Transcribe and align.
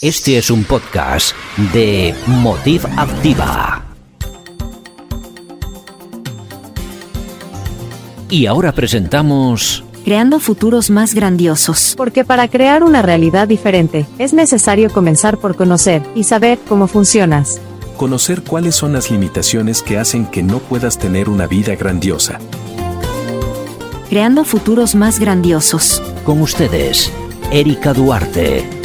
Este 0.00 0.36
es 0.38 0.50
un 0.50 0.64
podcast 0.64 1.34
de 1.72 2.14
Motiv 2.26 2.86
Activa. 2.96 3.84
Y 8.28 8.46
ahora 8.46 8.72
presentamos 8.72 9.84
Creando 10.04 10.40
futuros 10.40 10.90
más 10.90 11.14
grandiosos. 11.14 11.94
Porque 11.96 12.24
para 12.24 12.48
crear 12.48 12.82
una 12.82 13.02
realidad 13.02 13.46
diferente, 13.46 14.06
es 14.18 14.32
necesario 14.32 14.90
comenzar 14.90 15.38
por 15.38 15.54
conocer 15.54 16.02
y 16.14 16.24
saber 16.24 16.58
cómo 16.68 16.88
funcionas. 16.88 17.60
Conocer 17.96 18.42
cuáles 18.42 18.74
son 18.74 18.92
las 18.92 19.10
limitaciones 19.10 19.82
que 19.82 19.98
hacen 19.98 20.26
que 20.26 20.42
no 20.42 20.58
puedas 20.58 20.98
tener 20.98 21.28
una 21.28 21.46
vida 21.46 21.76
grandiosa. 21.76 22.40
Creando 24.08 24.44
futuros 24.44 24.94
más 24.94 25.20
grandiosos. 25.20 26.02
con 26.24 26.40
ustedes, 26.40 27.12
Erika 27.50 27.92
Duarte. 27.92 28.81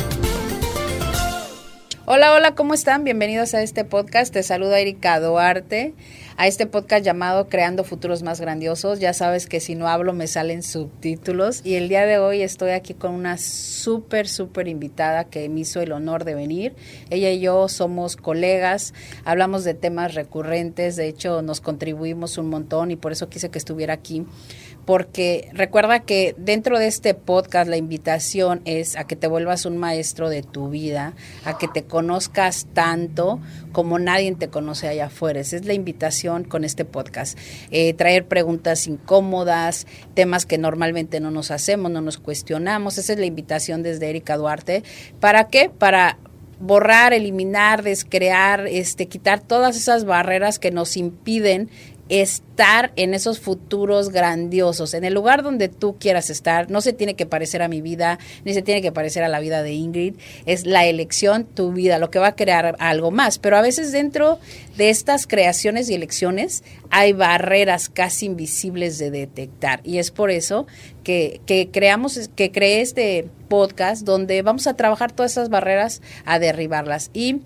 Hola, 2.10 2.32
hola, 2.32 2.56
¿cómo 2.56 2.74
están? 2.74 3.04
Bienvenidos 3.04 3.54
a 3.54 3.62
este 3.62 3.84
podcast. 3.84 4.32
Te 4.32 4.42
saluda 4.42 4.80
Erika 4.80 5.20
Duarte, 5.20 5.94
a 6.38 6.48
este 6.48 6.66
podcast 6.66 7.04
llamado 7.04 7.50
Creando 7.50 7.84
Futuros 7.84 8.24
Más 8.24 8.40
Grandiosos. 8.40 9.02
Ya 9.02 9.12
sabes 9.12 9.46
que 9.46 9.60
si 9.60 9.76
no 9.76 9.90
hablo 9.90 10.14
me 10.14 10.28
salen 10.28 10.64
subtítulos 10.64 11.66
y 11.66 11.76
el 11.76 11.90
día 11.90 12.06
de 12.06 12.18
hoy 12.18 12.44
estoy 12.44 12.70
aquí 12.70 12.94
con 12.94 13.12
una 13.12 13.38
súper, 13.38 14.30
súper 14.30 14.70
invitada 14.70 15.26
que 15.26 15.50
me 15.50 15.60
hizo 15.60 15.82
el 15.82 15.92
honor 15.92 16.24
de 16.24 16.36
venir. 16.36 16.76
Ella 17.10 17.30
y 17.30 17.42
yo 17.42 17.68
somos 17.68 18.16
colegas, 18.16 18.94
hablamos 19.26 19.66
de 19.66 19.74
temas 19.74 20.16
recurrentes, 20.16 20.96
de 20.96 21.10
hecho 21.10 21.42
nos 21.42 21.60
contribuimos 21.60 22.38
un 22.38 22.48
montón 22.48 22.90
y 22.90 22.96
por 22.96 23.12
eso 23.12 23.28
quise 23.28 23.50
que 23.50 23.58
estuviera 23.58 23.94
aquí 23.94 24.26
porque 24.88 25.50
recuerda 25.52 26.00
que 26.00 26.34
dentro 26.38 26.80
de 26.80 26.88
este 26.88 27.14
podcast 27.14 27.70
la 27.70 27.76
invitación 27.76 28.62
es 28.64 28.96
a 28.96 29.06
que 29.06 29.18
te 29.18 29.28
vuelvas 29.28 29.66
un 29.66 29.78
maestro 29.78 30.30
de 30.30 30.44
tu 30.44 30.70
vida, 30.70 31.14
a 31.44 31.58
que 31.58 31.68
te 31.68 31.84
conozcas 31.84 32.68
tanto 32.74 33.42
como 33.74 34.00
nadie 34.00 34.34
te 34.36 34.48
conoce 34.48 34.88
allá 34.88 35.08
afuera. 35.08 35.42
Esa 35.42 35.58
es 35.58 35.66
la 35.66 35.74
invitación 35.74 36.46
con 36.46 36.64
este 36.64 36.86
podcast. 36.86 37.38
Eh, 37.70 37.96
traer 37.96 38.30
preguntas 38.30 38.88
incómodas, 38.88 39.88
temas 40.14 40.46
que 40.46 40.58
normalmente 40.58 41.20
no 41.20 41.32
nos 41.32 41.52
hacemos, 41.52 41.92
no 41.92 42.00
nos 42.00 42.18
cuestionamos. 42.18 42.98
Esa 42.98 43.12
es 43.12 43.20
la 43.20 43.26
invitación 43.26 43.84
desde 43.84 44.10
Erika 44.10 44.38
Duarte. 44.38 44.84
¿Para 45.20 45.50
qué? 45.50 45.70
Para 45.70 46.18
borrar, 46.60 47.14
eliminar, 47.14 47.84
descrear, 47.84 48.68
este, 48.68 49.08
quitar 49.08 49.42
todas 49.42 49.76
esas 49.76 50.06
barreras 50.06 50.60
que 50.60 50.72
nos 50.72 50.98
impiden 50.98 51.70
estar 52.10 52.92
en 52.96 53.14
esos 53.14 53.40
futuros 53.40 54.10
grandiosos, 54.10 54.94
en 54.94 55.04
el 55.04 55.14
lugar 55.14 55.44
donde 55.44 55.70
tú 55.70 55.98
quieras 56.00 56.30
estar. 56.30 56.70
No 56.70 56.82
se 56.82 56.94
tiene 56.94 57.16
que 57.16 57.26
parecer 57.26 57.62
a 57.62 57.68
mi 57.68 57.82
vida, 57.82 58.20
ni 58.46 58.54
se 58.54 58.62
tiene 58.62 58.82
que 58.82 58.92
parecer 58.92 59.24
a 59.24 59.28
la 59.28 59.40
vida 59.40 59.64
de 59.64 59.74
Ingrid. 59.74 60.16
Es 60.46 60.66
la 60.66 60.86
elección, 60.86 61.46
tu 61.46 61.72
vida, 61.72 62.00
lo 62.00 62.10
que 62.10 62.20
va 62.20 62.28
a 62.28 62.36
crear 62.36 62.76
algo 62.80 63.12
más. 63.12 63.40
Pero 63.40 63.58
a 63.58 63.62
veces 63.62 63.92
dentro 63.92 64.40
de 64.78 64.90
estas 64.90 65.28
creaciones 65.28 65.90
y 65.90 65.96
elecciones 65.96 66.64
hay 66.90 67.14
barreras 67.14 67.90
casi 67.90 68.28
invisibles 68.28 68.98
de 68.98 69.12
detectar. 69.12 69.82
Y 69.84 69.98
es 69.98 70.12
por 70.12 70.32
eso 70.32 70.68
que, 71.04 71.42
que 71.46 71.70
creamos, 71.72 72.30
que 72.36 72.52
creé 72.52 72.82
este 72.82 73.28
podcast 73.48 74.04
donde 74.06 74.42
vamos 74.42 74.68
a 74.68 74.76
trabajar 74.76 75.12
todas 75.12 75.32
esas 75.34 75.50
barreras 75.50 76.02
a 76.26 76.40
derribarlas. 76.40 77.10
Y 77.14 77.42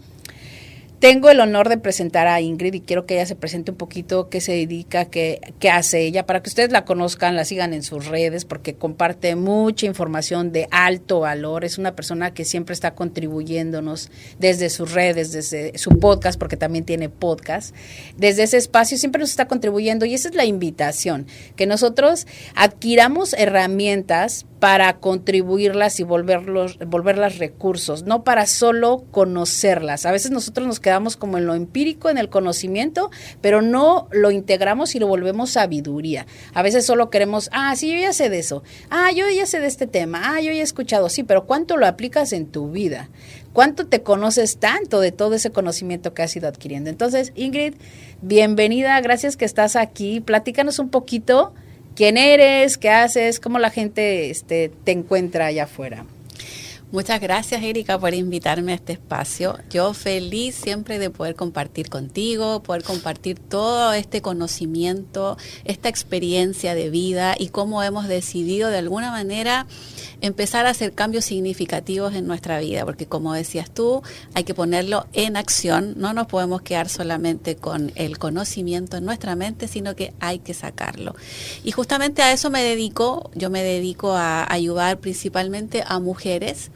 tengo 1.02 1.32
el 1.32 1.40
honor 1.40 1.68
de 1.68 1.80
presentar 1.80 2.28
a 2.28 2.42
Ingrid 2.42 2.76
y 2.76 2.82
quiero 2.82 3.08
que 3.08 3.16
ella 3.16 3.26
se 3.26 3.36
presente 3.36 3.72
un 3.72 3.78
poquito, 3.78 4.30
qué 4.30 4.40
se 4.40 4.52
dedica, 4.52 5.06
qué, 5.06 5.42
qué 5.60 5.72
hace 5.72 6.02
ella, 6.02 6.28
para 6.28 6.44
que 6.44 6.50
ustedes 6.50 6.72
la 6.72 6.86
conozcan, 6.86 7.36
la 7.36 7.44
sigan 7.44 7.74
en 7.74 7.82
sus 7.82 8.06
redes, 8.06 8.46
porque 8.46 8.76
comparte 8.76 9.36
mucha 9.36 9.88
información 9.88 10.52
de 10.52 10.68
alto 10.70 11.22
valor. 11.22 11.66
Es 11.66 11.80
una 11.80 11.96
persona 11.96 12.36
que 12.36 12.46
siempre 12.46 12.74
está 12.74 12.94
contribuyéndonos 12.94 14.12
desde 14.38 14.70
sus 14.70 14.92
redes, 14.94 15.32
desde 15.32 15.76
su 15.80 15.98
podcast, 15.98 16.38
porque 16.38 16.56
también 16.56 16.86
tiene 16.86 17.10
podcast. 17.10 17.76
Desde 18.16 18.44
ese 18.44 18.58
espacio 18.58 18.96
siempre 18.96 19.22
nos 19.22 19.32
está 19.32 19.48
contribuyendo 19.48 20.06
y 20.06 20.14
esa 20.14 20.30
es 20.30 20.36
la 20.36 20.46
invitación, 20.46 21.26
que 21.56 21.66
nosotros 21.66 22.28
adquiramos 22.54 23.34
herramientas 23.34 24.46
para 24.62 25.00
contribuirlas 25.00 26.00
y 26.00 26.04
volverlos, 26.04 26.78
volverlas 26.86 27.40
recursos, 27.40 28.04
no 28.04 28.24
para 28.24 28.46
solo 28.46 29.04
conocerlas. 29.10 30.06
A 30.06 30.12
veces 30.12 30.30
nosotros 30.30 30.68
nos 30.68 30.80
quedamos 30.80 31.18
como 31.18 31.40
en 31.40 31.48
lo 31.48 31.56
empírico, 31.56 32.12
en 32.12 32.20
el 32.20 32.30
conocimiento, 32.30 33.10
pero 33.42 33.64
no 33.64 34.08
lo 34.12 34.30
integramos 34.30 34.94
y 34.94 35.00
lo 35.00 35.08
volvemos 35.08 35.50
sabiduría. 35.50 36.28
A 36.54 36.62
veces 36.62 36.86
solo 36.86 37.10
queremos, 37.10 37.50
ah, 37.52 37.76
sí, 37.76 37.92
yo 37.92 38.00
ya 38.00 38.14
sé 38.14 38.30
de 38.30 38.38
eso, 38.38 38.62
ah, 38.92 39.12
yo 39.12 39.28
ya 39.32 39.48
sé 39.48 39.60
de 39.60 39.66
este 39.66 39.88
tema, 39.88 40.22
ah, 40.26 40.42
yo 40.42 40.52
ya 40.52 40.60
he 40.60 40.62
escuchado, 40.62 41.10
sí, 41.10 41.24
pero 41.24 41.48
¿cuánto 41.48 41.76
lo 41.76 41.88
aplicas 41.88 42.32
en 42.32 42.46
tu 42.46 42.70
vida? 42.70 43.10
¿Cuánto 43.54 43.88
te 43.88 44.04
conoces 44.04 44.58
tanto 44.58 45.00
de 45.00 45.12
todo 45.12 45.34
ese 45.34 45.50
conocimiento 45.50 46.14
que 46.14 46.22
has 46.22 46.36
ido 46.36 46.48
adquiriendo? 46.48 46.92
Entonces, 46.92 47.34
Ingrid, 47.34 47.74
bienvenida, 48.22 49.02
gracias 49.02 49.38
que 49.38 49.46
estás 49.46 49.76
aquí. 49.76 50.22
Platícanos 50.22 50.78
un 50.78 50.90
poquito 50.90 51.52
quién 52.02 52.18
eres, 52.18 52.80
qué 52.80 52.90
haces, 52.90 53.40
cómo 53.40 53.60
la 53.60 53.70
gente 53.70 54.32
este, 54.32 54.72
te 54.86 54.92
encuentra 54.92 55.46
allá 55.46 55.66
afuera. 55.66 56.04
Muchas 56.92 57.22
gracias, 57.22 57.64
Erika, 57.64 57.98
por 57.98 58.14
invitarme 58.14 58.74
a 58.74 58.76
este 58.76 58.92
espacio. 58.92 59.58
Yo 59.70 59.94
feliz 59.94 60.56
siempre 60.56 61.00
de 61.00 61.10
poder 61.10 61.36
compartir 61.36 61.90
contigo, 61.90 62.62
poder 62.64 62.84
compartir 62.84 63.40
todo 63.40 63.94
este 63.94 64.22
conocimiento, 64.22 65.38
esta 65.64 65.88
experiencia 65.88 66.76
de 66.76 66.90
vida 66.90 67.34
y 67.40 67.48
cómo 67.48 67.82
hemos 67.82 68.10
decidido 68.10 68.70
de 68.70 68.80
alguna 68.80 69.10
manera 69.10 69.68
empezar 70.20 70.66
a 70.66 70.72
hacer 70.72 70.92
cambios 70.92 71.24
significativos 71.24 72.14
en 72.14 72.28
nuestra 72.28 72.60
vida, 72.60 72.84
porque 72.84 73.06
como 73.06 73.34
decías 73.34 73.72
tú, 73.72 74.02
hay 74.34 74.44
que 74.44 74.54
ponerlo 74.54 75.08
en 75.14 75.38
acción, 75.38 75.94
no 75.96 76.12
nos 76.12 76.28
podemos 76.28 76.62
quedar 76.62 76.90
solamente 76.90 77.56
con 77.56 77.94
el 77.96 78.20
conocimiento 78.20 78.98
en 78.98 79.06
nuestra 79.06 79.38
mente, 79.38 79.70
sino 79.70 79.96
que 79.96 80.14
hay 80.20 80.40
que 80.40 80.54
sacarlo. 80.54 81.16
Y 81.64 81.72
justamente 81.72 82.22
a 82.22 82.34
eso 82.34 82.50
me 82.50 82.62
dedico, 82.62 83.32
yo 83.34 83.50
me 83.50 83.64
dedico 83.64 84.12
a 84.12 84.46
ayudar 84.52 85.00
principalmente 85.00 85.86
a 85.88 86.00
mujeres 86.00 86.70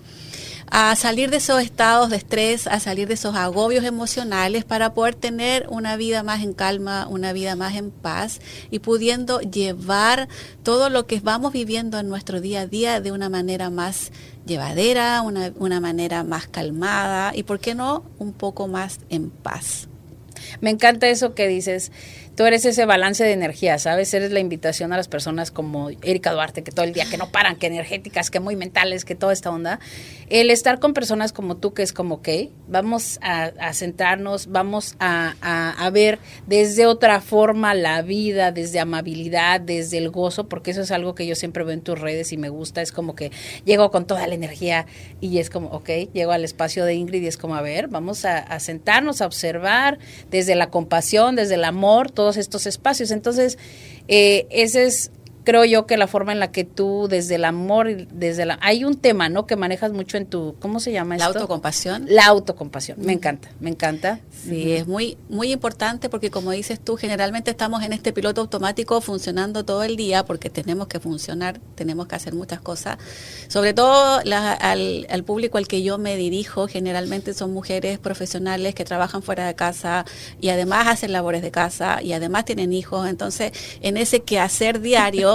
a 0.70 0.96
salir 0.96 1.30
de 1.30 1.38
esos 1.38 1.62
estados 1.62 2.10
de 2.10 2.18
estrés, 2.18 2.68
a 2.68 2.80
salir 2.80 3.08
de 3.08 3.14
esos 3.14 3.36
agobios 3.36 3.84
emocionales 3.86 4.66
para 4.66 4.94
poder 4.94 5.16
tener 5.16 5.68
una 5.70 5.96
vida 5.96 6.24
más 6.24 6.44
en 6.44 6.54
calma, 6.54 7.08
una 7.08 7.34
vida 7.34 7.56
más 7.56 7.76
en 7.76 7.92
paz 7.92 8.42
y 8.72 8.80
pudiendo 8.80 9.40
llevar 9.42 10.28
todo 10.64 10.90
lo 10.90 11.06
que 11.06 11.20
vamos 11.20 11.54
viviendo 11.54 12.00
en 12.00 12.10
nuestro 12.10 12.42
día 12.42 12.62
a 12.62 12.68
día 12.68 13.02
de 13.02 13.12
una 13.12 13.30
manera 13.30 13.70
más 13.70 14.12
llevadera, 14.46 15.22
una, 15.22 15.52
una 15.58 15.80
manera 15.80 16.24
más 16.24 16.48
calmada 16.48 17.32
y, 17.36 17.44
¿por 17.44 17.60
qué 17.60 17.76
no?, 17.76 18.04
un 18.20 18.34
poco 18.34 18.68
más 18.68 19.00
en 19.10 19.30
paz. 19.30 19.88
Me 20.62 20.70
encanta 20.70 21.08
eso 21.08 21.34
que 21.34 21.48
dices 21.48 21.92
tú 22.36 22.46
eres 22.46 22.66
ese 22.66 22.86
balance 22.86 23.24
de 23.24 23.32
energía, 23.32 23.80
¿sabes? 23.80 24.14
Eres 24.14 24.32
la 24.32 24.40
invitación 24.40 24.92
a 24.94 24.98
las 24.98 25.08
personas 25.08 25.52
como 25.52 25.90
Erika 25.90 26.34
Duarte, 26.34 26.64
que 26.64 26.72
todo 26.72 26.86
el 26.86 26.94
día, 26.94 27.06
que 27.10 27.18
no 27.18 27.30
paran, 27.30 27.56
que 27.56 27.68
energéticas, 27.68 28.30
que 28.30 28.40
muy 28.40 28.56
mentales, 28.56 29.06
que 29.06 29.16
toda 29.16 29.32
esta 29.32 29.50
onda. 29.50 29.80
El 30.30 30.52
estar 30.52 30.80
con 30.80 30.94
personas 30.94 31.32
como 31.32 31.58
tú, 31.58 31.74
que 31.74 31.84
es 31.84 31.94
como, 31.94 32.16
ok, 32.16 32.30
vamos 32.68 33.20
a, 33.22 33.74
centrarnos, 33.74 34.48
vamos 34.48 34.96
a, 35.00 35.36
a, 35.42 35.72
a, 35.72 35.90
ver 35.90 36.20
desde 36.48 36.86
otra 36.86 37.22
forma 37.22 37.74
la 37.74 38.02
vida, 38.02 38.52
desde 38.52 38.80
amabilidad, 38.80 39.62
desde 39.62 39.98
el 39.98 40.10
gozo, 40.10 40.50
porque 40.50 40.72
eso 40.72 40.82
es 40.82 40.92
algo 40.92 41.16
que 41.16 41.26
yo 41.26 41.36
siempre 41.36 41.64
veo 41.64 41.74
en 41.74 41.82
tus 41.82 42.00
redes 42.00 42.34
y 42.34 42.38
me 42.38 42.50
gusta, 42.50 42.82
es 42.82 42.92
como 42.92 43.16
que 43.16 43.32
llego 43.64 43.92
con 43.92 44.06
toda 44.06 44.28
la 44.28 44.36
energía 44.36 44.88
y 45.22 45.38
es 45.40 45.50
como, 45.50 45.70
ok, 45.70 45.90
llego 46.14 46.32
al 46.32 46.44
espacio 46.44 46.86
de 46.86 46.96
Ingrid 46.96 47.24
y 47.24 47.28
es 47.28 47.38
como, 47.38 47.56
a 47.56 47.62
ver, 47.62 47.88
vamos 47.88 48.26
a, 48.26 48.40
a 48.40 48.60
sentarnos, 48.60 49.22
a 49.22 49.26
observar 49.26 50.00
desde 50.32 50.56
la 50.56 50.70
compasión, 50.70 51.36
desde 51.36 51.56
el 51.56 51.64
amor, 51.64 52.12
todo 52.12 52.25
todos 52.26 52.38
estos 52.38 52.66
espacios. 52.66 53.12
Entonces, 53.12 53.60
eh, 54.08 54.48
ese 54.50 54.86
es 54.86 55.12
creo 55.46 55.64
yo 55.64 55.86
que 55.86 55.96
la 55.96 56.08
forma 56.08 56.34
en 56.34 56.40
la 56.40 56.52
que 56.52 56.66
tú 56.66 57.08
desde 57.10 57.36
el 57.36 57.46
amor 57.46 58.08
desde 58.08 58.46
la 58.46 58.60
hay 58.62 58.84
un 58.84 58.98
tema 58.98 59.30
no 59.30 59.46
que 59.46 59.56
manejas 59.56 59.94
mucho 59.94 60.18
en 60.18 60.26
tu 60.26 60.56
cómo 60.60 60.80
se 60.82 60.92
llama 60.92 61.16
la 61.16 61.28
esto? 61.28 61.40
autocompasión. 61.40 62.06
La 62.10 62.26
autocompasión 62.26 62.98
me 63.00 63.14
encanta 63.14 63.50
me 63.62 63.70
encanta. 63.70 64.20
Sí 64.32 64.74
es 64.74 64.88
muy 64.88 65.18
muy 65.30 65.54
importante 65.54 66.10
porque 66.10 66.32
como 66.32 66.52
dices 66.52 66.80
tú 66.80 66.98
generalmente 66.98 67.52
estamos 67.52 67.84
en 67.84 67.94
este 67.94 68.12
piloto 68.12 68.42
automático 68.42 69.00
funcionando 69.00 69.64
todo 69.64 69.84
el 69.84 69.96
día 69.96 70.26
porque 70.26 70.50
tenemos 70.50 70.88
que 70.88 71.00
funcionar 71.00 71.62
tenemos 71.76 72.08
que 72.08 72.16
hacer 72.16 72.34
muchas 72.34 72.60
cosas. 72.60 72.98
Sobre 73.48 73.74
todo 73.74 74.22
la, 74.24 74.52
al, 74.54 75.06
al 75.10 75.24
público 75.24 75.58
al 75.58 75.68
que 75.68 75.84
yo 75.84 75.98
me 75.98 76.18
dirijo 76.18 76.68
generalmente 76.68 77.34
son 77.34 77.54
mujeres 77.54 78.00
profesionales 78.00 78.74
que 78.74 78.84
trabajan 78.84 79.22
fuera 79.22 79.46
de 79.46 79.56
casa 79.56 80.06
y 80.42 80.50
además 80.50 80.88
hacen 80.88 81.12
labores 81.12 81.44
de 81.44 81.52
casa 81.52 82.02
y 82.02 82.14
además 82.14 82.46
tienen 82.46 82.74
hijos. 82.74 83.08
Entonces 83.08 83.52
en 83.82 83.98
ese 83.98 84.22
quehacer 84.22 84.82
diario 84.82 85.35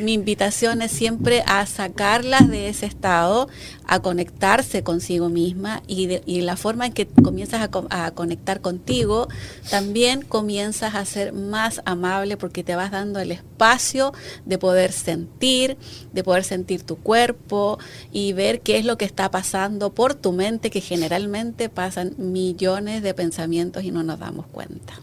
mi 0.00 0.14
invitación 0.14 0.82
es 0.82 0.92
siempre 0.92 1.42
a 1.46 1.66
sacarlas 1.66 2.48
de 2.48 2.68
ese 2.68 2.86
estado, 2.86 3.48
a 3.86 4.00
conectarse 4.00 4.82
consigo 4.82 5.28
misma 5.28 5.82
y, 5.86 6.20
y 6.26 6.42
la 6.42 6.56
forma 6.56 6.86
en 6.86 6.92
que 6.92 7.06
comienzas 7.06 7.60
a, 7.62 8.04
a, 8.04 8.10
conectar 8.10 8.60
contigo, 8.60 9.28
también 9.70 10.22
comienzas 10.22 10.94
a 10.94 11.04
ser 11.04 11.32
más 11.32 11.80
amable 11.84 12.36
porque 12.36 12.62
te 12.62 12.76
vas 12.76 12.90
dando 12.90 13.18
el 13.18 13.32
espacio 13.32 14.12
de 14.44 14.58
poder 14.58 14.92
sentir, 14.92 15.76
de 16.12 16.22
poder 16.22 16.44
sentir 16.44 16.82
tu 16.82 16.96
cuerpo 16.96 17.78
y 18.12 18.32
ver 18.34 18.60
qué 18.60 18.78
es 18.78 18.84
lo 18.84 18.98
que 18.98 19.04
está 19.04 19.30
pasando 19.30 19.94
por 19.94 20.14
tu 20.14 20.32
mente, 20.32 20.70
que 20.70 20.80
generalmente 20.80 21.68
pasan 21.68 22.14
millones 22.18 23.02
de 23.02 23.14
pensamientos 23.14 23.84
y 23.84 23.90
no 23.90 24.02
nos 24.02 24.18
damos 24.18 24.46
cuenta. 24.46 24.94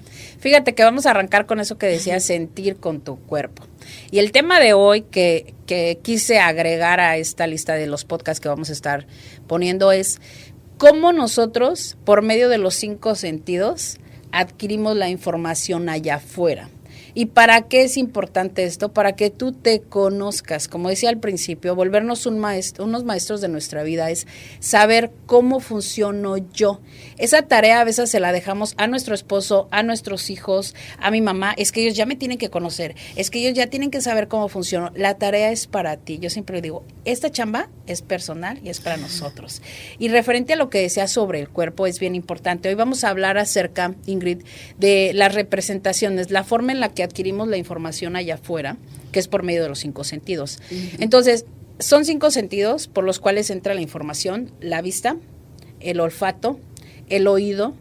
Fíjate 0.45 0.75
que 0.75 0.83
vamos 0.83 1.07
a 1.07 1.09
arrancar 1.09 1.47
con 1.47 1.59
eso 1.59 1.79
que 1.79 1.87
decía 1.87 2.19
sentir 2.19 2.75
con 2.75 3.01
tu 3.01 3.17
cuerpo. 3.17 3.63
Y 4.11 4.19
el 4.19 4.31
tema 4.31 4.59
de 4.59 4.73
hoy 4.73 5.01
que, 5.01 5.55
que 5.65 5.97
quise 6.03 6.37
agregar 6.37 6.99
a 6.99 7.17
esta 7.17 7.47
lista 7.47 7.73
de 7.73 7.87
los 7.87 8.05
podcasts 8.05 8.39
que 8.39 8.47
vamos 8.47 8.69
a 8.69 8.73
estar 8.73 9.07
poniendo 9.47 9.91
es 9.91 10.21
cómo 10.77 11.13
nosotros, 11.13 11.97
por 12.05 12.21
medio 12.21 12.47
de 12.47 12.59
los 12.59 12.75
cinco 12.75 13.15
sentidos, 13.15 13.97
adquirimos 14.31 14.95
la 14.95 15.09
información 15.09 15.89
allá 15.89 16.17
afuera. 16.17 16.69
¿Y 17.17 17.27
para 17.27 17.61
qué 17.61 17.83
es 17.83 17.95
importante 17.95 18.65
esto? 18.65 18.91
Para 18.91 19.15
que 19.15 19.29
tú 19.29 19.53
te 19.53 19.79
conozcas. 19.79 20.67
Como 20.67 20.89
decía 20.89 21.07
al 21.07 21.17
principio, 21.17 21.73
volvernos 21.73 22.25
un 22.25 22.39
maestro, 22.39 22.83
unos 22.83 23.05
maestros 23.05 23.39
de 23.39 23.47
nuestra 23.47 23.83
vida 23.83 24.11
es 24.11 24.27
saber 24.59 25.11
cómo 25.25 25.61
funciono 25.61 26.35
yo. 26.35 26.81
Esa 27.17 27.43
tarea 27.43 27.79
a 27.79 27.85
veces 27.85 28.11
se 28.11 28.19
la 28.19 28.33
dejamos 28.33 28.73
a 28.77 28.87
nuestro 28.87 29.15
esposo, 29.15 29.69
a 29.71 29.81
nuestros 29.81 30.29
hijos, 30.29 30.75
a 30.99 31.09
mi 31.09 31.21
mamá. 31.21 31.53
Es 31.57 31.71
que 31.71 31.83
ellos 31.83 31.95
ya 31.95 32.05
me 32.05 32.17
tienen 32.17 32.37
que 32.37 32.49
conocer. 32.49 32.95
Es 33.15 33.29
que 33.29 33.39
ellos 33.39 33.53
ya 33.53 33.67
tienen 33.67 33.91
que 33.91 34.01
saber 34.01 34.27
cómo 34.27 34.49
funciono. 34.49 34.91
La 34.93 35.17
tarea 35.17 35.51
es 35.51 35.67
para 35.67 35.95
ti. 35.95 36.19
Yo 36.19 36.29
siempre 36.29 36.61
digo, 36.61 36.83
esta 37.05 37.31
chamba 37.31 37.69
es 37.87 38.01
personal 38.01 38.59
y 38.61 38.67
es 38.67 38.81
para 38.81 38.97
nosotros. 38.97 39.61
Y 39.99 40.09
referente 40.09 40.51
a 40.51 40.57
lo 40.57 40.69
que 40.69 40.81
decía 40.81 41.07
sobre 41.07 41.39
el 41.39 41.47
cuerpo, 41.47 41.87
es 41.87 41.97
bien 41.97 42.13
importante. 42.13 42.67
Hoy 42.67 42.75
vamos 42.75 43.05
a 43.05 43.09
hablar 43.09 43.37
acerca, 43.37 43.95
Ingrid, 44.05 44.43
de 44.77 45.11
las 45.13 45.33
representaciones, 45.33 46.29
la 46.29 46.43
forma 46.43 46.73
en 46.73 46.81
la 46.81 46.89
que 46.89 47.04
adquirimos 47.05 47.47
la 47.47 47.57
información 47.57 48.15
allá 48.15 48.35
afuera, 48.35 48.77
que 49.11 49.19
es 49.19 49.27
por 49.27 49.43
medio 49.43 49.63
de 49.63 49.69
los 49.69 49.79
cinco 49.79 50.03
sentidos. 50.03 50.59
Uh 50.69 50.73
-huh. 50.73 50.95
Entonces, 50.99 51.45
son 51.79 52.05
cinco 52.05 52.31
sentidos 52.31 52.87
por 52.87 53.03
los 53.03 53.19
cuales 53.19 53.49
entra 53.49 53.73
la 53.73 53.81
información, 53.81 54.51
la 54.61 54.81
vista, 54.81 55.17
el 55.79 55.99
olfato, 55.99 56.59
el 57.09 57.27
oído, 57.27 57.73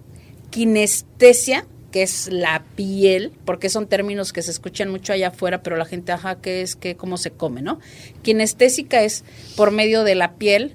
kinestesia, 0.50 1.67
que 1.93 2.03
es 2.03 2.29
la 2.29 2.65
piel, 2.75 3.31
porque 3.44 3.69
son 3.69 3.87
términos 3.87 4.32
que 4.32 4.43
se 4.43 4.50
escuchan 4.50 4.91
mucho 4.91 5.12
allá 5.12 5.29
afuera, 5.29 5.62
pero 5.62 5.76
la 5.76 5.85
gente, 5.85 6.11
ajá, 6.11 6.41
¿qué 6.41 6.61
es? 6.61 6.75
¿Qué, 6.75 6.97
¿Cómo 6.97 7.19
se 7.19 7.31
come? 7.31 7.62
¿no? 7.62 7.79
Kinestésica 8.23 9.05
es 9.05 9.25
por 9.55 9.71
medio 9.71 10.03
de 10.03 10.17
la 10.17 10.35
piel, 10.35 10.75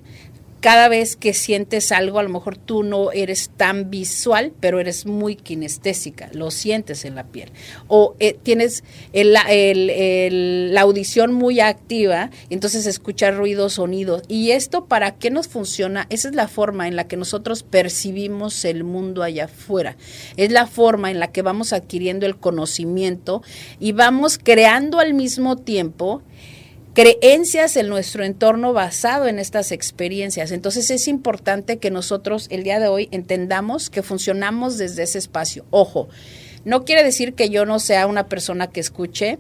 cada 0.59 0.89
vez 0.89 1.15
que 1.15 1.33
sientes 1.33 1.91
algo, 1.91 2.19
a 2.19 2.23
lo 2.23 2.29
mejor 2.29 2.57
tú 2.57 2.83
no 2.83 3.11
eres 3.11 3.49
tan 3.55 3.89
visual, 3.89 4.53
pero 4.59 4.79
eres 4.79 5.05
muy 5.05 5.35
kinestésica, 5.35 6.29
lo 6.33 6.51
sientes 6.51 7.05
en 7.05 7.15
la 7.15 7.25
piel. 7.25 7.51
O 7.87 8.15
eh, 8.19 8.37
tienes 8.41 8.83
la 9.13 10.81
audición 10.81 11.33
muy 11.33 11.59
activa, 11.59 12.29
entonces 12.49 12.85
escuchas 12.85 13.35
ruidos, 13.35 13.73
sonidos. 13.73 14.23
¿Y 14.27 14.51
esto 14.51 14.85
para 14.85 15.15
qué 15.15 15.29
nos 15.29 15.47
funciona? 15.47 16.07
Esa 16.09 16.29
es 16.29 16.35
la 16.35 16.47
forma 16.47 16.87
en 16.87 16.95
la 16.95 17.07
que 17.07 17.17
nosotros 17.17 17.63
percibimos 17.63 18.65
el 18.65 18.83
mundo 18.83 19.23
allá 19.23 19.45
afuera. 19.45 19.95
Es 20.37 20.51
la 20.51 20.67
forma 20.67 21.11
en 21.11 21.19
la 21.19 21.31
que 21.31 21.41
vamos 21.41 21.73
adquiriendo 21.73 22.25
el 22.25 22.37
conocimiento 22.37 23.41
y 23.79 23.93
vamos 23.93 24.37
creando 24.37 24.99
al 24.99 25.13
mismo 25.13 25.55
tiempo 25.55 26.21
creencias 26.93 27.77
en 27.77 27.87
nuestro 27.87 28.23
entorno 28.23 28.73
basado 28.73 29.27
en 29.27 29.39
estas 29.39 29.71
experiencias. 29.71 30.51
Entonces 30.51 30.89
es 30.91 31.07
importante 31.07 31.77
que 31.77 31.91
nosotros 31.91 32.47
el 32.49 32.63
día 32.63 32.79
de 32.79 32.87
hoy 32.87 33.09
entendamos 33.11 33.89
que 33.89 34.03
funcionamos 34.03 34.77
desde 34.77 35.03
ese 35.03 35.17
espacio. 35.17 35.65
Ojo, 35.69 36.09
no 36.65 36.85
quiere 36.85 37.03
decir 37.03 37.33
que 37.33 37.49
yo 37.49 37.65
no 37.65 37.79
sea 37.79 38.07
una 38.07 38.27
persona 38.27 38.67
que 38.67 38.79
escuche. 38.79 39.39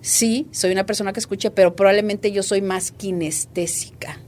Sí, 0.00 0.46
soy 0.50 0.72
una 0.72 0.84
persona 0.84 1.12
que 1.12 1.20
escuche, 1.20 1.50
pero 1.50 1.74
probablemente 1.74 2.30
yo 2.32 2.42
soy 2.42 2.60
más 2.60 2.90
kinestésica. 2.90 4.20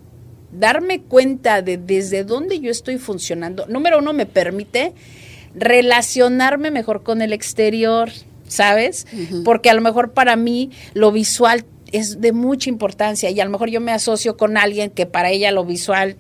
Darme 0.51 1.03
cuenta 1.03 1.61
de 1.61 1.77
desde 1.77 2.25
dónde 2.25 2.61
yo 2.61 2.71
estoy 2.71 2.97
funcionando, 2.97 3.67
número 3.67 3.99
uno, 3.99 4.15
me 4.15 4.25
permite 4.25 4.95
relacionarme 5.55 6.71
mejor 6.71 7.03
con 7.03 7.21
el 7.21 7.35
exterior, 7.35 8.11
¿sabes? 8.49 9.07
Uh 9.13 9.17
-huh. 9.17 9.45
Porque 9.45 9.69
a 9.69 9.75
lo 9.75 9.83
mejor 9.83 10.13
para 10.13 10.37
mí 10.37 10.71
lo 10.95 11.13
visual 11.13 11.67
es 11.93 12.21
de 12.21 12.33
mucha 12.33 12.69
importancia 12.69 13.31
y 13.31 13.41
a 13.41 13.45
lo 13.45 13.51
mejor 13.51 13.71
yo 13.71 13.81
me 13.81 13.93
asocio 13.93 14.37
con 14.37 14.57
alguien 14.57 14.91
que 14.91 15.07
para 15.07 15.31
ella 15.31 15.51
lo 15.51 15.65
visual 15.65 16.17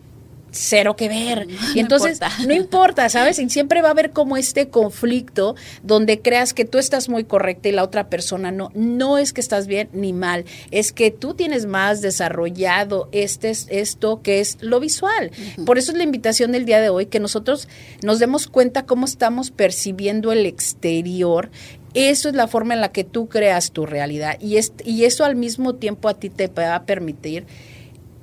cero 0.57 0.97
que 0.97 1.09
ver. 1.09 1.47
Y 1.75 1.81
entonces 1.81 2.21
no 2.21 2.27
importa, 2.27 2.47
no 2.47 2.55
importa 2.55 3.09
¿sabes? 3.09 3.39
Y 3.39 3.49
siempre 3.51 3.83
va 3.83 3.89
a 3.89 3.91
haber 3.91 4.11
como 4.11 4.37
este 4.37 4.69
conflicto 4.69 5.55
donde 5.83 6.21
creas 6.21 6.55
que 6.55 6.65
tú 6.65 6.79
estás 6.79 7.09
muy 7.09 7.25
correcta 7.25 7.69
y 7.69 7.73
la 7.73 7.83
otra 7.83 8.09
persona 8.09 8.51
no. 8.51 8.71
No 8.75 9.19
es 9.19 9.33
que 9.33 9.41
estás 9.41 9.67
bien 9.67 9.89
ni 9.93 10.13
mal, 10.13 10.45
es 10.71 10.93
que 10.93 11.11
tú 11.11 11.35
tienes 11.35 11.67
más 11.67 12.01
desarrollado 12.01 13.09
este, 13.12 13.51
esto 13.51 14.23
que 14.23 14.41
es 14.41 14.59
lo 14.61 14.81
visual. 14.81 15.31
Uh 15.33 15.61
-huh. 15.61 15.65
Por 15.65 15.79
eso 15.79 15.93
es 15.93 15.99
la 15.99 16.05
invitación 16.05 16.53
del 16.53 16.65
día 16.65 16.81
de 16.81 16.89
hoy, 16.89 17.07
que 17.07 17.21
nosotros 17.21 17.69
nos 18.03 18.19
demos 18.19 18.47
cuenta 18.47 18.87
cómo 18.87 19.05
estamos 19.05 19.51
percibiendo 19.51 20.33
el 20.33 20.47
exterior 20.47 21.51
eso 21.97 22.29
es 22.29 22.35
la 22.35 22.47
forma 22.47 22.75
en 22.75 22.81
la 22.81 22.93
que 22.93 23.05
tú 23.05 23.29
creas 23.29 23.73
tu 23.73 23.87
realidad 23.87 24.39
y, 24.41 24.57
es, 24.57 24.73
y 24.85 25.05
eso 25.05 25.25
al 25.25 25.37
mismo 25.37 25.75
tiempo 25.75 26.09
a 26.09 26.15
ti 26.15 26.31
te 26.31 26.49
va 26.49 26.75
a 26.75 26.85
permitir 26.85 27.47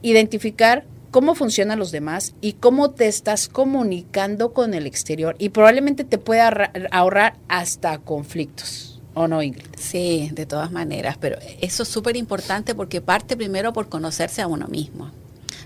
identificar 0.02 0.86
cómo 1.12 1.36
funcionan 1.36 1.80
los 1.80 1.92
demás 1.92 2.34
y 2.42 2.54
cómo 2.54 2.92
te 2.92 3.08
estás 3.08 3.48
comunicando 3.48 4.54
con 4.54 4.74
el 4.74 4.88
exterior 4.88 5.36
y 5.38 5.50
probablemente 5.50 6.04
te 6.04 6.18
pueda 6.18 6.72
ahorrar 6.92 7.36
hasta 7.48 8.00
conflictos. 8.00 9.00
¿O 9.14 9.28
no, 9.28 9.44
Ingrid? 9.44 9.68
Sí, 9.78 10.30
de 10.34 10.48
todas 10.48 10.72
maneras, 10.72 11.18
pero 11.20 11.38
eso 11.62 11.84
es 11.84 11.90
súper 11.90 12.18
importante 12.18 12.74
porque 12.74 13.00
parte 13.00 13.38
primero 13.38 13.72
por 13.72 13.90
conocerse 13.90 14.42
a 14.42 14.48
uno 14.48 14.68
mismo. 14.68 15.12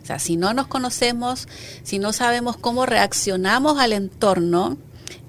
O 0.04 0.06
sea, 0.06 0.20
si 0.20 0.36
no 0.36 0.54
nos 0.54 0.68
conocemos, 0.68 1.48
si 1.84 1.98
no 1.98 2.12
sabemos 2.14 2.58
cómo 2.58 2.86
reaccionamos 2.86 3.80
al 3.80 3.94
entorno, 3.94 4.78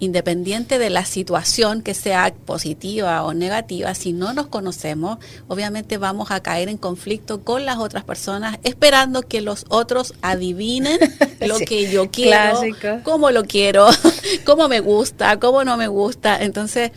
independiente 0.01 0.79
de 0.79 0.91
la 0.91 1.05
situación 1.05 1.83
que 1.83 1.95
sea 1.95 2.33
positiva 2.45 3.23
o 3.25 3.35
negativa, 3.35 3.95
si 3.95 4.13
no 4.13 4.33
nos 4.33 4.47
conocemos, 4.47 5.19
obviamente 5.49 5.99
vamos 5.99 6.31
a 6.31 6.41
caer 6.41 6.69
en 6.69 6.77
conflicto 6.77 7.43
con 7.43 7.65
las 7.65 7.79
otras 7.79 8.05
personas, 8.05 8.59
esperando 8.63 9.23
que 9.23 9.41
los 9.41 9.65
otros 9.69 10.15
adivinen 10.23 10.99
lo 11.41 11.57
sí, 11.57 11.65
que 11.65 11.91
yo 11.91 12.11
quiero, 12.11 12.61
clásico. 12.61 13.01
cómo 13.03 13.31
lo 13.31 13.45
quiero, 13.45 13.87
cómo 14.45 14.69
me 14.69 14.81
gusta, 14.81 15.39
cómo 15.39 15.65
no 15.65 15.77
me 15.77 15.89
gusta. 15.89 16.43
Entonces, 16.43 16.93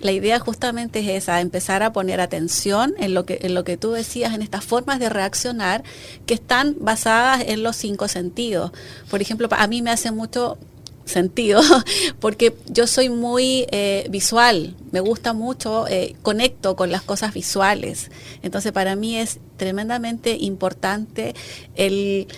la 0.00 0.12
idea 0.12 0.38
justamente 0.38 1.00
es 1.00 1.24
esa, 1.24 1.40
empezar 1.40 1.82
a 1.82 1.92
poner 1.92 2.20
atención 2.20 2.94
en 2.98 3.14
lo 3.14 3.24
que, 3.24 3.38
en 3.42 3.54
lo 3.54 3.64
que 3.64 3.76
tú 3.76 3.92
decías, 3.92 4.34
en 4.34 4.42
estas 4.42 4.64
formas 4.64 4.98
de 4.98 5.08
reaccionar 5.08 5.82
que 6.26 6.34
están 6.34 6.76
basadas 6.78 7.42
en 7.46 7.62
los 7.62 7.76
cinco 7.76 8.08
sentidos. 8.08 8.72
Por 9.10 9.22
ejemplo, 9.22 9.48
a 9.50 9.66
mí 9.66 9.82
me 9.82 9.90
hace 9.90 10.10
mucho 10.10 10.58
sentido, 11.04 11.60
porque 12.20 12.56
yo 12.66 12.86
soy 12.86 13.08
muy 13.08 13.66
eh, 13.70 14.06
visual, 14.10 14.76
me 14.92 15.00
gusta 15.00 15.32
mucho, 15.32 15.86
eh, 15.88 16.16
conecto 16.22 16.76
con 16.76 16.90
las 16.90 17.02
cosas 17.02 17.34
visuales. 17.34 18.10
Entonces 18.42 18.72
para 18.72 18.96
mí 18.96 19.16
es 19.16 19.38
tremendamente 19.56 20.36
importante 20.38 21.34
el, 21.74 22.28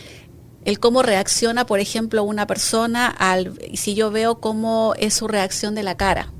el 0.64 0.78
cómo 0.78 1.02
reacciona, 1.02 1.66
por 1.66 1.80
ejemplo, 1.80 2.24
una 2.24 2.46
persona 2.46 3.08
al, 3.08 3.58
si 3.74 3.94
yo 3.94 4.10
veo 4.10 4.40
cómo 4.40 4.94
es 4.98 5.14
su 5.14 5.28
reacción 5.28 5.74
de 5.74 5.82
la 5.82 5.96
cara 5.96 6.32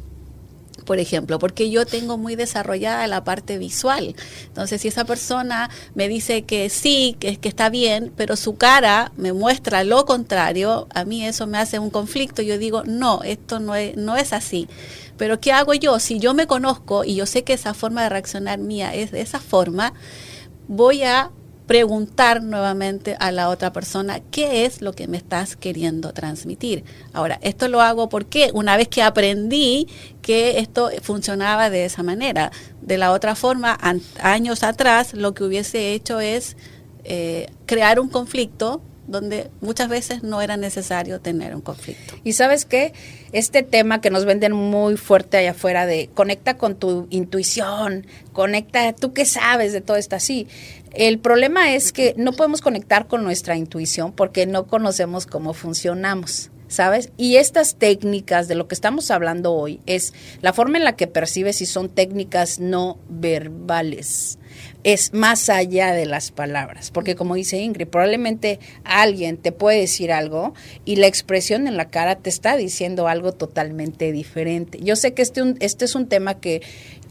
por 0.87 0.99
ejemplo, 0.99 1.39
porque 1.39 1.69
yo 1.69 1.85
tengo 1.85 2.17
muy 2.17 2.37
desarrollada 2.37 3.07
la 3.09 3.25
parte 3.25 3.59
visual. 3.59 4.15
Entonces, 4.47 4.81
si 4.81 4.89
esa 4.89 5.05
persona 5.05 5.69
me 5.95 6.09
dice 6.09 6.45
que 6.45 6.71
sí, 6.71 7.17
que, 7.21 7.37
que 7.37 7.49
está 7.49 7.69
bien, 7.69 8.13
pero 8.17 8.37
su 8.37 8.57
cara 8.57 9.13
me 9.17 9.35
muestra 9.35 9.85
lo 9.85 10.07
contrario, 10.07 10.87
a 10.95 11.05
mí 11.05 11.27
eso 11.27 11.47
me 11.47 11.59
hace 11.59 11.79
un 11.79 11.91
conflicto. 11.91 12.41
Yo 12.41 12.57
digo, 12.57 12.85
no, 12.85 13.23
esto 13.25 13.61
no 13.61 13.75
es, 13.75 13.97
no 13.97 14.17
es 14.17 14.33
así. 14.33 14.69
Pero 15.19 15.41
¿qué 15.41 15.53
hago 15.53 15.75
yo? 15.75 15.99
Si 15.99 16.19
yo 16.19 16.33
me 16.33 16.47
conozco 16.47 17.05
y 17.05 17.17
yo 17.17 17.27
sé 17.27 17.43
que 17.43 17.53
esa 17.53 17.75
forma 17.75 18.03
de 18.05 18.09
reaccionar 18.09 18.59
mía 18.59 18.95
es 18.95 19.11
de 19.11 19.21
esa 19.21 19.41
forma, 19.41 19.93
voy 20.69 21.03
a 21.03 21.31
preguntar 21.67 22.43
nuevamente 22.43 23.17
a 23.19 23.33
la 23.33 23.49
otra 23.49 23.73
persona 23.73 24.21
qué 24.31 24.65
es 24.65 24.83
lo 24.83 24.93
que 24.93 25.09
me 25.09 25.17
estás 25.17 25.57
queriendo 25.57 26.13
transmitir. 26.13 26.85
Ahora, 27.13 27.39
esto 27.43 27.69
lo 27.69 27.81
hago 27.81 28.09
porque 28.09 28.51
una 28.55 28.77
vez 28.77 28.89
que 28.89 29.03
aprendí 29.03 29.89
que 30.23 30.59
esto 30.59 30.91
funcionaba 31.03 31.71
de 31.71 31.85
esa 31.85 32.03
manera, 32.03 32.53
de 32.81 32.99
la 32.99 33.13
otra 33.13 33.35
forma, 33.35 33.77
años 34.23 34.63
atrás 34.63 35.15
lo 35.15 35.35
que 35.35 35.45
hubiese 35.45 35.93
hecho 35.93 36.21
es 36.21 36.57
eh, 37.05 37.49
crear 37.67 38.01
un 38.01 38.09
conflicto 38.09 38.81
donde 39.07 39.51
muchas 39.61 39.89
veces 39.89 40.23
no 40.23 40.43
era 40.43 40.57
necesario 40.57 41.21
tener 41.21 41.55
un 41.55 41.61
conflicto. 41.61 42.15
Y 42.25 42.33
sabes 42.33 42.65
qué, 42.65 42.93
este 43.33 43.63
tema 43.63 44.01
que 44.01 44.11
nos 44.11 44.25
venden 44.25 44.53
muy 44.53 44.97
fuerte 44.97 45.37
allá 45.37 45.53
afuera 45.53 45.87
de 45.87 46.09
conecta 46.15 46.57
con 46.57 46.77
tu 46.77 47.07
intuición, 47.11 48.07
conecta, 48.33 48.93
tú 48.93 49.13
qué 49.13 49.25
sabes 49.25 49.73
de 49.73 49.81
todo 49.81 49.97
esto 49.97 50.17
así. 50.17 50.49
El 50.93 51.19
problema 51.19 51.75
es 51.75 51.93
que 51.93 52.15
no 52.17 52.33
podemos 52.33 52.61
conectar 52.61 53.07
con 53.07 53.23
nuestra 53.23 53.57
intuición 53.57 54.13
porque 54.13 54.47
no 54.47 54.67
conocemos 54.67 55.27
cómo 55.27 55.55
funcionamos. 55.55 56.51
¿sabes? 56.69 57.11
Y 57.17 57.37
estas 57.37 57.77
técnicas 57.77 58.49
de 58.49 58.57
lo 58.57 58.67
que 58.67 58.75
estamos 58.75 59.13
hablando 59.13 59.55
hoy 59.55 59.81
es 59.87 60.13
la 60.43 60.53
forma 60.53 60.79
en 60.79 60.85
la 60.85 60.97
que 60.97 61.07
percibes 61.07 61.63
y 61.63 61.67
son 61.67 61.89
técnicas 61.89 62.59
no 62.59 62.99
verbales 63.09 64.39
es 64.87 65.13
más 65.13 65.49
allá 65.49 65.93
de 65.95 66.07
las 66.07 66.31
palabras, 66.31 66.93
porque 66.93 67.17
como 67.17 67.35
dice 67.35 67.59
Ingrid, 67.59 67.89
probablemente 67.89 68.61
alguien 68.85 69.37
te 69.37 69.51
puede 69.51 69.81
decir 69.81 70.13
algo 70.13 70.55
y 70.85 70.95
la 70.95 71.09
expresión 71.09 71.67
en 71.67 71.77
la 71.77 71.91
cara 71.91 72.15
te 72.15 72.31
está 72.31 72.57
diciendo 72.57 73.09
algo 73.09 73.33
totalmente 73.33 74.13
diferente. 74.13 74.79
Yo 74.81 74.95
sé 74.95 75.13
que 75.13 75.23
este, 75.23 75.43
este 75.59 75.87
es 75.87 75.97
un 75.97 76.07
tema 76.07 76.39
que 76.39 76.63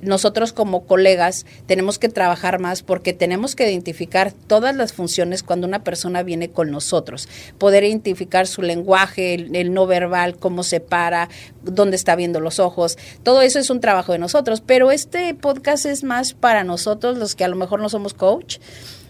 nosotros 0.01 0.53
como 0.53 0.85
colegas 0.85 1.45
tenemos 1.65 1.99
que 1.99 2.09
trabajar 2.09 2.59
más 2.59 2.83
porque 2.83 3.13
tenemos 3.13 3.55
que 3.55 3.69
identificar 3.69 4.31
todas 4.31 4.75
las 4.75 4.93
funciones 4.93 5.43
cuando 5.43 5.67
una 5.67 5.83
persona 5.83 6.23
viene 6.23 6.49
con 6.49 6.71
nosotros, 6.71 7.27
poder 7.57 7.83
identificar 7.83 8.47
su 8.47 8.61
lenguaje, 8.61 9.33
el, 9.33 9.73
no 9.73 9.87
verbal, 9.87 10.37
cómo 10.37 10.63
se 10.63 10.79
para, 10.79 11.29
dónde 11.63 11.95
está 11.95 12.15
viendo 12.15 12.39
los 12.39 12.59
ojos, 12.59 12.97
todo 13.23 13.41
eso 13.41 13.59
es 13.59 13.69
un 13.69 13.81
trabajo 13.81 14.11
de 14.11 14.19
nosotros, 14.19 14.61
pero 14.61 14.91
este 14.91 15.33
podcast 15.33 15.85
es 15.85 16.03
más 16.03 16.33
para 16.33 16.63
nosotros 16.63 17.17
los 17.17 17.35
que 17.35 17.43
a 17.43 17.47
lo 17.47 17.55
mejor 17.55 17.64
no 17.79 17.89
somos 17.89 18.13
coach 18.13 18.57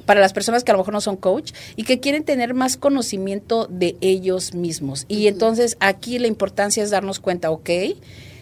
para 0.06 0.22
las 0.22 0.34
personas 0.34 0.64
que 0.64 0.72
a 0.72 0.74
lo 0.74 0.80
mejor 0.80 0.94
no 0.94 1.02
son 1.02 1.18
coach 1.18 1.52
y 1.76 1.84
que 1.84 2.00
quieren 2.00 2.24
tener 2.24 2.54
más 2.54 2.78
conocimiento 2.78 3.68
de 3.70 3.98
ellos 4.02 4.54
mismos. 4.54 5.06
Y 5.08 5.28
entonces 5.28 5.78
aquí 5.80 6.20
la 6.20 6.28
importancia 6.28 6.84
es 6.84 6.92
darnos 6.92 7.20
cuenta, 7.20 7.52
ok, 7.52 7.70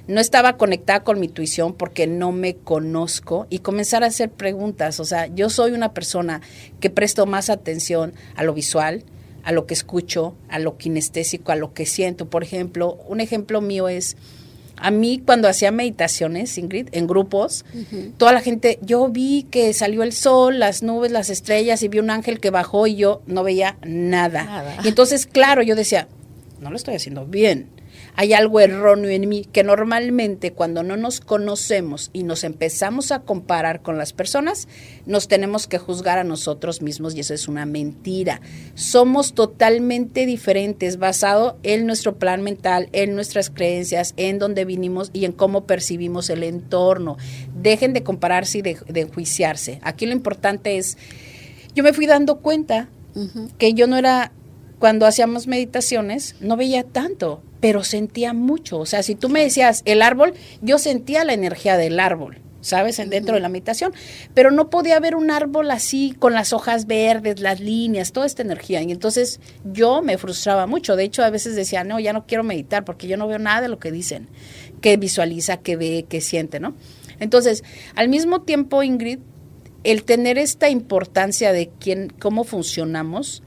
no 0.08 0.20
estaba 0.20 0.58
conectada 0.58 1.03
con 1.03 1.20
mi 1.20 1.27
intuición 1.27 1.74
porque 1.74 2.08
no 2.08 2.32
me 2.32 2.55
conozco 2.55 3.48
y 3.50 3.60
comenzar 3.60 4.03
a 4.03 4.08
hacer 4.08 4.29
preguntas. 4.29 5.00
O 5.00 5.05
sea, 5.05 5.27
yo 5.27 5.50
soy 5.50 5.72
una 5.72 5.93
persona 5.93 6.41
que 6.79 6.89
presto 6.89 7.25
más 7.25 7.50
atención 7.50 8.13
a 8.36 8.43
lo 8.43 8.53
visual, 8.53 9.03
a 9.43 9.51
lo 9.51 9.65
que 9.65 9.74
escucho, 9.74 10.36
a 10.50 10.60
lo 10.60 10.77
kinestésico, 10.77 11.51
a 11.51 11.55
lo 11.55 11.74
que 11.74 11.86
siento. 11.86 12.29
Por 12.29 12.43
ejemplo, 12.43 12.98
un 13.08 13.22
ejemplo 13.22 13.62
mío 13.62 13.88
es, 13.88 14.17
a 14.84 14.92
mí 14.92 15.22
cuando 15.25 15.48
hacía 15.48 15.72
meditaciones, 15.72 16.58
Ingrid, 16.58 16.90
en 16.92 17.08
grupos, 17.08 17.63
toda 18.18 18.34
la 18.34 18.42
gente, 18.42 18.80
yo 18.82 19.08
vi 19.08 19.48
que 19.50 19.72
salió 19.74 20.04
el 20.04 20.12
sol, 20.12 20.60
las 20.60 20.84
nubes, 20.84 21.10
las 21.10 21.30
estrellas 21.30 21.82
y 21.84 21.88
vi 21.88 22.00
un 22.00 22.10
ángel 22.10 22.42
que 22.42 22.50
bajó 22.50 22.86
y 22.86 22.98
yo 22.98 23.22
no 23.25 23.44
veía 23.44 23.78
nada. 23.86 24.44
nada. 24.44 24.78
Y 24.84 24.90
entonces, 24.90 25.25
claro, 25.25 25.62
yo 25.63 25.78
decía, 25.78 26.10
no 26.60 26.70
lo 26.70 26.75
estoy 26.75 26.96
haciendo 26.96 27.25
bien 27.25 27.70
hay 28.15 28.34
algo 28.34 28.60
erróneo 28.60 29.10
en 29.10 29.27
mí, 29.27 29.46
que 29.51 29.63
normalmente 29.63 30.53
cuando 30.53 30.84
no 30.84 30.98
nos 30.98 31.20
conocemos 31.20 32.10
y 32.13 32.24
nos 32.24 32.43
empezamos 32.43 33.12
a 33.12 33.22
comparar 33.22 33.82
con 33.82 33.98
las 33.98 34.13
personas, 34.13 34.67
nos 35.05 35.27
tenemos 35.27 35.67
que 35.67 35.79
juzgar 35.79 36.20
a 36.20 36.24
nosotros 36.24 36.82
mismos 36.82 37.15
y 37.15 37.22
eso 37.22 37.34
es 37.34 37.48
una 37.48 37.65
mentira. 37.65 38.41
Somos 38.75 39.34
totalmente 39.34 40.25
diferentes 40.25 40.98
basado 40.98 41.58
en 41.63 41.88
nuestro 41.88 42.15
plan 42.17 42.41
mental, 42.41 42.89
en 42.91 43.15
nuestras 43.15 43.50
creencias, 43.50 44.13
en 44.17 44.38
dónde 44.39 44.65
vinimos 44.65 45.10
y 45.13 45.25
en 45.25 45.32
cómo 45.32 45.65
percibimos 45.65 46.29
el 46.29 46.43
entorno. 46.43 47.17
Dejen 47.62 47.93
de 47.93 48.03
compararse 48.03 48.60
y 48.60 48.62
de, 48.62 48.77
enjuiciarse. 48.93 49.79
Aquí 49.82 50.05
lo 50.05 50.12
importante 50.12 50.77
es, 50.77 50.98
yo 51.74 51.84
me 51.84 51.93
fui 51.93 52.05
dando 52.05 52.38
cuenta 52.39 52.89
que 53.58 53.74
yo 53.74 53.88
no 53.88 53.98
era 53.98 54.32
cuando 54.84 55.06
hacíamos 55.06 55.48
meditaciones 55.48 56.36
no 56.42 56.58
veía 56.58 56.84
tanto, 56.84 57.42
pero 57.62 57.86
sentía 57.86 58.34
mucho. 58.34 58.80
O 58.80 58.86
sea, 58.86 59.02
si 59.02 59.16
tú 59.16 59.30
me 59.30 59.42
decías 59.42 59.82
el 59.86 60.02
árbol, 60.02 60.34
yo 60.62 60.78
sentía 60.78 61.24
la 61.24 61.32
energía 61.32 61.78
del 61.78 62.02
árbol. 62.02 62.42
¿sabes? 62.60 62.98
Dentro 62.98 63.36
de 63.36 63.40
la 63.40 63.48
meditación, 63.48 63.94
pero 64.34 64.52
no 64.52 64.70
podía 64.70 65.00
ver 65.00 65.16
un 65.16 65.32
árbol 65.32 65.72
así 65.72 66.13
con 66.20 66.34
las 66.34 66.52
hojas 66.52 66.86
verdes, 66.86 67.40
las 67.40 67.62
líneas, 67.62 68.12
toda 68.12 68.25
esta 68.25 68.42
energía. 68.42 68.82
Y 68.82 68.92
entonces 68.92 69.40
yo 69.63 70.02
me 70.02 70.18
frustraba 70.18 70.68
mucho. 70.68 70.98
De 70.98 71.06
hecho, 71.06 71.24
a 71.24 71.30
veces 71.30 71.56
decía, 71.56 71.86
no, 71.86 72.02
ya 72.02 72.12
no 72.12 72.25
quiero 72.25 72.44
meditar 72.44 72.84
porque 72.84 73.08
yo 73.08 73.16
no 73.16 73.25
veo 73.25 73.40
nada 73.40 73.62
de 73.62 73.70
lo 73.70 73.80
que 73.80 73.90
dicen, 73.90 74.28
que 74.82 74.98
visualiza, 74.98 75.62
que 75.62 75.78
ve, 75.78 76.06
que 76.10 76.20
siente, 76.20 76.60
¿no? 76.60 76.75
Entonces, 77.22 77.63
al 77.96 78.10
mismo 78.10 78.42
tiempo, 78.42 78.84
Ingrid, 78.84 79.20
el 79.86 80.04
tener 80.04 80.38
esta 80.38 80.70
importancia 80.70 81.54
de 81.54 81.70
quién, 81.80 82.12
cómo 82.20 82.44
funcionamos, 82.44 83.43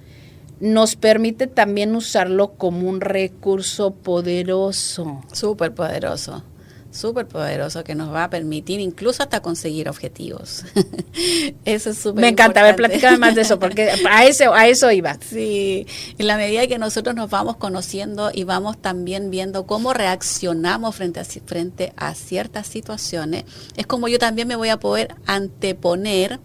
nos 0.60 0.96
permite 0.96 1.46
también 1.46 1.94
usarlo 1.94 2.52
como 2.52 2.88
un 2.88 3.00
recurso 3.00 3.92
poderoso. 3.92 5.22
Súper 5.32 5.74
poderoso, 5.74 6.42
súper 6.90 7.26
poderoso 7.26 7.84
que 7.84 7.94
nos 7.94 8.12
va 8.12 8.24
a 8.24 8.30
permitir 8.30 8.80
incluso 8.80 9.22
hasta 9.22 9.40
conseguir 9.40 9.88
objetivos. 9.88 10.64
eso 11.66 11.90
es 11.90 11.98
súper 11.98 12.22
Me 12.22 12.28
encanta, 12.28 12.60
a 12.60 12.64
ver, 12.64 12.76
platícame 12.76 13.18
más 13.18 13.34
de 13.34 13.42
eso, 13.42 13.58
porque 13.58 13.90
a 14.08 14.24
eso, 14.24 14.54
a 14.54 14.66
eso 14.66 14.90
iba. 14.90 15.18
Sí, 15.28 15.86
en 16.16 16.26
la 16.26 16.36
medida 16.36 16.66
que 16.66 16.78
nosotros 16.78 17.14
nos 17.14 17.28
vamos 17.28 17.56
conociendo 17.56 18.30
y 18.32 18.44
vamos 18.44 18.80
también 18.80 19.30
viendo 19.30 19.66
cómo 19.66 19.92
reaccionamos 19.92 20.94
frente 20.96 21.20
a, 21.20 21.24
frente 21.24 21.92
a 21.96 22.14
ciertas 22.14 22.66
situaciones, 22.66 23.44
es 23.76 23.86
como 23.86 24.08
yo 24.08 24.18
también 24.18 24.48
me 24.48 24.56
voy 24.56 24.70
a 24.70 24.78
poder 24.78 25.14
anteponer 25.26 26.40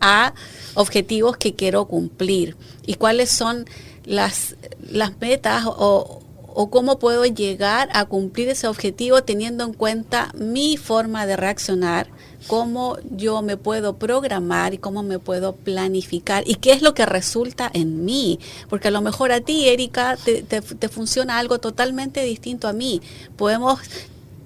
a 0.00 0.34
objetivos 0.74 1.38
que 1.38 1.54
quiero 1.54 1.86
cumplir 1.86 2.56
y 2.86 2.94
cuáles 2.94 3.30
son 3.30 3.66
las, 4.04 4.56
las 4.80 5.18
metas 5.20 5.64
o, 5.66 6.20
o 6.54 6.70
cómo 6.70 6.98
puedo 6.98 7.24
llegar 7.24 7.88
a 7.92 8.04
cumplir 8.04 8.48
ese 8.48 8.68
objetivo 8.68 9.22
teniendo 9.24 9.64
en 9.64 9.72
cuenta 9.72 10.30
mi 10.34 10.76
forma 10.76 11.26
de 11.26 11.36
reaccionar, 11.36 12.08
cómo 12.46 12.96
yo 13.10 13.42
me 13.42 13.56
puedo 13.56 13.96
programar 13.96 14.72
y 14.72 14.78
cómo 14.78 15.02
me 15.02 15.18
puedo 15.18 15.54
planificar 15.54 16.44
y 16.46 16.54
qué 16.56 16.72
es 16.72 16.80
lo 16.80 16.94
que 16.94 17.06
resulta 17.06 17.70
en 17.74 18.04
mí. 18.04 18.38
Porque 18.68 18.88
a 18.88 18.92
lo 18.92 19.00
mejor 19.00 19.32
a 19.32 19.40
ti, 19.40 19.68
Erika, 19.68 20.16
te, 20.16 20.42
te, 20.42 20.60
te 20.60 20.88
funciona 20.88 21.38
algo 21.38 21.58
totalmente 21.58 22.22
distinto 22.22 22.68
a 22.68 22.72
mí. 22.72 23.02
Podemos 23.36 23.80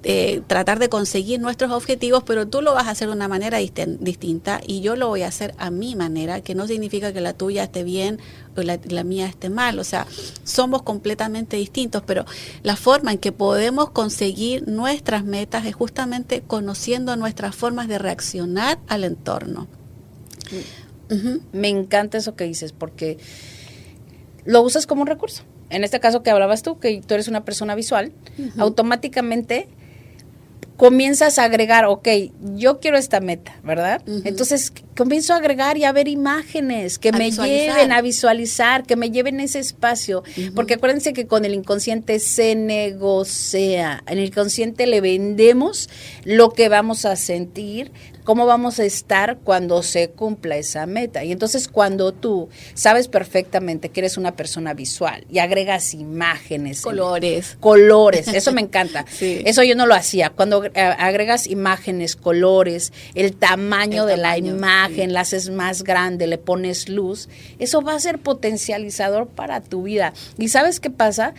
eh, 0.05 0.43
tratar 0.47 0.79
de 0.79 0.89
conseguir 0.89 1.41
nuestros 1.41 1.73
objetivos, 1.73 2.23
pero 2.23 2.47
tú 2.47 2.63
lo 2.63 2.73
vas 2.73 2.87
a 2.87 2.91
hacer 2.91 3.09
de 3.09 3.15
una 3.15 3.27
manera 3.27 3.59
distinta 3.59 4.61
y 4.65 4.81
yo 4.81 4.95
lo 4.95 5.09
voy 5.09 5.23
a 5.23 5.29
hacer 5.29 5.55
a 5.59 5.71
mi 5.71 5.97
manera, 5.97 6.41
que 6.41 6.55
no 6.55 6.69
significa 6.69 7.13
que 7.13 7.21
la 7.21 7.33
tuya 7.33 7.65
esté 7.65 7.83
bien 7.83 8.21
o 8.57 8.63
la, 8.63 8.79
mía 9.03 9.27
esté 9.27 9.51
mal. 9.51 9.77
O 9.81 9.85
sea, 9.85 10.07
somos 10.45 10.83
completamente 10.83 11.57
distintos, 11.57 12.05
pero 12.07 12.25
la 12.63 12.77
forma 12.77 13.11
en 13.11 13.19
que 13.19 13.33
podemos 13.33 13.91
conseguir 13.91 14.69
nuestras 14.69 15.25
metas 15.25 15.67
es 15.67 15.75
justamente 15.75 16.43
conociendo 16.47 17.17
nuestras 17.17 17.57
formas 17.57 17.89
de 17.89 17.99
reaccionar 17.99 18.79
al 18.87 19.03
entorno. 19.03 19.67
Me 21.51 21.69
encanta 21.69 22.19
eso 22.19 22.37
que 22.37 22.45
dices, 22.45 22.73
porque 22.73 23.19
lo 24.45 24.63
usas 24.63 24.87
como 24.87 25.03
un 25.03 25.09
recurso. 25.09 25.43
En 25.71 25.83
este 25.83 25.99
caso 25.99 26.23
que 26.23 26.31
hablabas 26.31 26.63
tú, 26.63 26.79
que 26.79 27.03
tú 27.05 27.15
eres 27.15 27.27
una 27.27 27.45
persona 27.45 27.75
visual, 27.75 28.13
automáticamente 28.59 29.69
comienzas 30.79 31.41
a 31.41 31.45
agregar, 31.45 31.87
ok, 31.87 32.09
yo 32.55 32.79
quiero 32.79 32.97
esta 32.97 33.19
meta, 33.19 33.59
¿verdad? 33.65 34.01
Entonces 34.25 34.73
comienzo 34.97 35.35
a 35.35 35.39
agregar 35.39 35.77
y 35.77 35.83
a 35.85 35.91
ver 35.91 36.07
imágenes 36.07 37.01
que 37.01 37.11
me 37.11 37.33
lleven 37.33 37.91
a 37.91 38.01
visualizar, 38.01 38.85
que 38.85 38.95
me 38.95 39.11
lleven 39.11 39.41
ese 39.41 39.59
espacio, 39.59 40.23
porque 40.55 40.75
acuérdense 40.75 41.13
que 41.13 41.27
con 41.27 41.45
el 41.45 41.53
inconsciente 41.53 42.21
se 42.21 42.55
negocia, 42.55 44.05
en 44.07 44.19
el 44.19 44.27
inconsciente 44.27 44.87
le 44.87 45.01
vendemos 45.01 45.91
lo 46.23 46.51
que 46.51 46.69
vamos 46.69 47.05
a 47.05 47.17
sentir, 47.17 47.91
cómo 48.29 48.45
vamos 48.45 48.79
a 48.79 48.85
estar 48.85 49.39
cuando 49.39 49.83
se 49.83 50.11
cumpla 50.11 50.59
esa 50.59 50.85
meta. 50.85 51.25
Y 51.25 51.33
entonces 51.33 51.67
cuando 51.67 52.13
tú 52.13 52.51
sabes 52.75 53.09
perfectamente 53.09 53.89
que 53.89 54.01
eres 54.01 54.19
una 54.19 54.37
persona 54.37 54.75
visual 54.75 55.25
y 55.31 55.39
agregas 55.39 55.95
imágenes, 55.95 56.83
colores, 56.83 57.57
colores, 57.59 58.29
eso 58.35 58.53
me 58.53 58.61
encanta. 58.61 59.07
Eso 59.19 59.63
yo 59.63 59.75
no 59.75 59.87
lo 59.87 59.95
hacía. 59.95 60.29
Cuando 60.29 60.63
eh, 60.63 60.71
agregas 60.75 61.47
imágenes, 61.47 62.17
colores, 62.17 62.93
el 63.15 63.33
tamaño 63.35 64.05
de 64.05 64.19
la 64.19 64.37
imagen, 64.37 65.15
la 65.15 65.21
haces 65.21 65.49
más 65.49 65.83
grande, 65.83 66.27
le 66.27 66.37
pones 66.37 66.91
luz, 66.91 67.31
eso 67.59 67.81
va 67.81 67.95
a 67.95 67.99
ser 67.99 68.19
potencializador 68.19 69.27
para 69.29 69.63
tu 69.63 69.85
vida. 69.85 70.13
¿Y 70.37 70.49
sabes 70.49 70.81
qué 70.81 70.91
pasa? 70.91 71.33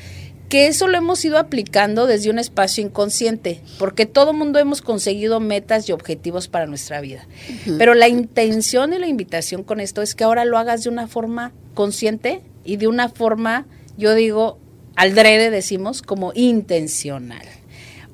Que 0.50 0.68
eso 0.68 0.88
lo 0.88 0.98
hemos 0.98 1.24
ido 1.24 1.38
aplicando 1.38 2.08
desde 2.08 2.32
un 2.32 2.40
espacio 2.40 2.84
inconsciente, 2.84 3.62
porque 3.78 4.08
todo 4.08 4.34
mundo 4.34 4.58
hemos 4.58 4.82
conseguido 4.82 5.40
metas 5.40 5.88
y 5.88 5.92
objetivos 5.92 6.48
para 6.48 6.66
nuestra 6.66 7.00
vida. 7.02 7.28
Pero 7.78 7.94
la 7.94 8.08
intención 8.08 8.92
y 8.92 8.98
la 8.98 9.08
invitación 9.08 9.64
con 9.64 9.80
esto 9.80 10.02
es 10.02 10.16
que 10.16 10.24
ahora 10.24 10.46
lo 10.46 10.58
hagas 10.58 10.84
de 10.84 10.90
una 10.90 11.08
forma 11.08 11.54
consciente 11.76 12.42
y 12.66 12.78
de 12.78 12.88
una 12.88 13.10
forma, 13.10 13.68
yo 13.96 14.16
digo, 14.16 14.58
al 14.96 15.14
drede 15.14 15.52
decimos, 15.52 16.02
como 16.02 16.32
intencional. 16.34 17.46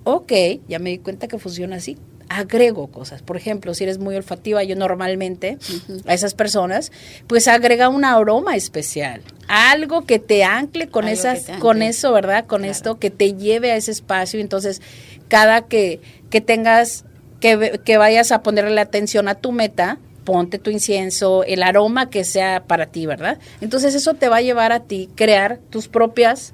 Ok, 0.04 0.34
ya 0.68 0.78
me 0.78 0.92
di 0.92 0.98
cuenta 1.00 1.28
que 1.28 1.40
funciona 1.40 1.78
así. 1.78 1.98
Agrego 2.30 2.88
cosas. 2.88 3.22
Por 3.22 3.38
ejemplo, 3.38 3.74
si 3.74 3.84
eres 3.84 3.98
muy 4.00 4.16
olfativa, 4.16 4.64
yo 4.64 4.76
normalmente 4.76 5.58
a 6.06 6.14
esas 6.14 6.34
personas, 6.34 6.92
pues 7.28 7.48
agrega 7.48 7.90
un 7.90 8.04
aroma 8.06 8.56
especial, 8.56 9.22
algo 9.48 10.06
que 10.06 10.20
te 10.20 10.44
ancle 10.44 10.88
con 10.88 11.06
Algo 11.06 11.14
esas, 11.20 11.40
ancle. 11.50 11.60
con 11.60 11.82
eso, 11.82 12.12
¿verdad? 12.14 12.46
Con 12.46 12.60
Claro. 12.62 12.72
esto 12.72 13.00
que 13.00 13.10
te 13.12 13.34
lleve 13.36 13.72
a 13.72 13.76
ese 13.76 13.92
espacio. 13.92 14.40
Entonces, 14.40 14.82
cada 15.28 15.62
que, 15.68 16.02
que 16.30 16.42
tengas, 16.42 17.06
que, 17.40 17.80
que 17.86 17.98
vayas 17.98 18.32
a 18.32 18.42
ponerle 18.44 18.82
atención 18.82 19.28
a 19.28 19.36
tu 19.36 19.52
meta, 19.52 20.00
ponte 20.24 20.58
tu 20.58 20.72
incienso, 20.72 21.44
el 21.44 21.62
aroma 21.62 22.10
que 22.10 22.24
sea 22.24 22.64
para 22.66 22.88
ti, 22.88 23.06
¿verdad? 23.06 23.38
Entonces 23.62 23.94
eso 23.94 24.16
te 24.16 24.28
va 24.30 24.38
a 24.38 24.42
llevar 24.42 24.72
a 24.72 24.80
ti 24.82 25.10
crear 25.16 25.60
tus 25.70 25.88
propias 25.88 26.54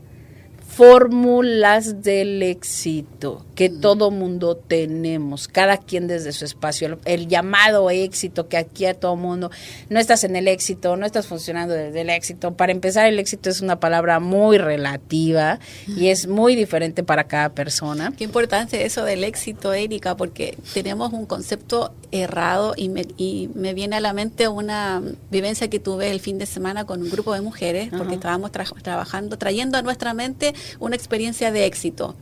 fórmulas 0.67 2.01
del 2.01 2.41
éxito 2.43 3.45
que 3.61 3.69
todo 3.69 4.09
mundo 4.09 4.55
tenemos, 4.57 5.47
cada 5.47 5.77
quien 5.77 6.07
desde 6.07 6.31
su 6.31 6.45
espacio, 6.45 6.87
el, 6.87 6.97
el 7.05 7.27
llamado 7.27 7.91
éxito 7.91 8.47
que 8.47 8.57
aquí 8.57 8.87
a 8.87 8.95
todo 8.95 9.15
mundo, 9.15 9.51
no 9.87 9.99
estás 9.99 10.23
en 10.23 10.35
el 10.35 10.47
éxito, 10.47 10.95
no 10.97 11.05
estás 11.05 11.27
funcionando 11.27 11.75
desde 11.75 12.01
el 12.01 12.09
éxito. 12.09 12.55
Para 12.55 12.71
empezar, 12.71 13.05
el 13.05 13.19
éxito 13.19 13.51
es 13.51 13.61
una 13.61 13.79
palabra 13.79 14.19
muy 14.19 14.57
relativa 14.57 15.59
y 15.87 16.07
es 16.07 16.25
muy 16.25 16.55
diferente 16.55 17.03
para 17.03 17.25
cada 17.25 17.49
persona. 17.49 18.11
Qué 18.17 18.23
importante 18.23 18.83
eso 18.83 19.03
del 19.05 19.23
éxito, 19.23 19.73
Erika, 19.73 20.17
porque 20.17 20.57
tenemos 20.73 21.13
un 21.13 21.27
concepto 21.27 21.93
errado 22.11 22.73
y 22.75 22.89
me, 22.89 23.05
y 23.15 23.51
me 23.53 23.75
viene 23.75 23.97
a 23.97 23.99
la 23.99 24.13
mente 24.13 24.47
una 24.47 25.03
vivencia 25.29 25.69
que 25.69 25.79
tuve 25.79 26.09
el 26.09 26.19
fin 26.19 26.39
de 26.39 26.47
semana 26.47 26.85
con 26.85 27.03
un 27.03 27.11
grupo 27.11 27.31
de 27.35 27.41
mujeres, 27.41 27.89
porque 27.89 28.05
Ajá. 28.05 28.13
estábamos 28.15 28.51
tra- 28.51 28.81
trabajando, 28.81 29.37
trayendo 29.37 29.77
a 29.77 29.83
nuestra 29.83 30.15
mente 30.15 30.55
una 30.79 30.95
experiencia 30.95 31.51
de 31.51 31.67
éxito. 31.67 32.15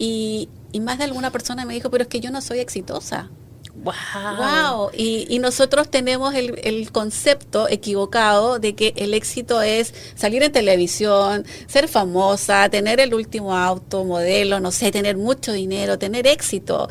Y, 0.00 0.48
y 0.72 0.80
más 0.80 0.98
de 0.98 1.04
alguna 1.04 1.30
persona 1.30 1.64
me 1.64 1.74
dijo, 1.74 1.90
pero 1.90 2.02
es 2.02 2.08
que 2.08 2.20
yo 2.20 2.30
no 2.30 2.40
soy 2.40 2.58
exitosa. 2.60 3.30
Wow. 3.74 3.94
Wow. 4.36 4.90
Y, 4.92 5.26
y 5.28 5.38
nosotros 5.38 5.88
tenemos 5.88 6.34
el, 6.34 6.58
el 6.64 6.90
concepto 6.90 7.68
equivocado 7.68 8.58
de 8.58 8.74
que 8.74 8.92
el 8.96 9.14
éxito 9.14 9.62
es 9.62 9.94
salir 10.16 10.42
en 10.42 10.50
televisión, 10.50 11.46
ser 11.68 11.86
famosa, 11.86 12.68
tener 12.70 12.98
el 12.98 13.14
último 13.14 13.54
auto, 13.56 14.04
modelo, 14.04 14.58
no 14.58 14.72
sé, 14.72 14.90
tener 14.90 15.16
mucho 15.16 15.52
dinero, 15.52 15.96
tener 15.96 16.26
éxito. 16.26 16.88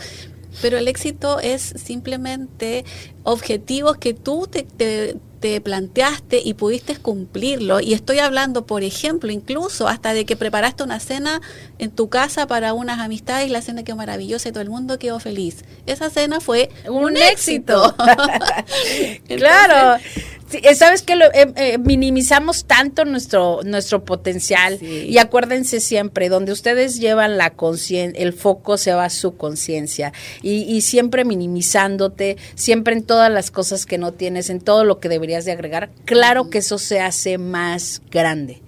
Pero 0.62 0.78
el 0.78 0.88
éxito 0.88 1.40
es 1.40 1.62
simplemente 1.76 2.86
objetivos 3.24 3.98
que 3.98 4.14
tú 4.14 4.48
te, 4.50 4.64
te- 4.64 5.18
te 5.40 5.62
planteaste 5.62 6.42
y 6.44 6.56
pudiste 6.56 6.96
cumplirlo. 6.98 7.80
Y 7.80 7.94
estoy 7.94 8.18
hablando, 8.20 8.66
por 8.66 8.82
ejemplo, 8.84 9.32
incluso 9.32 9.88
hasta 9.88 10.14
de 10.16 10.26
que 10.26 10.36
preparaste 10.36 10.84
una 10.84 11.00
cena 11.00 11.42
en 11.80 11.92
tu 11.92 12.10
casa 12.10 12.48
para 12.48 12.74
unas 12.74 13.00
amistades 13.00 13.48
y 13.48 13.52
la 13.52 13.62
cena 13.62 13.84
quedó 13.84 13.96
maravillosa 13.96 14.50
y 14.50 14.52
todo 14.52 14.62
el 14.62 14.70
mundo 14.70 14.98
quedó 15.00 15.20
feliz. 15.20 15.64
Esa 15.86 16.10
cena 16.10 16.40
fue 16.40 16.70
Un 16.88 17.06
un, 17.06 17.18
éxito. 17.18 17.96
claro. 19.28 20.02
Sí, 20.50 20.60
eh, 20.64 20.76
Sabes 20.76 21.02
que 21.02 21.78
minimizamos 21.80 22.66
tanto 22.66 23.04
nuestro 23.04 23.60
nuestro 23.66 24.06
potencial 24.06 24.78
Sí. 24.80 25.08
y 25.10 25.18
acuérdense 25.18 25.80
siempre 25.82 26.30
donde 26.30 26.54
ustedes 26.54 27.00
llevan 27.00 27.38
la 27.38 27.50
conciencia, 27.52 28.22
el 28.24 28.32
foco 28.34 28.78
se 28.78 28.94
va 28.94 29.06
a 29.06 29.10
su 29.10 29.36
conciencia 29.36 30.14
y, 30.42 30.62
y 30.64 30.82
siempre 30.82 31.26
minimizándote, 31.26 32.38
siempre 32.56 32.94
en 32.94 33.04
todas 33.04 33.30
las 33.32 33.52
cosas 33.52 33.86
que 33.86 33.98
no 33.98 34.14
tienes, 34.14 34.50
en 34.50 34.62
todo 34.62 34.86
lo 34.86 35.00
que 35.00 35.10
deberías 35.10 35.44
de 35.44 35.52
agregar. 35.52 35.90
Claro 36.06 36.50
que 36.50 36.60
eso 36.60 36.78
se 36.78 37.02
hace 37.02 37.38
más 37.38 38.02
grande. 38.10 38.62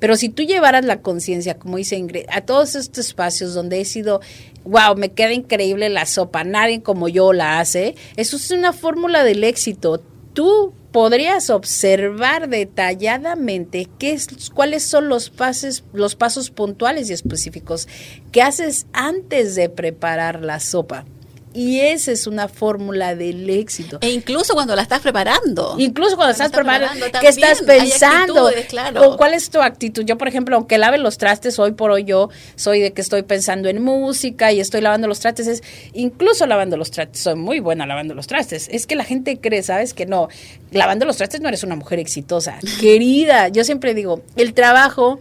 Pero 0.00 0.16
si 0.16 0.30
tú 0.30 0.42
llevaras 0.42 0.84
la 0.84 1.02
conciencia, 1.02 1.58
como 1.58 1.76
dice 1.76 1.96
Ingrid, 1.96 2.24
a 2.30 2.40
todos 2.40 2.74
estos 2.74 3.06
espacios 3.06 3.54
donde 3.54 3.80
he 3.80 3.84
sido, 3.84 4.20
wow, 4.64 4.96
me 4.96 5.12
queda 5.12 5.32
increíble 5.32 5.88
la 5.90 6.06
sopa, 6.06 6.42
nadie 6.42 6.82
como 6.82 7.08
yo 7.08 7.32
la 7.32 7.60
hace, 7.60 7.94
eso 8.16 8.36
es 8.36 8.50
una 8.50 8.72
fórmula 8.72 9.22
del 9.22 9.44
éxito. 9.44 10.02
Tú 10.32 10.72
podrías 10.90 11.50
observar 11.50 12.48
detalladamente 12.48 13.88
qué 13.98 14.12
es, 14.12 14.50
cuáles 14.52 14.84
son 14.84 15.08
los 15.08 15.28
pasos, 15.28 15.84
los 15.92 16.16
pasos 16.16 16.50
puntuales 16.50 17.10
y 17.10 17.12
específicos 17.12 17.86
que 18.32 18.42
haces 18.42 18.86
antes 18.92 19.54
de 19.54 19.68
preparar 19.68 20.42
la 20.42 20.60
sopa. 20.60 21.04
Y 21.52 21.80
esa 21.80 22.12
es 22.12 22.28
una 22.28 22.46
fórmula 22.46 23.16
del 23.16 23.50
éxito. 23.50 23.98
E 24.02 24.10
incluso 24.10 24.54
cuando 24.54 24.76
la 24.76 24.82
estás 24.82 25.00
preparando. 25.00 25.74
Incluso 25.78 26.14
cuando 26.14 26.30
estás 26.30 26.46
estás 26.46 26.60
preparando, 26.60 27.06
¿qué 27.20 27.28
estás 27.28 27.62
pensando? 27.62 28.50
claro. 28.68 29.00
¿Con 29.00 29.16
¿Cuál 29.16 29.34
es 29.34 29.50
tu 29.50 29.60
actitud? 29.60 30.04
Yo, 30.04 30.16
por 30.16 30.28
ejemplo, 30.28 30.54
aunque 30.54 30.78
lave 30.78 30.98
los 30.98 31.18
trastes, 31.18 31.58
hoy 31.58 31.72
por 31.72 31.90
hoy 31.90 32.04
yo 32.04 32.30
soy 32.54 32.80
de 32.80 32.92
que 32.92 33.00
estoy 33.00 33.22
pensando 33.22 33.68
en 33.68 33.82
música 33.82 34.52
y 34.52 34.60
estoy 34.60 34.80
lavando 34.80 35.08
los 35.08 35.18
trastes. 35.18 35.48
Es, 35.48 35.62
incluso 35.92 36.46
lavando 36.46 36.76
los 36.76 36.92
trastes, 36.92 37.20
soy 37.20 37.34
muy 37.34 37.58
buena 37.58 37.84
lavando 37.84 38.14
los 38.14 38.28
trastes. 38.28 38.68
Es 38.70 38.86
que 38.86 38.94
la 38.94 39.04
gente 39.04 39.40
cree, 39.40 39.64
¿sabes? 39.64 39.92
Que 39.92 40.06
no, 40.06 40.28
lavando 40.70 41.04
los 41.04 41.16
trastes 41.16 41.40
no 41.40 41.48
eres 41.48 41.64
una 41.64 41.74
mujer 41.74 41.98
exitosa. 41.98 42.58
Querida, 42.80 43.48
yo 43.48 43.64
siempre 43.64 43.94
digo, 43.94 44.22
el 44.36 44.54
trabajo, 44.54 45.18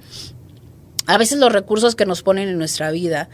a 1.07 1.17
veces 1.17 1.39
los 1.39 1.51
recursos 1.51 1.95
que 1.95 2.05
nos 2.05 2.21
ponen 2.21 2.49
en 2.49 2.57
nuestra 2.59 2.91
vida, 2.91 3.29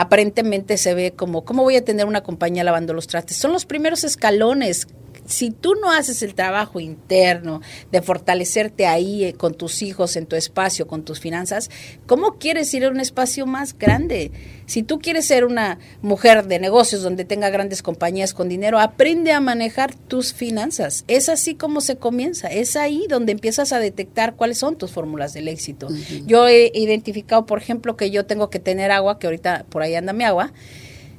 aparentemente 0.00 0.78
se 0.78 0.94
ve 0.94 1.12
como, 1.12 1.44
¿cómo 1.44 1.62
voy 1.62 1.76
a 1.76 1.84
tener 1.84 2.06
una 2.06 2.22
compañía 2.22 2.64
lavando 2.64 2.94
los 2.94 3.06
trastes? 3.06 3.36
Son 3.36 3.52
los 3.52 3.66
primeros 3.66 4.02
escalones. 4.02 4.86
Si 5.26 5.50
tú 5.50 5.74
no 5.74 5.90
haces 5.90 6.22
el 6.22 6.34
trabajo 6.34 6.80
interno 6.80 7.60
de 7.90 8.02
fortalecerte 8.02 8.86
ahí 8.86 9.24
eh, 9.24 9.32
con 9.34 9.54
tus 9.54 9.82
hijos, 9.82 10.16
en 10.16 10.26
tu 10.26 10.36
espacio, 10.36 10.86
con 10.86 11.04
tus 11.04 11.20
finanzas, 11.20 11.70
¿cómo 12.06 12.38
quieres 12.38 12.72
ir 12.74 12.84
a 12.84 12.90
un 12.90 13.00
espacio 13.00 13.46
más 13.46 13.76
grande? 13.78 14.32
Si 14.66 14.82
tú 14.82 15.00
quieres 15.00 15.26
ser 15.26 15.44
una 15.44 15.78
mujer 16.00 16.46
de 16.46 16.58
negocios 16.58 17.02
donde 17.02 17.24
tenga 17.24 17.50
grandes 17.50 17.82
compañías 17.82 18.34
con 18.34 18.48
dinero, 18.48 18.78
aprende 18.78 19.32
a 19.32 19.40
manejar 19.40 19.94
tus 19.94 20.32
finanzas. 20.32 21.04
Es 21.08 21.28
así 21.28 21.54
como 21.54 21.80
se 21.80 21.96
comienza. 21.96 22.48
Es 22.48 22.76
ahí 22.76 23.06
donde 23.08 23.32
empiezas 23.32 23.72
a 23.72 23.80
detectar 23.80 24.36
cuáles 24.36 24.58
son 24.58 24.76
tus 24.76 24.92
fórmulas 24.92 25.32
del 25.32 25.48
éxito. 25.48 25.88
Yo 26.26 26.46
he 26.46 26.70
identificado, 26.74 27.46
por 27.46 27.58
ejemplo, 27.58 27.96
que 27.96 28.10
yo 28.10 28.26
tengo 28.26 28.50
que 28.50 28.60
tener 28.60 28.90
agua, 28.90 29.18
que 29.18 29.26
ahorita 29.26 29.66
por 29.68 29.82
ahí 29.82 29.94
anda 29.94 30.12
mi 30.12 30.24
agua, 30.24 30.52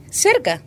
cerca. 0.09 0.63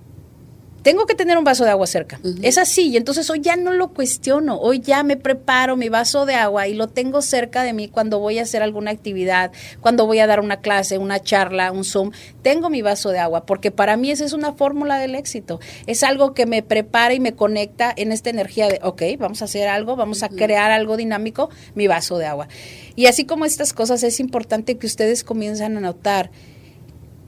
Tengo 0.84 1.06
que 1.06 1.14
tener 1.14 1.38
un 1.38 1.44
vaso 1.44 1.64
de 1.64 1.70
agua 1.70 1.86
cerca. 1.86 2.20
Es 2.42 2.58
así, 2.58 2.90
y 2.90 2.98
entonces 2.98 3.30
hoy 3.30 3.40
ya 3.40 3.56
no 3.56 3.72
lo 3.72 3.88
cuestiono. 3.88 4.58
Hoy 4.58 4.80
ya 4.80 5.02
me 5.02 5.16
preparo 5.16 5.78
mi 5.78 5.88
vaso 5.88 6.26
de 6.26 6.34
agua 6.34 6.68
y 6.68 6.74
lo 6.74 6.88
tengo 6.88 7.22
cerca 7.22 7.62
de 7.62 7.72
mí 7.72 7.88
cuando 7.88 8.18
voy 8.18 8.38
a 8.38 8.42
hacer 8.42 8.62
alguna 8.62 8.90
actividad, 8.90 9.50
cuando 9.80 10.04
voy 10.04 10.18
a 10.18 10.26
dar 10.26 10.40
una 10.40 10.58
clase, 10.58 10.98
una 10.98 11.20
charla, 11.20 11.72
un 11.72 11.84
Zoom. 11.84 12.10
Tengo 12.42 12.68
mi 12.68 12.82
vaso 12.82 13.08
de 13.08 13.18
agua, 13.18 13.46
porque 13.46 13.70
para 13.70 13.96
mí 13.96 14.10
esa 14.10 14.26
es 14.26 14.34
una 14.34 14.52
fórmula 14.52 14.98
del 14.98 15.14
éxito. 15.14 15.58
Es 15.86 16.02
algo 16.02 16.34
que 16.34 16.44
me 16.44 16.62
prepara 16.62 17.14
y 17.14 17.18
me 17.20 17.32
conecta 17.32 17.90
en 17.96 18.12
esta 18.12 18.28
energía 18.28 18.68
de, 18.68 18.78
ok, 18.82 19.04
vamos 19.18 19.40
a 19.40 19.46
hacer 19.46 19.68
algo, 19.68 19.96
vamos 19.96 20.22
a 20.22 20.28
crear 20.28 20.70
algo 20.70 20.98
dinámico, 20.98 21.48
mi 21.74 21.86
vaso 21.86 22.18
de 22.18 22.26
agua. 22.26 22.48
Y 22.94 23.06
así 23.06 23.24
como 23.24 23.46
estas 23.46 23.72
cosas, 23.72 24.02
es 24.02 24.20
importante 24.20 24.76
que 24.76 24.86
ustedes 24.86 25.24
comiencen 25.24 25.78
a 25.78 25.80
notar 25.80 26.30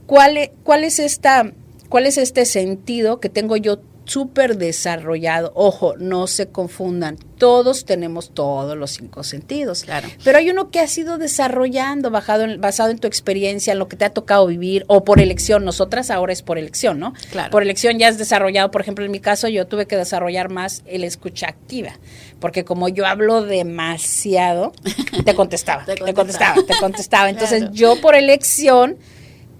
cuál 0.05 0.37
es, 0.37 0.51
cuál 0.63 0.83
es 0.83 0.99
esta 0.99 1.53
cuál 1.89 2.05
es 2.05 2.17
este 2.17 2.45
sentido 2.45 3.19
que 3.19 3.29
tengo 3.29 3.57
yo 3.57 3.79
súper 4.05 4.57
desarrollado. 4.57 5.51
Ojo, 5.53 5.95
no 5.97 6.27
se 6.27 6.47
confundan. 6.47 7.17
Todos 7.37 7.83
tenemos 7.83 8.29
todos 8.33 8.77
los 8.77 8.91
cinco 8.91 9.21
sentidos. 9.25 9.83
Claro. 9.83 10.07
Pero 10.23 10.37
hay 10.37 10.49
uno 10.49 10.71
que 10.71 10.79
has 10.79 10.97
ido 10.97 11.17
desarrollando 11.17 12.09
bajado 12.09 12.45
en- 12.45 12.61
basado 12.61 12.89
en 12.91 12.99
tu 12.99 13.07
experiencia, 13.07 13.73
en 13.73 13.79
lo 13.79 13.89
que 13.89 13.97
te 13.97 14.05
ha 14.05 14.09
tocado 14.11 14.47
vivir, 14.47 14.85
o 14.87 15.03
por 15.03 15.19
elección. 15.19 15.65
Nosotras 15.65 16.09
ahora 16.09 16.31
es 16.31 16.41
por 16.41 16.57
elección, 16.57 16.99
¿no? 16.99 17.13
Claro. 17.31 17.51
Por 17.51 17.63
elección 17.63 17.99
ya 17.99 18.07
has 18.07 18.17
desarrollado, 18.17 18.71
por 18.71 18.79
ejemplo, 18.79 19.03
en 19.03 19.11
mi 19.11 19.19
caso, 19.19 19.49
yo 19.49 19.67
tuve 19.67 19.87
que 19.87 19.97
desarrollar 19.97 20.49
más 20.49 20.83
el 20.85 21.03
escucha 21.03 21.47
activa. 21.49 21.91
Porque 22.39 22.63
como 22.63 22.87
yo 22.87 23.05
hablo 23.05 23.41
demasiado, 23.43 24.71
te 25.25 25.35
contestaba, 25.35 25.83
Te 25.83 25.95
te, 25.95 26.13
contestaba. 26.13 26.53
contestaba, 26.55 26.65
te 26.65 26.79
contestaba. 26.79 27.29
Entonces 27.29 27.59
Claro. 27.59 27.73
yo 27.73 27.99
por 28.01 28.15
elección 28.15 28.95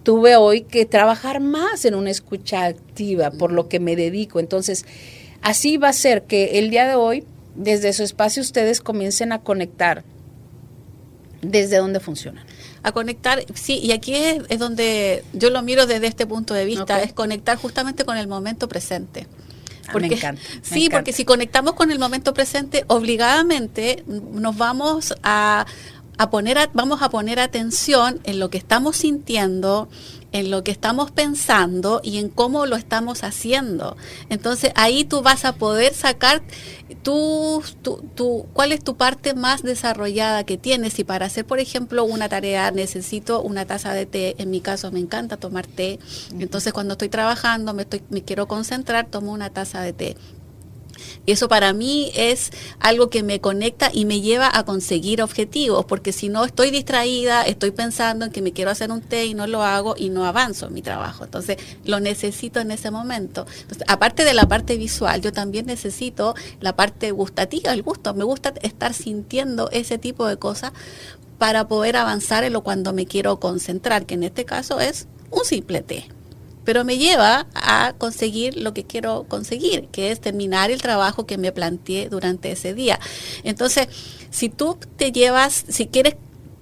tuve 0.07 0.37
hoy 0.37 0.61
que 0.61 0.85
trabajar 0.85 1.41
más 1.41 1.83
en 1.83 1.93
una 1.93 2.09
escucha 2.09 2.63
activa, 2.63 3.29
por 3.29 3.51
lo 3.51 3.67
que 3.67 3.81
me 3.81 3.97
dedico. 3.97 4.39
Entonces, 4.39 4.85
así 5.41 5.75
va 5.75 5.89
a 5.89 5.93
ser 5.93 6.23
que 6.23 6.59
el 6.59 6.69
día 6.69 6.87
de 6.87 6.95
hoy, 6.95 7.25
desde 7.55 7.91
su 7.91 8.03
espacio, 8.03 8.41
ustedes 8.41 8.79
comiencen 8.79 9.33
a 9.33 9.39
conectar 9.39 10.05
desde 11.41 11.75
dónde 11.75 11.99
funcionan. 11.99 12.45
a 12.83 12.93
conectar, 12.93 13.43
sí, 13.53 13.79
y 13.83 13.91
aquí 13.91 14.15
es, 14.15 14.43
es 14.47 14.59
donde 14.59 15.25
yo 15.33 15.49
lo 15.49 15.61
miro 15.61 15.85
desde 15.87 16.07
este 16.07 16.25
punto 16.25 16.53
de 16.53 16.63
vista, 16.63 17.03
es 17.03 17.11
conectar 17.11 17.57
justamente 17.57 18.05
con 18.05 18.15
el 18.15 18.29
momento 18.29 18.69
presente. 18.69 19.27
Ah, 19.89 19.99
me 19.99 20.07
encanta, 20.07 20.41
me 20.41 20.61
sí, 20.61 20.85
encanta. 20.85 20.97
porque 20.97 21.11
si 21.11 21.25
conectamos 21.25 21.73
con 21.73 21.91
el 21.91 21.99
momento 21.99 22.33
presente, 22.33 22.85
obligadamente 22.87 24.05
nos 24.07 24.55
vamos 24.55 25.15
a, 25.21 25.65
a 26.17 26.29
poner, 26.29 26.69
vamos 26.73 27.01
a 27.01 27.09
poner 27.09 27.39
atención 27.39 28.19
en 28.23 28.39
lo 28.39 28.49
que 28.49 28.57
estamos 28.57 28.97
sintiendo, 28.97 29.87
en 30.31 30.51
lo 30.51 30.63
que 30.63 30.71
estamos 30.71 31.11
pensando 31.11 32.01
y 32.03 32.17
en 32.17 32.29
cómo 32.29 32.65
lo 32.65 32.75
estamos 32.75 33.23
haciendo. 33.23 33.95
Entonces 34.29 34.71
ahí 34.75 35.03
tú 35.03 35.21
vas 35.21 35.45
a 35.45 35.53
poder 35.53 35.93
sacar 35.93 36.41
tu, 37.03 37.63
tu, 37.81 38.45
cuál 38.53 38.71
es 38.71 38.83
tu 38.83 38.97
parte 38.97 39.33
más 39.33 39.63
desarrollada 39.63 40.43
que 40.43 40.57
tienes. 40.57 40.93
Si 40.93 41.03
para 41.03 41.27
hacer, 41.27 41.45
por 41.45 41.59
ejemplo, 41.59 42.03
una 42.03 42.29
tarea 42.29 42.71
necesito 42.71 43.41
una 43.41 43.65
taza 43.65 43.93
de 43.93 44.05
té, 44.05 44.35
en 44.39 44.49
mi 44.49 44.61
caso 44.61 44.91
me 44.91 44.99
encanta 44.99 45.37
tomar 45.37 45.67
té, 45.67 45.99
entonces 46.39 46.73
cuando 46.73 46.93
estoy 46.93 47.09
trabajando, 47.09 47.73
me, 47.73 47.83
estoy, 47.83 48.01
me 48.09 48.23
quiero 48.23 48.47
concentrar, 48.47 49.07
tomo 49.07 49.31
una 49.31 49.49
taza 49.49 49.81
de 49.81 49.93
té. 49.93 50.17
Y 51.25 51.31
eso 51.31 51.47
para 51.47 51.73
mí 51.73 52.11
es 52.15 52.51
algo 52.79 53.09
que 53.09 53.23
me 53.23 53.41
conecta 53.41 53.89
y 53.93 54.05
me 54.05 54.21
lleva 54.21 54.49
a 54.51 54.63
conseguir 54.65 55.21
objetivos, 55.21 55.85
porque 55.85 56.11
si 56.11 56.29
no 56.29 56.45
estoy 56.45 56.71
distraída, 56.71 57.43
estoy 57.43 57.71
pensando 57.71 58.25
en 58.25 58.31
que 58.31 58.41
me 58.41 58.53
quiero 58.53 58.71
hacer 58.71 58.91
un 58.91 59.01
té 59.01 59.25
y 59.25 59.33
no 59.33 59.47
lo 59.47 59.63
hago 59.63 59.95
y 59.97 60.09
no 60.09 60.25
avanzo 60.25 60.67
en 60.67 60.73
mi 60.73 60.81
trabajo. 60.81 61.23
Entonces, 61.23 61.57
lo 61.85 61.99
necesito 61.99 62.59
en 62.59 62.71
ese 62.71 62.91
momento. 62.91 63.45
aparte 63.87 64.23
de 64.23 64.33
la 64.33 64.47
parte 64.47 64.77
visual, 64.77 65.21
yo 65.21 65.31
también 65.31 65.65
necesito 65.65 66.35
la 66.59 66.75
parte 66.75 67.11
gustativa, 67.11 67.73
el 67.73 67.83
gusto. 67.83 68.13
Me 68.13 68.23
gusta 68.23 68.53
estar 68.61 68.93
sintiendo 68.93 69.69
ese 69.71 69.97
tipo 69.97 70.27
de 70.27 70.37
cosas 70.37 70.71
para 71.37 71.67
poder 71.67 71.95
avanzar 71.97 72.43
en 72.43 72.53
lo 72.53 72.63
cuando 72.63 72.93
me 72.93 73.05
quiero 73.05 73.39
concentrar, 73.39 74.05
que 74.05 74.15
en 74.15 74.23
este 74.23 74.45
caso 74.45 74.79
es 74.79 75.07
un 75.29 75.45
simple 75.45 75.81
té 75.81 76.16
pero 76.67 76.83
me 76.83 76.97
lleva 76.97 77.47
a 77.53 77.93
conseguir 77.97 78.57
lo 78.57 78.73
que 78.73 78.83
quiero 78.83 79.23
conseguir, 79.29 79.87
que 79.87 80.11
es 80.11 80.19
terminar 80.19 80.69
el 80.69 80.81
trabajo 80.81 81.25
que 81.25 81.37
me 81.37 81.53
planteé 81.53 82.09
durante 82.09 82.51
ese 82.51 82.73
día. 82.73 82.99
Entonces, 83.45 83.87
si 84.31 84.49
tú 84.49 84.77
te 84.97 85.13
llevas, 85.13 85.63
si 85.69 85.87
quieres 85.87 86.17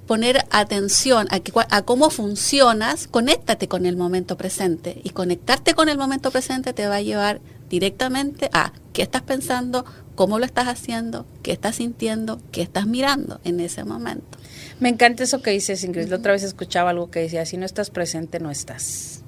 poner 0.06 0.46
atención 0.52 1.28
a, 1.32 1.40
a, 1.76 1.82
cómo 1.82 2.12
funcionas, 2.12 3.08
conéctate 3.08 3.68
con 3.68 3.88
el 3.88 3.98
momento 3.98 4.38
presente. 4.38 5.02
Y 5.04 5.10
conectarte 5.10 5.74
con 5.74 5.90
el 5.90 5.98
momento 5.98 6.30
presente 6.30 6.72
te 6.72 6.86
va 6.86 6.98
a 6.98 7.02
llevar 7.02 7.42
directamente 7.68 8.52
a 8.54 8.74
qué 8.94 9.02
estás 9.02 9.24
pensando, 9.24 9.86
cómo 10.14 10.38
lo 10.38 10.46
estás 10.46 10.68
haciendo, 10.68 11.26
qué 11.42 11.52
estás 11.52 11.78
sintiendo, 11.78 12.40
qué 12.52 12.62
estás 12.62 12.86
mirando 12.86 13.42
en 13.44 13.60
ese 13.60 13.84
momento. 13.84 14.38
Me 14.80 14.90
encanta 14.90 15.24
eso 15.24 15.42
que 15.42 15.50
dices, 15.50 15.84
Ingrid. 15.84 16.10
La 16.10 16.18
otra 16.18 16.34
vez 16.34 16.44
escuchaba 16.44 16.92
algo 16.92 17.10
que 17.10 17.22
decía, 17.22 17.44
si 17.48 17.58
no 17.58 17.66
estás 17.66 17.90
presente, 17.90 18.40
no 18.40 18.52
estás 18.52 19.25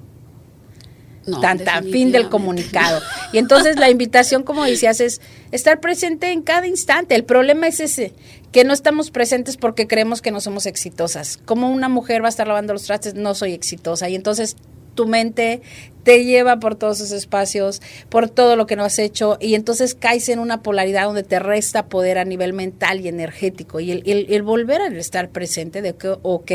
tan, 1.42 1.60
tan 1.60 1.86
fin 1.86 2.12
del 2.12 2.30
comunicado. 2.30 3.02
Y 3.34 3.38
entonces 3.38 3.78
la 3.78 3.90
invitación, 3.90 4.44
como 4.44 4.63
decías, 4.63 5.00
es 5.02 5.22
estar 5.52 5.80
presente 5.80 6.32
en 6.32 6.42
cada 6.42 6.68
instante. 6.68 7.16
El 7.16 7.26
problema 7.26 7.68
es 7.68 7.80
ese, 7.80 8.13
que 8.52 8.63
no 8.63 8.74
estamos 8.74 9.12
presentes 9.12 9.58
porque 9.58 9.88
creemos 9.88 10.22
que 10.22 10.32
no 10.32 10.42
somos 10.42 10.66
exitosas. 10.66 11.38
Como 11.38 11.70
una 11.70 11.90
mujer 11.90 12.22
va 12.22 12.28
a 12.28 12.30
estar 12.30 12.48
lavando 12.48 12.74
los 12.74 12.84
trastes, 12.84 13.13
no 13.13 13.36
soy 13.36 13.54
exitosa. 13.54 14.10
Y 14.10 14.16
entonces 14.16 14.56
tu 14.98 15.08
mente 15.08 15.62
te 16.04 16.24
lleva 16.24 16.58
por 16.58 16.76
todos 16.76 17.02
esos 17.02 17.12
espacios, 17.12 17.82
por 18.10 18.30
todo 18.30 18.56
lo 18.56 18.66
que 18.66 18.78
no 18.78 18.84
has 18.84 18.98
hecho, 18.98 19.38
y 19.42 19.56
entonces 19.56 19.94
caes 19.94 20.30
en 20.30 20.40
una 20.40 20.64
polaridad 20.64 21.04
donde 21.04 21.24
te 21.24 21.38
resta 21.38 21.88
poder 21.88 22.18
a 22.18 22.24
nivel 22.24 22.54
mental 22.54 23.02
y 23.02 23.10
energético. 23.10 23.82
Y 23.82 23.92
el, 23.92 24.42
volver 24.42 24.82
a 24.82 24.88
estar 24.88 25.30
presente 25.30 25.82
de 25.82 25.96
que, 25.96 26.16
ok, 26.22 26.52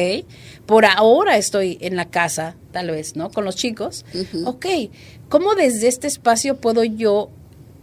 por 0.64 0.86
ahora 0.86 1.36
estoy 1.36 1.76
en 1.82 1.96
la 1.96 2.08
casa, 2.08 2.56
tal 2.72 2.90
vez, 2.90 3.14
¿no? 3.14 3.30
Con 3.30 3.44
los 3.44 3.54
chicos, 3.54 4.06
ok, 4.46 4.66
¿cómo 5.28 5.54
desde 5.54 5.88
este 5.88 6.06
espacio 6.06 6.56
puedo 6.56 6.82
yo 6.82 7.28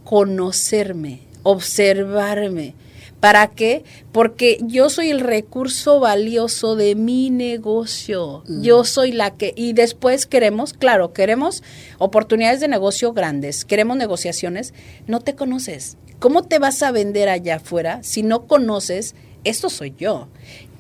conocerme, 0.04 1.22
observarme? 1.43 2.74
¿Para 3.19 3.47
qué? 3.47 3.84
Porque 4.12 4.60
yo 4.62 4.89
soy 4.89 5.10
el 5.10 5.19
recurso 5.19 5.99
valioso 5.99 6.75
de 6.75 6.95
mi 6.95 7.29
negocio. 7.29 8.43
Mm. 8.47 8.62
Yo 8.62 8.84
soy 8.86 9.12
la 9.12 9.36
que... 9.36 9.53
Y 9.55 9.73
después 9.73 10.25
queremos, 10.25 10.73
claro, 10.73 11.12
queremos 11.12 11.63
oportunidades 11.97 12.62
de 12.62 12.67
negocio 12.67 13.13
grandes, 13.13 13.65
queremos 13.65 13.97
negociaciones. 13.97 14.73
No 15.08 15.19
te 15.19 15.36
conoces. 15.36 15.97
¿Cómo 16.19 16.43
te 16.43 16.60
vas 16.60 16.82
a 16.84 16.91
vender 16.91 17.29
allá 17.29 17.55
afuera 17.55 17.99
si 18.03 18.23
no 18.23 18.45
conoces? 18.47 19.15
Esto 19.43 19.69
soy 19.69 19.93
yo 19.97 20.27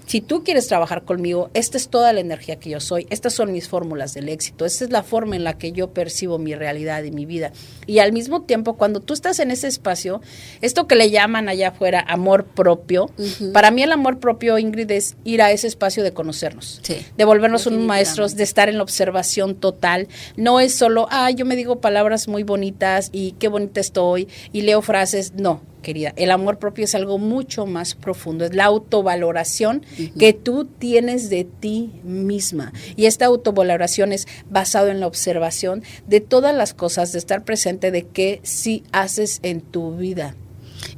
si 0.09 0.21
tú 0.21 0.43
quieres 0.43 0.67
trabajar 0.67 1.03
conmigo, 1.03 1.51
esta 1.53 1.77
es 1.77 1.87
toda 1.87 2.11
la 2.13 2.19
energía 2.19 2.55
que 2.55 2.71
yo 2.71 2.79
soy, 2.79 3.05
estas 3.11 3.31
son 3.31 3.51
mis 3.51 3.69
fórmulas 3.69 4.15
del 4.15 4.27
éxito, 4.27 4.65
esta 4.65 4.83
es 4.83 4.89
la 4.89 5.03
forma 5.03 5.35
en 5.35 5.43
la 5.43 5.59
que 5.59 5.71
yo 5.71 5.93
percibo 5.93 6.39
mi 6.39 6.55
realidad 6.55 7.03
y 7.03 7.11
mi 7.11 7.27
vida. 7.27 7.51
Y 7.85 7.99
al 7.99 8.11
mismo 8.11 8.41
tiempo, 8.41 8.73
cuando 8.75 9.01
tú 9.01 9.13
estás 9.13 9.37
en 9.37 9.51
ese 9.51 9.67
espacio, 9.67 10.19
esto 10.61 10.87
que 10.87 10.95
le 10.95 11.11
llaman 11.11 11.47
allá 11.47 11.67
afuera 11.67 12.03
amor 12.07 12.45
propio, 12.45 13.11
para 13.53 13.69
mí 13.69 13.83
el 13.83 13.91
amor 13.91 14.17
propio, 14.17 14.57
Ingrid, 14.57 14.89
es 14.89 15.15
ir 15.25 15.43
a 15.43 15.51
ese 15.51 15.67
espacio 15.67 16.01
de 16.01 16.11
conocernos, 16.11 16.81
de 17.15 17.25
volvernos 17.25 17.67
unos 17.67 17.81
maestros, 17.81 18.35
de 18.35 18.45
estar 18.45 18.67
en 18.67 18.77
la 18.77 18.83
observación 18.83 19.53
total. 19.53 20.07
No 20.35 20.59
es 20.59 20.73
solo, 20.73 21.07
ah, 21.11 21.29
yo 21.29 21.45
me 21.45 21.55
digo 21.55 21.81
palabras 21.81 22.27
muy 22.27 22.41
bonitas 22.41 23.09
y 23.11 23.33
qué 23.33 23.47
bonita 23.47 23.79
estoy 23.79 24.27
y 24.53 24.63
leo 24.63 24.81
frases, 24.81 25.33
no 25.35 25.61
querida. 25.79 26.13
El 26.15 26.31
amor 26.31 26.59
propio 26.59 26.85
es 26.85 26.95
algo 26.95 27.17
mucho 27.17 27.65
más 27.65 27.95
profundo, 27.95 28.45
es 28.45 28.53
la 28.53 28.65
autovaloración 28.65 29.85
que 30.17 30.33
tú 30.33 30.65
tienes 30.65 31.29
de 31.29 31.43
ti 31.43 31.91
misma. 32.03 32.73
Y 32.95 33.05
esta 33.05 33.25
autovaloración 33.25 34.13
es 34.13 34.27
basado 34.49 34.89
en 34.89 34.99
la 34.99 35.07
observación 35.07 35.83
de 36.07 36.21
todas 36.21 36.55
las 36.55 36.73
cosas, 36.73 37.11
de 37.11 37.19
estar 37.19 37.43
presente 37.43 37.91
de 37.91 38.03
qué 38.03 38.39
sí 38.43 38.83
haces 38.91 39.39
en 39.43 39.61
tu 39.61 39.95
vida. 39.95 40.35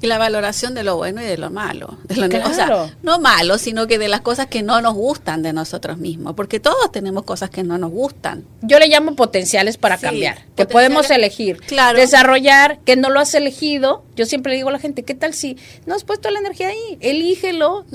Y 0.01 0.07
la 0.07 0.17
valoración 0.17 0.73
de 0.73 0.83
lo 0.83 0.97
bueno 0.97 1.21
y 1.21 1.25
de 1.25 1.37
lo 1.37 1.49
malo. 1.49 1.97
De 2.03 2.15
lo 2.15 2.25
O 2.25 2.53
sea, 2.53 2.95
no 3.01 3.19
malo, 3.19 3.57
sino 3.57 3.87
que 3.87 3.97
de 3.97 4.07
las 4.07 4.21
cosas 4.21 4.47
que 4.47 4.63
no 4.63 4.81
nos 4.81 4.95
gustan 4.95 5.43
de 5.43 5.53
nosotros 5.53 5.97
mismos. 5.97 6.33
Porque 6.35 6.59
todos 6.59 6.91
tenemos 6.91 7.23
cosas 7.23 7.49
que 7.49 7.63
no 7.63 7.77
nos 7.77 7.91
gustan. 7.91 8.45
Yo 8.61 8.79
le 8.79 8.87
llamo 8.87 9.15
potenciales 9.15 9.77
para 9.77 9.97
cambiar. 9.97 10.45
Que 10.55 10.65
podemos 10.65 11.09
elegir. 11.11 11.57
Claro. 11.67 11.99
Desarrollar, 11.99 12.79
que 12.79 12.95
no 12.95 13.09
lo 13.09 13.19
has 13.19 13.33
elegido. 13.33 14.03
Yo 14.21 14.27
siempre 14.27 14.51
le 14.51 14.57
digo 14.57 14.69
a 14.69 14.71
la 14.71 14.77
gente, 14.77 15.01
¿qué 15.01 15.15
tal 15.15 15.33
si 15.33 15.57
no 15.87 15.95
has 15.95 16.03
puesto 16.03 16.29
la 16.29 16.37
energía 16.37 16.67
ahí? 16.67 16.97
Elígelo, 16.99 17.85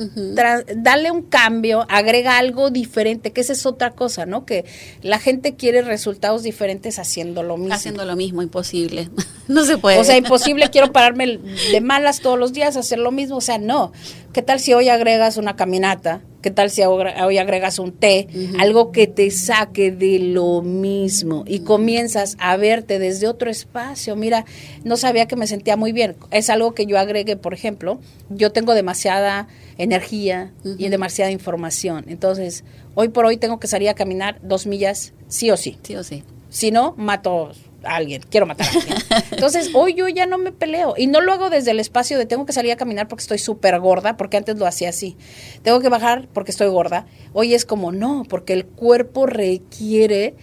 dale 0.74 1.12
un 1.12 1.22
cambio, 1.22 1.86
agrega 1.88 2.36
algo 2.36 2.70
diferente, 2.70 3.30
que 3.30 3.42
esa 3.42 3.52
es 3.52 3.64
otra 3.64 3.92
cosa, 3.92 4.26
¿no? 4.26 4.44
Que 4.44 4.64
la 5.02 5.20
gente 5.20 5.54
quiere 5.54 5.82
resultados 5.82 6.42
diferentes 6.42 6.98
haciendo 6.98 7.44
lo 7.44 7.56
mismo. 7.56 7.74
Haciendo 7.74 8.04
lo 8.04 8.16
mismo, 8.16 8.42
imposible. 8.42 9.08
no 9.46 9.64
se 9.64 9.78
puede. 9.78 10.00
O 10.00 10.04
sea, 10.04 10.16
imposible, 10.16 10.68
quiero 10.68 10.90
pararme 10.90 11.38
de 11.38 11.80
malas 11.80 12.18
todos 12.18 12.40
los 12.40 12.52
días, 12.52 12.76
hacer 12.76 12.98
lo 12.98 13.12
mismo. 13.12 13.36
O 13.36 13.40
sea, 13.40 13.58
no. 13.58 13.92
¿Qué 14.36 14.42
tal 14.42 14.60
si 14.60 14.74
hoy 14.74 14.90
agregas 14.90 15.38
una 15.38 15.56
caminata? 15.56 16.20
¿Qué 16.42 16.50
tal 16.50 16.68
si 16.68 16.82
hoy 16.82 17.38
agregas 17.38 17.78
un 17.78 17.90
té? 17.90 18.28
Algo 18.58 18.92
que 18.92 19.06
te 19.06 19.30
saque 19.30 19.90
de 19.90 20.18
lo 20.18 20.60
mismo 20.60 21.44
y 21.46 21.60
comienzas 21.60 22.36
a 22.38 22.54
verte 22.58 22.98
desde 22.98 23.28
otro 23.28 23.50
espacio. 23.50 24.14
Mira, 24.14 24.44
no 24.84 24.98
sabía 24.98 25.26
que 25.26 25.36
me 25.36 25.46
sentía 25.46 25.78
muy 25.78 25.92
bien. 25.92 26.16
Es 26.32 26.50
algo 26.50 26.74
que 26.74 26.84
yo 26.84 26.98
agregué, 26.98 27.38
por 27.38 27.54
ejemplo, 27.54 27.98
yo 28.28 28.52
tengo 28.52 28.74
demasiada 28.74 29.48
energía 29.78 30.52
y 30.76 30.90
demasiada 30.90 31.30
información. 31.30 32.04
Entonces, 32.06 32.62
hoy 32.94 33.08
por 33.08 33.24
hoy 33.24 33.38
tengo 33.38 33.58
que 33.58 33.68
salir 33.68 33.88
a 33.88 33.94
caminar 33.94 34.38
dos 34.42 34.66
millas, 34.66 35.14
sí 35.28 35.50
o 35.50 35.56
sí. 35.56 35.78
Sí 35.82 35.96
o 35.96 36.04
sí. 36.04 36.24
Si 36.50 36.70
no, 36.70 36.92
mato 36.98 37.52
alguien, 37.94 38.22
quiero 38.28 38.46
matar 38.46 38.66
a 38.66 38.70
alguien. 38.70 38.96
Entonces, 39.30 39.70
hoy 39.74 39.94
yo 39.94 40.08
ya 40.08 40.26
no 40.26 40.38
me 40.38 40.50
peleo 40.50 40.94
y 40.96 41.06
no 41.06 41.20
lo 41.20 41.32
hago 41.32 41.50
desde 41.50 41.70
el 41.70 41.78
espacio 41.78 42.18
de 42.18 42.26
tengo 42.26 42.44
que 42.46 42.52
salir 42.52 42.72
a 42.72 42.76
caminar 42.76 43.06
porque 43.06 43.22
estoy 43.22 43.38
súper 43.38 43.78
gorda, 43.78 44.16
porque 44.16 44.36
antes 44.36 44.56
lo 44.56 44.66
hacía 44.66 44.88
así. 44.88 45.16
Tengo 45.62 45.80
que 45.80 45.88
bajar 45.88 46.28
porque 46.32 46.50
estoy 46.50 46.68
gorda. 46.68 47.06
Hoy 47.32 47.54
es 47.54 47.64
como 47.64 47.92
no, 47.92 48.24
porque 48.28 48.52
el 48.52 48.66
cuerpo 48.66 49.26
requiere 49.26 50.34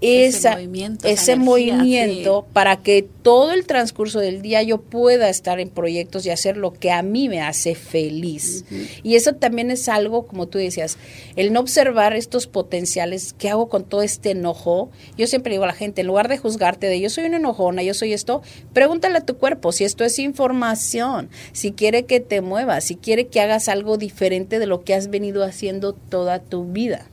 ese 0.00 0.50
movimiento, 0.50 1.08
ese 1.08 1.36
movimiento 1.36 2.46
para 2.52 2.76
que 2.76 3.06
todo 3.22 3.52
el 3.52 3.66
transcurso 3.66 4.18
del 4.20 4.40
día 4.40 4.62
yo 4.62 4.80
pueda 4.80 5.28
estar 5.28 5.60
en 5.60 5.68
proyectos 5.68 6.24
y 6.24 6.30
hacer 6.30 6.56
lo 6.56 6.72
que 6.72 6.90
a 6.90 7.02
mí 7.02 7.28
me 7.28 7.42
hace 7.42 7.74
feliz. 7.74 8.64
Y 9.02 9.16
eso 9.16 9.34
también 9.34 9.70
es 9.70 9.88
algo, 9.88 10.26
como 10.26 10.48
tú 10.48 10.58
decías, 10.58 10.96
el 11.36 11.52
no 11.52 11.60
observar 11.60 12.14
estos 12.14 12.46
potenciales 12.46 13.34
que 13.34 13.50
hago 13.50 13.68
con 13.68 13.84
todo 13.84 14.02
este 14.02 14.30
enojo. 14.30 14.90
Yo 15.18 15.26
siempre 15.26 15.52
digo 15.52 15.64
a 15.64 15.68
la 15.68 15.74
gente, 15.74 16.00
en 16.00 16.06
lugar 16.06 16.28
de 16.28 16.38
juzgarte 16.38 16.86
de 16.86 17.00
yo 17.00 17.10
soy 17.10 17.24
una 17.24 17.36
enojona, 17.36 17.82
yo 17.82 17.94
soy 17.94 18.12
esto, 18.12 18.42
pregúntale 18.72 19.18
a 19.18 19.26
tu 19.26 19.36
cuerpo 19.36 19.72
si 19.72 19.84
esto 19.84 20.04
es 20.04 20.18
información, 20.18 21.28
si 21.52 21.72
quiere 21.72 22.04
que 22.04 22.20
te 22.20 22.40
muevas, 22.40 22.84
si 22.84 22.96
quiere 22.96 23.26
que 23.26 23.40
hagas 23.40 23.68
algo 23.68 23.98
diferente 23.98 24.58
de 24.58 24.66
lo 24.66 24.82
que 24.82 24.94
has 24.94 25.10
venido 25.10 25.44
haciendo 25.44 25.92
toda 25.92 26.38
tu 26.38 26.64
vida. 26.64 27.06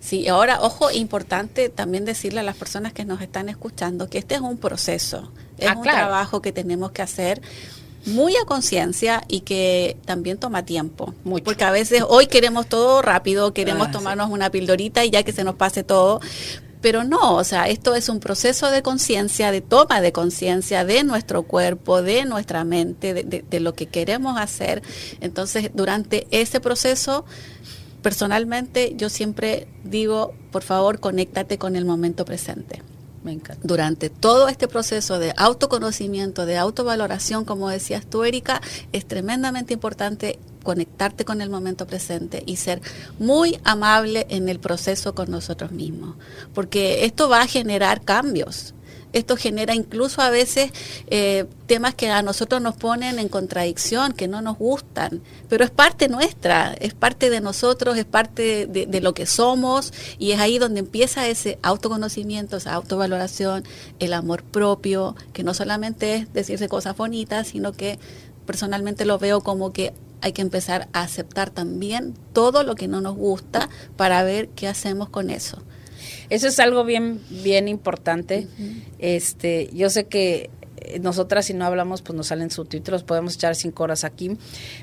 Sí, 0.00 0.28
ahora, 0.28 0.60
ojo, 0.60 0.90
importante 0.90 1.68
también 1.68 2.04
decirle 2.04 2.40
a 2.40 2.42
las 2.42 2.56
personas 2.56 2.92
que 2.92 3.04
nos 3.04 3.20
están 3.22 3.48
escuchando 3.48 4.08
que 4.08 4.18
este 4.18 4.34
es 4.34 4.40
un 4.40 4.58
proceso, 4.58 5.32
es 5.58 5.68
ah, 5.68 5.74
un 5.76 5.82
trabajo 5.82 6.42
que 6.42 6.52
tenemos 6.52 6.92
que 6.92 7.02
hacer 7.02 7.40
muy 8.06 8.36
a 8.36 8.44
conciencia 8.44 9.22
y 9.28 9.40
que 9.40 9.96
también 10.04 10.38
toma 10.38 10.64
tiempo. 10.64 11.14
Mucho. 11.24 11.44
Porque 11.44 11.64
a 11.64 11.70
veces 11.70 12.02
hoy 12.08 12.26
queremos 12.26 12.66
todo 12.66 13.00
rápido, 13.00 13.54
queremos 13.54 13.88
ah, 13.88 13.92
tomarnos 13.92 14.30
una 14.30 14.50
pildorita 14.50 15.04
y 15.04 15.10
ya 15.10 15.22
que 15.22 15.32
se 15.32 15.44
nos 15.44 15.54
pase 15.54 15.84
todo, 15.84 16.20
Pero 16.80 17.04
no, 17.04 17.36
o 17.36 17.44
sea, 17.44 17.68
esto 17.68 17.94
es 17.94 18.08
un 18.08 18.18
proceso 18.18 18.72
de 18.72 18.82
conciencia, 18.82 19.52
de 19.52 19.60
toma 19.60 20.00
de 20.00 20.10
conciencia 20.10 20.84
de 20.84 21.04
nuestro 21.04 21.44
cuerpo, 21.44 22.02
de 22.02 22.24
nuestra 22.24 22.64
mente, 22.64 23.14
de, 23.14 23.22
de, 23.22 23.44
de 23.48 23.60
lo 23.60 23.74
que 23.74 23.86
queremos 23.86 24.36
hacer. 24.36 24.82
Entonces, 25.20 25.70
durante 25.74 26.26
ese 26.32 26.58
proceso, 26.58 27.24
personalmente 28.02 28.94
yo 28.96 29.08
siempre 29.08 29.68
digo, 29.84 30.34
por 30.50 30.62
favor, 30.62 31.00
conéctate 31.00 31.58
con 31.58 31.76
el 31.76 31.84
momento 31.84 32.24
presente. 32.24 32.82
Me 33.24 33.32
encanta. 33.32 33.62
Durante 33.62 34.10
todo 34.10 34.48
este 34.48 34.66
proceso 34.66 35.20
de 35.20 35.32
autoconocimiento, 35.36 36.44
de 36.44 36.58
autovaloración, 36.58 37.44
como 37.44 37.68
decías 37.68 38.04
tú, 38.04 38.24
Erika, 38.24 38.60
es 38.92 39.06
tremendamente 39.06 39.74
importante 39.74 40.40
conectarte 40.64 41.24
con 41.24 41.40
el 41.40 41.48
momento 41.48 41.86
presente 41.86 42.42
y 42.46 42.56
ser 42.56 42.80
muy 43.18 43.60
amable 43.64 44.26
en 44.28 44.48
el 44.48 44.58
proceso 44.58 45.14
con 45.14 45.30
nosotros 45.30 45.70
mismos, 45.70 46.16
porque 46.52 47.04
esto 47.04 47.28
va 47.28 47.42
a 47.42 47.46
generar 47.46 48.02
cambios 48.02 48.74
esto 49.12 49.36
genera 49.36 49.74
incluso 49.74 50.22
a 50.22 50.30
veces 50.30 50.70
eh, 51.08 51.46
temas 51.66 51.94
que 51.94 52.10
a 52.10 52.22
nosotros 52.22 52.60
nos 52.60 52.76
ponen 52.76 53.18
en 53.18 53.28
contradicción, 53.28 54.12
que 54.12 54.28
no 54.28 54.42
nos 54.42 54.58
gustan, 54.58 55.22
pero 55.48 55.64
es 55.64 55.70
parte 55.70 56.08
nuestra, 56.08 56.74
es 56.80 56.94
parte 56.94 57.30
de 57.30 57.40
nosotros, 57.40 57.96
es 57.98 58.04
parte 58.04 58.66
de, 58.66 58.86
de 58.86 59.00
lo 59.00 59.14
que 59.14 59.26
somos 59.26 59.92
y 60.18 60.32
es 60.32 60.40
ahí 60.40 60.58
donde 60.58 60.80
empieza 60.80 61.28
ese 61.28 61.58
autoconocimiento, 61.62 62.56
esa 62.56 62.74
autovaloración, 62.74 63.64
el 63.98 64.12
amor 64.12 64.42
propio, 64.42 65.16
que 65.32 65.44
no 65.44 65.54
solamente 65.54 66.14
es 66.14 66.32
decirse 66.32 66.68
cosas 66.68 66.96
bonitas, 66.96 67.48
sino 67.48 67.72
que 67.72 67.98
personalmente 68.46 69.04
lo 69.04 69.18
veo 69.18 69.40
como 69.42 69.72
que 69.72 69.92
hay 70.22 70.32
que 70.32 70.42
empezar 70.42 70.88
a 70.92 71.02
aceptar 71.02 71.50
también 71.50 72.14
todo 72.32 72.62
lo 72.62 72.76
que 72.76 72.88
no 72.88 73.00
nos 73.00 73.16
gusta 73.16 73.68
para 73.96 74.22
ver 74.22 74.48
qué 74.50 74.68
hacemos 74.68 75.08
con 75.08 75.30
eso. 75.30 75.62
Eso 76.30 76.48
es 76.48 76.58
algo 76.60 76.84
bien, 76.84 77.20
bien 77.42 77.68
importante. 77.68 78.46
Este, 78.98 79.70
yo 79.72 79.90
sé 79.90 80.04
que 80.04 80.50
eh, 80.84 80.98
nosotras 80.98 81.46
si 81.46 81.54
no 81.54 81.64
hablamos, 81.64 82.02
pues 82.02 82.16
nos 82.16 82.28
salen 82.28 82.50
subtítulos, 82.50 83.02
podemos 83.02 83.34
echar 83.34 83.54
cinco 83.54 83.84
horas 83.84 84.04
aquí, 84.04 84.36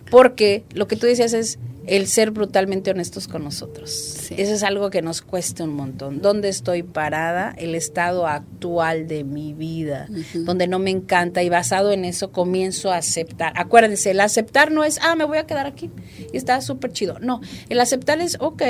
porque 0.09 0.63
lo 0.73 0.87
que 0.87 0.95
tú 0.95 1.07
decías 1.07 1.33
es 1.33 1.59
el 1.87 2.07
ser 2.07 2.31
brutalmente 2.31 2.91
honestos 2.91 3.27
con 3.27 3.43
nosotros. 3.43 3.89
Sí. 3.89 4.35
Eso 4.37 4.53
es 4.53 4.63
algo 4.63 4.89
que 4.91 5.01
nos 5.01 5.21
cuesta 5.21 5.63
un 5.63 5.73
montón. 5.73 6.21
¿Dónde 6.21 6.49
estoy 6.49 6.83
parada? 6.83 7.53
El 7.57 7.73
estado 7.73 8.27
actual 8.27 9.07
de 9.07 9.23
mi 9.23 9.53
vida, 9.53 10.07
donde 10.35 10.67
no 10.67 10.77
me 10.77 10.91
encanta 10.91 11.41
y 11.41 11.49
basado 11.49 11.91
en 11.91 12.05
eso 12.05 12.31
comienzo 12.31 12.91
a 12.91 12.97
aceptar. 12.97 13.53
Acuérdense, 13.55 14.11
el 14.11 14.19
aceptar 14.19 14.71
no 14.71 14.83
es, 14.83 14.99
ah, 15.01 15.15
me 15.15 15.23
voy 15.23 15.39
a 15.39 15.47
quedar 15.47 15.65
aquí 15.65 15.89
y 16.31 16.37
está 16.37 16.61
súper 16.61 16.91
chido. 16.91 17.17
No, 17.19 17.41
el 17.69 17.79
aceptar 17.79 18.19
es, 18.19 18.37
ok, 18.39 18.61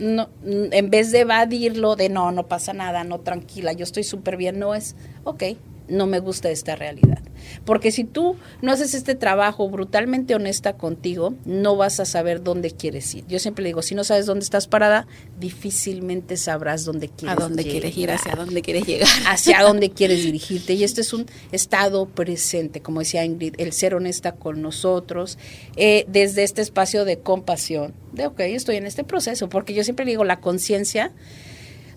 no, 0.00 0.30
en 0.44 0.90
vez 0.90 1.12
de 1.12 1.20
evadirlo 1.20 1.94
de 1.94 2.08
no, 2.08 2.32
no 2.32 2.48
pasa 2.48 2.72
nada, 2.72 3.04
no, 3.04 3.20
tranquila, 3.20 3.72
yo 3.72 3.84
estoy 3.84 4.02
súper 4.02 4.36
bien, 4.36 4.58
no 4.58 4.74
es, 4.74 4.96
ok, 5.24 5.44
no 5.88 6.06
me 6.06 6.18
gusta 6.18 6.50
esta 6.50 6.74
realidad. 6.74 7.19
Porque 7.64 7.90
si 7.90 8.04
tú 8.04 8.36
no 8.62 8.72
haces 8.72 8.94
este 8.94 9.14
trabajo 9.14 9.68
brutalmente 9.68 10.34
honesta 10.34 10.74
contigo, 10.74 11.34
no 11.44 11.76
vas 11.76 12.00
a 12.00 12.04
saber 12.04 12.42
dónde 12.42 12.70
quieres 12.70 13.14
ir. 13.14 13.26
Yo 13.26 13.38
siempre 13.38 13.64
digo, 13.64 13.82
si 13.82 13.94
no 13.94 14.04
sabes 14.04 14.26
dónde 14.26 14.44
estás 14.44 14.66
parada, 14.66 15.06
difícilmente 15.38 16.36
sabrás 16.36 16.84
dónde 16.84 17.08
quieres 17.08 17.38
A 17.38 17.40
dónde 17.40 17.64
quieres 17.64 17.96
ir, 17.96 18.10
hacia 18.10 18.34
dónde 18.34 18.62
quieres 18.62 18.86
llegar. 18.86 19.08
Hacia 19.26 19.62
dónde 19.62 19.90
quieres 19.90 20.22
dirigirte. 20.22 20.74
Y 20.74 20.84
este 20.84 21.00
es 21.00 21.12
un 21.12 21.26
estado 21.52 22.06
presente, 22.06 22.80
como 22.80 23.00
decía 23.00 23.24
Ingrid, 23.24 23.54
el 23.58 23.72
ser 23.72 23.94
honesta 23.94 24.32
con 24.32 24.62
nosotros, 24.62 25.38
eh, 25.76 26.04
desde 26.08 26.42
este 26.42 26.62
espacio 26.62 27.04
de 27.04 27.18
compasión, 27.18 27.94
de, 28.12 28.26
ok, 28.26 28.40
estoy 28.40 28.76
en 28.76 28.86
este 28.86 29.04
proceso, 29.04 29.48
porque 29.48 29.74
yo 29.74 29.84
siempre 29.84 30.04
digo, 30.04 30.24
la 30.24 30.40
conciencia 30.40 31.12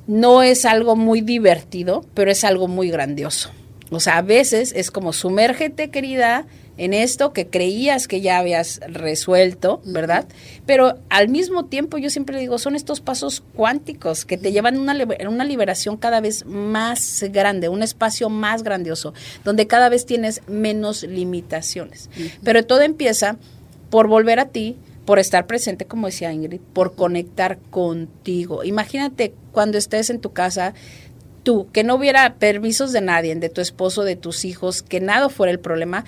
no 0.07 0.43
es 0.43 0.65
algo 0.65 0.95
muy 0.95 1.21
divertido, 1.21 2.05
pero 2.13 2.31
es 2.31 2.43
algo 2.43 2.67
muy 2.67 2.89
grandioso. 2.89 3.51
O 3.93 3.99
sea, 3.99 4.17
a 4.17 4.21
veces 4.21 4.73
es 4.75 4.91
como 4.91 5.13
sumérgete, 5.13 5.89
querida, 5.89 6.45
en 6.77 6.93
esto 6.93 7.33
que 7.33 7.47
creías 7.47 8.07
que 8.07 8.21
ya 8.21 8.39
habías 8.39 8.79
resuelto, 8.87 9.81
¿verdad? 9.85 10.25
Pero 10.65 10.97
al 11.09 11.29
mismo 11.29 11.65
tiempo 11.65 11.97
yo 11.97 12.09
siempre 12.09 12.39
digo, 12.39 12.57
son 12.57 12.75
estos 12.75 12.99
pasos 12.99 13.43
cuánticos 13.53 14.25
que 14.25 14.37
te 14.37 14.51
llevan 14.51 14.77
a 14.77 14.79
una, 14.79 14.97
una 15.29 15.45
liberación 15.45 15.97
cada 15.97 16.19
vez 16.19 16.45
más 16.45 17.23
grande, 17.29 17.69
un 17.69 17.83
espacio 17.83 18.29
más 18.29 18.63
grandioso, 18.63 19.13
donde 19.43 19.67
cada 19.67 19.89
vez 19.89 20.05
tienes 20.05 20.41
menos 20.47 21.03
limitaciones. 21.03 22.09
Pero 22.43 22.65
todo 22.65 22.81
empieza 22.81 23.37
por 23.91 24.07
volver 24.07 24.39
a 24.39 24.47
ti, 24.47 24.77
por 25.05 25.19
estar 25.19 25.45
presente, 25.45 25.85
como 25.85 26.07
decía 26.07 26.33
Ingrid, 26.33 26.61
por 26.73 26.95
conectar 26.95 27.59
contigo. 27.69 28.63
Imagínate 28.63 29.33
cuando 29.51 29.77
estés 29.77 30.09
en 30.09 30.21
tu 30.21 30.31
casa, 30.31 30.73
tú, 31.43 31.67
que 31.71 31.83
no 31.83 31.95
hubiera 31.95 32.35
permisos 32.35 32.91
de 32.91 33.01
nadie, 33.01 33.35
de 33.35 33.49
tu 33.49 33.61
esposo, 33.61 34.03
de 34.03 34.15
tus 34.15 34.45
hijos, 34.45 34.81
que 34.81 34.99
nada 34.99 35.29
fuera 35.29 35.51
el 35.51 35.59
problema, 35.59 36.05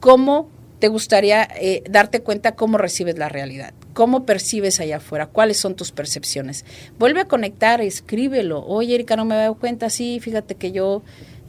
¿cómo 0.00 0.48
te 0.78 0.88
gustaría 0.88 1.48
eh, 1.60 1.82
darte 1.88 2.20
cuenta 2.20 2.54
cómo 2.54 2.78
recibes 2.78 3.18
la 3.18 3.28
realidad? 3.28 3.72
¿Cómo 3.94 4.26
percibes 4.26 4.78
allá 4.78 4.98
afuera? 4.98 5.26
¿Cuáles 5.26 5.56
son 5.56 5.74
tus 5.74 5.90
percepciones? 5.90 6.64
Vuelve 6.98 7.22
a 7.22 7.24
conectar, 7.24 7.80
escríbelo. 7.80 8.64
Oye, 8.66 8.94
Erika, 8.94 9.16
no 9.16 9.24
me 9.24 9.34
doy 9.34 9.54
cuenta, 9.54 9.88
sí, 9.88 10.20
fíjate 10.20 10.54
que 10.54 10.72
yo 10.72 11.02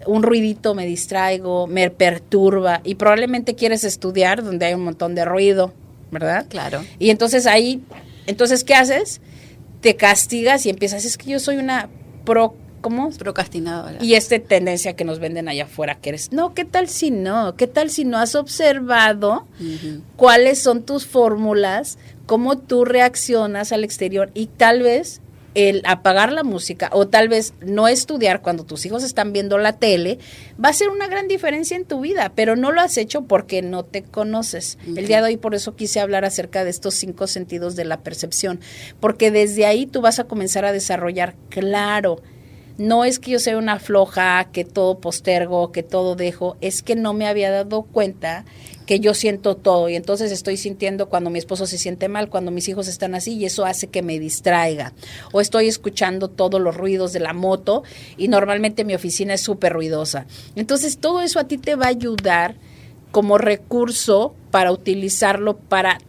un 0.06 0.24
ruidito 0.24 0.74
me 0.74 0.86
distraigo, 0.86 1.68
me 1.68 1.90
perturba 1.90 2.82
y 2.84 2.96
probablemente 2.96 3.56
quieres 3.56 3.84
estudiar 3.84 4.44
donde 4.44 4.68
hay 4.68 4.74
un 4.74 4.84
montón 4.84 5.16
de 5.16 5.26
ruido, 5.26 5.74
¿verdad? 6.12 6.46
Claro. 6.48 6.84
Y 7.00 7.10
entonces 7.10 7.48
ahí, 7.48 7.82
entonces, 8.28 8.64
¿qué 8.64 8.76
haces? 8.76 9.20
Te 9.82 9.96
castigas 9.96 10.66
y 10.66 10.70
empiezas, 10.70 11.04
es 11.04 11.18
que 11.18 11.32
yo 11.32 11.40
soy 11.40 11.58
una 11.58 11.90
pro, 12.24 12.56
¿cómo? 12.82 13.10
Procrastinadora. 13.12 13.98
Y 14.02 14.16
esta 14.16 14.38
tendencia 14.40 14.96
que 14.96 15.04
nos 15.04 15.20
venden 15.20 15.48
allá 15.48 15.66
afuera, 15.66 15.96
que 15.96 16.10
eres, 16.10 16.32
no, 16.32 16.54
¿qué 16.54 16.66
tal 16.66 16.88
si 16.88 17.12
no? 17.12 17.56
¿Qué 17.56 17.68
tal 17.68 17.90
si 17.90 18.06
no 18.06 18.18
has 18.18 18.36
observado 18.36 19.48
cuáles 20.16 20.62
son 20.62 20.84
tus 20.84 21.06
fórmulas, 21.06 21.98
cómo 22.26 22.58
tú 22.58 22.86
reaccionas 22.86 23.72
al 23.72 23.84
exterior 23.84 24.32
y 24.34 24.48
tal 24.48 24.82
vez 24.82 25.22
el 25.58 25.82
apagar 25.86 26.32
la 26.32 26.44
música 26.44 26.92
o 26.94 27.08
tal 27.08 27.30
vez 27.30 27.56
no 27.66 27.88
estudiar 27.88 28.44
cuando 28.44 28.64
tus 28.64 28.86
hijos 28.86 29.04
están 29.04 29.34
viendo 29.34 29.58
la 29.58 29.74
tele 29.74 30.20
va 30.64 30.70
a 30.70 30.74
ser 30.74 30.90
una 30.90 31.08
gran 31.08 31.28
diferencia 31.28 31.76
en 31.76 31.86
tu 31.86 32.00
vida, 32.02 32.32
pero 32.36 32.56
no 32.56 32.72
lo 32.72 32.80
has 32.80 32.96
hecho 32.98 33.24
porque 33.24 33.64
no 33.64 33.84
te 33.84 34.04
conoces. 34.04 34.78
El 34.86 35.08
día 35.08 35.20
de 35.20 35.30
hoy 35.30 35.38
por 35.38 35.56
eso 35.56 35.76
quise 35.76 36.00
hablar 36.00 36.26
acerca 36.26 36.64
de 36.64 36.70
estos 36.70 36.94
cinco 36.94 37.26
sentidos 37.26 37.76
de 37.76 37.86
la 37.86 38.02
percepción, 38.02 38.60
porque 39.00 39.32
desde 39.32 39.66
ahí 39.66 39.88
tú 39.88 40.02
vas 40.02 40.20
a 40.20 40.26
comenzar 40.26 40.64
a 40.64 40.72
desarrollar, 40.72 41.34
claro, 41.50 42.22
no 42.78 43.06
es 43.06 43.20
que 43.20 43.32
yo 43.32 43.40
sea 43.40 43.58
una 43.58 43.80
floja, 43.80 44.50
que 44.52 44.64
todo 44.64 45.00
postergo, 45.00 45.72
que 45.72 45.84
todo 45.84 46.16
dejo, 46.16 46.58
es 46.62 46.84
que 46.84 46.96
no 46.96 47.14
me 47.14 47.28
había 47.28 47.52
dado 47.52 47.84
cuenta 47.84 48.46
que 48.86 49.00
yo 49.00 49.14
siento 49.14 49.58
todo 49.58 49.90
y 49.90 49.96
entonces 49.96 50.32
estoy 50.32 50.56
sintiendo 50.56 51.10
cuando 51.10 51.30
mi 51.30 51.40
esposo 51.40 51.66
se 51.66 51.78
siente 51.78 52.08
mal, 52.08 52.30
cuando 52.30 52.52
mis 52.52 52.70
hijos 52.70 52.88
están 52.88 53.16
así 53.16 53.36
y 53.36 53.46
eso 53.46 53.66
hace 53.66 53.88
que 53.88 54.02
me 54.02 54.20
distraiga. 54.20 54.94
O 55.34 55.42
estoy 55.42 55.68
escuchando 55.68 56.30
todos 56.30 56.62
los 56.62 56.78
ruidos 56.78 57.14
de 57.14 57.20
la 57.20 57.34
moto 57.34 57.84
y 58.16 58.30
normalmente 58.30 58.86
mi 58.86 58.96
oficina 58.96 59.34
es 59.34 59.42
súper 59.42 59.74
ruidosa. 59.74 60.26
Entonces 60.56 61.00
todo 61.00 61.22
eso 61.22 61.40
a 61.40 61.48
ti 61.48 61.58
te 61.58 61.76
va 61.76 61.86
a 61.86 61.90
ayudar 61.90 62.56
como 63.12 63.38
recurso 63.38 64.36
para 64.52 64.72
utilizarlo 64.72 65.58
para 65.58 66.00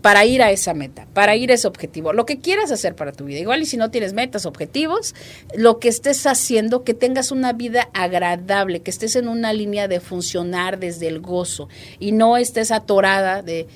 para 0.00 0.24
ir 0.24 0.42
a 0.42 0.50
esa 0.50 0.74
meta, 0.74 1.06
para 1.14 1.36
ir 1.36 1.50
a 1.50 1.54
ese 1.54 1.66
objetivo, 1.68 2.12
lo 2.12 2.26
que 2.26 2.38
quieras 2.38 2.70
hacer 2.70 2.94
para 2.94 3.12
tu 3.12 3.24
vida. 3.24 3.38
Igual 3.38 3.62
y 3.62 3.66
si 3.66 3.76
no 3.76 3.90
tienes 3.90 4.12
metas, 4.12 4.46
objetivos, 4.46 5.14
lo 5.54 5.78
que 5.78 5.88
estés 5.88 6.26
haciendo, 6.26 6.84
que 6.84 6.94
tengas 6.94 7.30
una 7.30 7.52
vida 7.52 7.88
agradable, 7.94 8.80
que 8.80 8.90
estés 8.90 9.16
en 9.16 9.28
una 9.28 9.52
línea 9.52 9.88
de 9.88 10.00
funcionar 10.00 10.78
desde 10.78 11.08
el 11.08 11.20
gozo 11.20 11.68
y 11.98 12.12
no 12.12 12.36
estés 12.36 12.70
atorada 12.70 13.42
de 13.42 13.66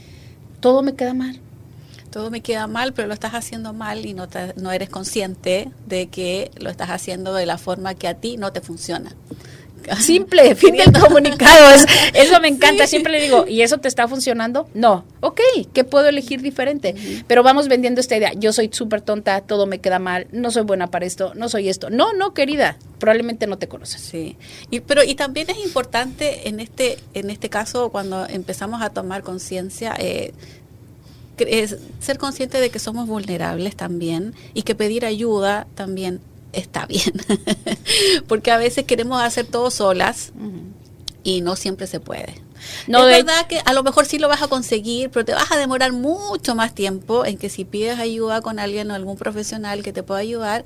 todo 0.60 0.82
me 0.82 0.94
queda 0.94 1.14
mal. 1.14 1.40
Todo 2.10 2.30
me 2.30 2.42
queda 2.42 2.66
mal, 2.66 2.92
pero 2.92 3.08
lo 3.08 3.14
estás 3.14 3.32
haciendo 3.32 3.72
mal 3.72 4.04
y 4.04 4.12
no, 4.12 4.28
te- 4.28 4.52
no 4.56 4.70
eres 4.70 4.90
consciente 4.90 5.70
de 5.86 6.08
que 6.08 6.50
lo 6.60 6.68
estás 6.68 6.90
haciendo 6.90 7.32
de 7.32 7.46
la 7.46 7.56
forma 7.56 7.94
que 7.94 8.06
a 8.06 8.14
ti 8.14 8.36
no 8.36 8.52
te 8.52 8.60
funciona. 8.60 9.14
Simple, 10.00 10.54
fin 10.54 10.76
del 10.76 10.92
comunicado. 10.92 11.70
Es- 11.74 11.86
eso 12.14 12.40
me 12.40 12.48
encanta. 12.48 12.86
Siempre 12.86 13.12
le 13.12 13.22
digo, 13.22 13.46
¿y 13.46 13.62
eso 13.62 13.78
te 13.78 13.88
está 13.88 14.08
funcionando? 14.08 14.68
No. 14.74 15.04
Ok, 15.20 15.40
¿qué 15.72 15.84
puedo 15.84 16.08
elegir 16.08 16.42
diferente? 16.42 16.94
Pero 17.26 17.42
vamos 17.42 17.68
vendiendo 17.68 18.00
esta 18.00 18.16
idea. 18.16 18.32
Yo 18.34 18.52
soy 18.52 18.70
súper 18.72 19.00
tonta, 19.02 19.40
todo 19.40 19.66
me 19.66 19.78
queda 19.80 19.98
mal, 19.98 20.26
no 20.32 20.50
soy 20.50 20.62
buena 20.64 20.88
para 20.88 21.06
esto, 21.06 21.32
no 21.34 21.48
soy 21.48 21.68
esto. 21.68 21.90
No, 21.90 22.12
no, 22.12 22.34
querida, 22.34 22.76
probablemente 22.98 23.46
no 23.46 23.58
te 23.58 23.68
conoces. 23.68 24.00
Sí, 24.00 24.36
y, 24.70 24.80
pero 24.80 25.04
y 25.04 25.14
también 25.14 25.48
es 25.50 25.58
importante 25.58 26.48
en 26.48 26.60
este 26.60 26.98
en 27.14 27.30
este 27.30 27.48
caso 27.48 27.90
cuando 27.90 28.26
empezamos 28.26 28.82
a 28.82 28.90
tomar 28.90 29.22
conciencia 29.22 29.94
eh, 29.98 30.32
ser 32.00 32.18
consciente 32.18 32.60
de 32.60 32.70
que 32.70 32.78
somos 32.78 33.08
vulnerables 33.08 33.74
también 33.74 34.34
y 34.54 34.62
que 34.62 34.74
pedir 34.74 35.04
ayuda 35.04 35.66
también 35.74 36.20
está 36.52 36.86
bien, 36.86 37.12
porque 38.28 38.50
a 38.50 38.58
veces 38.58 38.84
queremos 38.84 39.20
hacer 39.22 39.46
todo 39.46 39.70
solas 39.70 40.32
y 41.24 41.40
no 41.40 41.56
siempre 41.56 41.86
se 41.86 42.00
puede. 42.00 42.34
No, 42.86 43.08
es 43.08 43.24
verdad 43.24 43.46
que 43.46 43.60
a 43.64 43.72
lo 43.72 43.82
mejor 43.82 44.06
sí 44.06 44.18
lo 44.18 44.28
vas 44.28 44.42
a 44.42 44.48
conseguir, 44.48 45.10
pero 45.10 45.24
te 45.24 45.32
vas 45.32 45.50
a 45.50 45.56
demorar 45.56 45.92
mucho 45.92 46.54
más 46.54 46.74
tiempo 46.74 47.24
en 47.24 47.38
que 47.38 47.48
si 47.48 47.64
pides 47.64 47.98
ayuda 47.98 48.40
con 48.40 48.58
alguien 48.58 48.90
o 48.90 48.94
algún 48.94 49.16
profesional 49.16 49.82
que 49.82 49.92
te 49.92 50.02
pueda 50.02 50.20
ayudar 50.20 50.64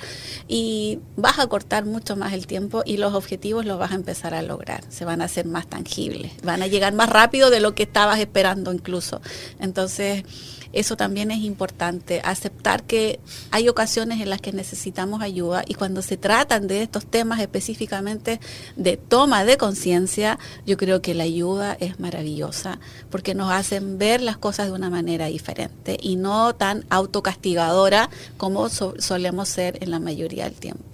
y 0.49 0.99
vas 1.17 1.39
a 1.39 1.47
cortar 1.47 1.85
mucho 1.85 2.17
más 2.17 2.33
el 2.33 2.47
tiempo 2.47 2.83
y 2.85 2.97
los 2.97 3.15
objetivos 3.15 3.65
los 3.65 3.79
vas 3.79 3.93
a 3.93 3.95
empezar 3.95 4.35
a 4.35 4.43
lograr, 4.43 4.83
se 4.89 5.05
van 5.05 5.23
a 5.23 5.27
hacer 5.27 5.47
más 5.47 5.67
tangibles, 5.67 6.33
van 6.43 6.63
a 6.63 6.67
llegar 6.67 6.95
más 6.95 7.09
rápido 7.09 7.51
de 7.51 7.61
lo 7.61 7.75
que 7.75 7.85
estabas 7.85 8.19
esperando 8.19 8.73
incluso. 8.73 9.21
Entonces, 9.61 10.25
eso 10.73 10.97
también 10.97 11.31
es 11.31 11.43
importante, 11.43 12.21
aceptar 12.23 12.83
que 12.83 13.19
hay 13.51 13.69
ocasiones 13.69 14.21
en 14.21 14.29
las 14.29 14.41
que 14.41 14.53
necesitamos 14.53 15.23
ayuda 15.23 15.65
y 15.67 15.75
cuando 15.75 16.03
se 16.03 16.17
tratan 16.17 16.67
de 16.67 16.83
estos 16.83 17.07
temas 17.07 17.41
específicamente 17.41 18.41
de 18.77 18.97
toma 18.97 19.45
de 19.45 19.57
conciencia, 19.57 20.39
yo 20.67 20.77
creo 20.77 21.01
que 21.01 21.15
la 21.15 21.25
ayuda 21.25 21.77
es 21.81 21.86
maravillosa 21.99 22.79
porque 23.11 23.35
nos 23.35 23.53
hacen 23.53 23.99
ver 23.99 24.21
las 24.21 24.37
cosas 24.37 24.67
de 24.67 24.73
una 24.73 24.91
manera 24.91 25.27
diferente 25.27 25.97
y 26.01 26.17
no 26.17 26.55
tan 26.55 26.85
autocastigadora 26.91 28.11
como 28.37 28.69
solemos 28.69 29.49
ser 29.49 29.83
en 29.83 29.91
la 29.91 30.01
mayoría 30.01 30.45
del 30.45 30.55
tiempo. 30.55 30.85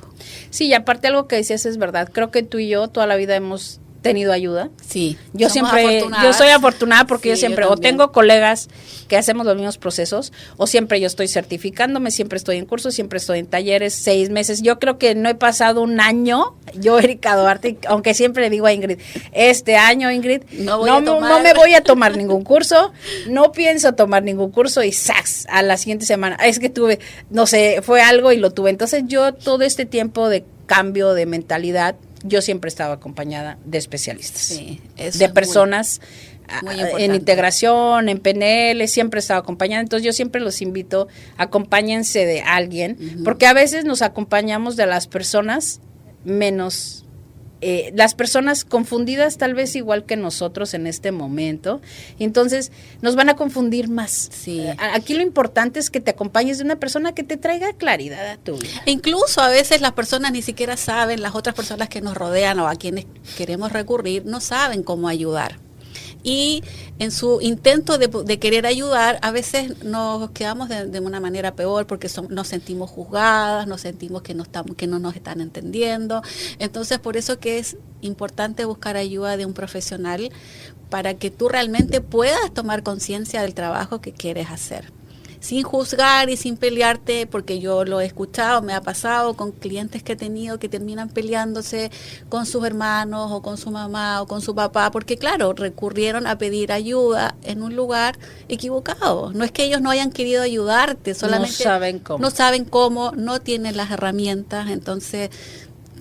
Sí, 0.51 0.67
y 0.67 0.75
aparte 0.75 1.09
algo 1.09 1.27
que 1.27 1.37
decías 1.37 1.67
es 1.67 1.79
verdad, 1.79 2.11
creo 2.13 2.31
que 2.31 2.43
tú 2.43 2.59
y 2.59 2.69
yo 2.69 2.89
toda 2.89 3.07
la 3.07 3.17
vida 3.17 3.35
hemos 3.35 3.81
tenido 4.03 4.33
ayuda. 4.33 4.71
Sí. 4.87 5.17
Yo 5.33 5.49
siempre, 5.49 6.05
yo 6.23 6.33
soy 6.33 6.49
afortunada 6.49 7.07
porque 7.07 7.31
yo 7.31 7.37
siempre 7.37 7.65
o 7.65 7.77
tengo 7.77 8.13
colegas 8.13 8.69
que 9.09 9.17
hacemos 9.17 9.47
los 9.47 9.57
mismos 9.57 9.79
procesos 9.79 10.33
o 10.57 10.67
siempre 10.67 11.01
yo 11.01 11.07
estoy 11.07 11.29
certificándome, 11.29 12.11
siempre 12.11 12.37
estoy 12.37 12.59
en 12.59 12.67
cursos, 12.67 12.95
siempre 12.95 13.19
estoy 13.19 13.39
en 13.39 13.47
talleres, 13.47 13.95
seis 13.95 14.31
meses. 14.31 14.63
Yo 14.63 14.79
creo 14.79 14.99
que 14.99 15.15
no 15.15 15.29
he 15.29 15.35
pasado 15.35 15.83
un 15.83 16.01
año, 16.01 16.55
yo 16.75 16.99
Erika 17.03 17.37
Duarte, 17.37 17.79
aunque 17.87 18.15
siempre 18.15 18.43
le 18.43 18.51
digo 18.51 18.67
a 18.67 18.73
Ingrid, 18.73 18.99
este 19.33 19.77
año 19.77 20.11
Ingrid, 20.11 20.43
no, 20.59 21.01
no, 21.01 21.41
me 21.41 21.55
voy 21.55 21.75
a 21.75 21.81
tomar 21.85 22.17
ningún 22.17 22.43
curso, 22.43 22.93
no 23.29 23.53
pienso 23.53 23.95
tomar 23.95 24.23
ningún 24.23 24.51
curso 24.51 24.83
y 24.83 24.93
¡sax! 24.93 25.47
a 25.49 25.63
la 25.63 25.77
siguiente 25.77 26.07
semana, 26.07 26.37
es 26.37 26.59
que 26.59 26.69
tuve, 26.69 26.99
no 27.31 27.47
sé, 27.47 27.81
fue 27.83 28.03
algo 28.03 28.33
y 28.33 28.37
lo 28.37 28.51
tuve. 28.51 28.71
Entonces 28.71 29.05
yo 29.07 29.33
todo 29.33 29.63
este 29.63 29.87
tiempo 29.87 30.29
de 30.29 30.45
cambio 30.67 31.15
de 31.15 31.27
mentalidad, 31.27 31.97
yo 32.25 32.43
siempre 32.43 32.69
estaba 32.69 32.95
acompañada 32.95 33.59
de 33.65 33.79
especialistas, 33.79 34.61
de 34.97 35.29
personas 35.29 36.01
ah, 36.49 36.61
en 36.99 37.15
integración, 37.15 38.09
en 38.09 38.19
PNL, 38.19 38.87
siempre 38.89 39.21
estaba 39.21 39.41
acompañada. 39.41 39.83
Entonces 39.83 40.05
yo 40.05 40.13
siempre 40.13 40.41
los 40.41 40.63
invito, 40.63 41.09
acompáñense 41.37 42.25
de 42.25 42.41
alguien, 42.43 42.97
porque 43.25 43.47
a 43.47 43.53
veces 43.53 43.85
nos 43.85 44.03
acompañamos 44.03 44.77
de 44.77 44.87
las 44.87 45.07
personas 45.07 45.81
menos 46.25 47.02
eh, 47.63 47.93
las 47.95 48.15
personas 48.15 48.65
confundidas 48.65 49.39
tal 49.39 49.55
vez 49.55 49.77
igual 49.77 50.05
que 50.05 50.17
nosotros 50.17 50.75
en 50.75 50.87
este 50.89 51.13
momento, 51.13 51.81
entonces 52.19 52.73
nos 53.01 53.15
van 53.15 53.29
a 53.29 53.37
confundir 53.37 53.89
más. 53.89 54.29
Sí. 54.33 54.61
Eh, 54.61 54.77
aquí 54.79 55.15
lo 55.15 55.23
importante 55.23 55.79
es 55.79 55.89
que 55.89 56.01
te 56.01 56.11
acompañes 56.11 56.59
de 56.59 56.65
una 56.65 56.77
persona 56.77 57.13
que 57.13 57.23
te 57.23 57.37
traiga 57.37 57.73
claridad 57.73 58.27
a 58.29 58.37
tu 58.37 58.57
vida. 58.59 58.83
E 58.85 58.91
incluso 58.91 59.41
a 59.41 59.49
veces 59.49 59.81
las 59.81 59.93
personas 59.93 60.33
ni 60.33 60.43
siquiera 60.43 60.77
saben, 60.77 61.23
las 61.23 61.35
otras 61.35 61.55
personas 61.55 61.89
que 61.89 62.01
nos 62.01 62.17
rodean 62.17 62.59
o 62.59 62.69
a 62.69 62.75
quienes 62.75 63.07
queremos 63.37 63.73
recurrir, 63.73 64.27
no 64.27 64.41
saben 64.41 64.83
cómo 64.83 65.09
ayudar 65.09 65.59
y 66.23 66.63
en 66.99 67.11
su 67.11 67.41
intento 67.41 67.99
de, 67.99 68.39
querer 68.39 68.67
ayudar, 68.67 69.19
a 69.23 69.31
veces 69.31 69.83
nos 69.85 70.31
quedamos 70.31 70.69
de, 70.69 71.01
una 71.01 71.21
manera 71.21 71.55
peor 71.55 71.87
porque 71.87 72.09
nos 72.29 72.49
sentimos 72.49 72.91
juzgadas, 72.91 73.67
nos 73.67 73.81
sentimos 73.81 74.23
que 74.23 74.35
no, 74.35 74.43
estamos, 74.43 74.77
que 74.77 74.87
no 74.87 74.99
nos 74.99 75.17
están 75.17 75.41
entendiendo. 75.41 76.23
Entonces, 76.59 76.99
por 76.99 77.17
eso 77.17 77.39
que 77.39 77.59
es 77.59 77.77
importante 78.01 78.65
buscar 78.65 78.97
ayuda 78.97 79.37
de 79.37 79.47
un 79.47 79.53
profesional 79.53 80.31
para 80.91 81.15
que 81.15 81.31
tú 81.31 81.49
realmente 81.49 82.01
puedas 82.01 82.53
tomar 82.53 82.83
conciencia 82.83 83.43
del 83.43 83.55
trabajo 83.55 84.01
que 84.01 84.13
quieres 84.13 84.51
hacer 84.51 84.93
sin 85.43 85.65
juzgar 85.65 86.31
y 86.31 86.37
sin 86.37 86.57
pelearte, 86.57 87.27
porque 87.27 87.59
yo 87.59 87.85
lo 87.85 88.01
he 88.01 88.07
escuchado, 88.07 88.63
me 88.63 88.75
ha 88.75 88.81
pasado 88.81 89.35
con 89.35 89.51
clientes 89.51 90.05
que 90.05 90.13
he 90.13 90.17
tenido 90.17 90.61
que 90.61 90.69
terminan 90.69 91.09
peleándose 91.09 91.91
con 92.29 92.47
sus 92.47 92.65
hermanos 92.65 93.33
o 93.33 93.43
con 93.43 93.59
su 93.59 93.73
mamá 93.73 94.23
o 94.23 94.29
con 94.29 94.41
su 94.41 94.55
papá, 94.55 94.93
porque 94.93 95.19
claro, 95.19 95.53
recurrieron 95.53 96.29
a 96.29 96.39
pedir 96.39 96.71
ayuda 96.71 97.35
en 97.43 97.65
un 97.65 97.75
lugar 97.75 98.21
equivocado. 98.49 99.33
No 99.33 99.43
es 99.43 99.51
que 99.51 99.65
ellos 99.65 99.81
no 99.81 99.91
hayan 99.91 100.13
querido 100.13 100.43
ayudarte, 100.43 101.13
solamente 101.13 101.57
no 101.59 101.65
saben 101.65 101.99
cómo, 101.99 102.19
no, 102.21 102.31
saben 102.31 102.65
cómo, 102.65 103.11
no 103.11 103.41
tienen 103.41 103.77
las 103.77 103.91
herramientas, 103.91 104.71
entonces 104.71 105.31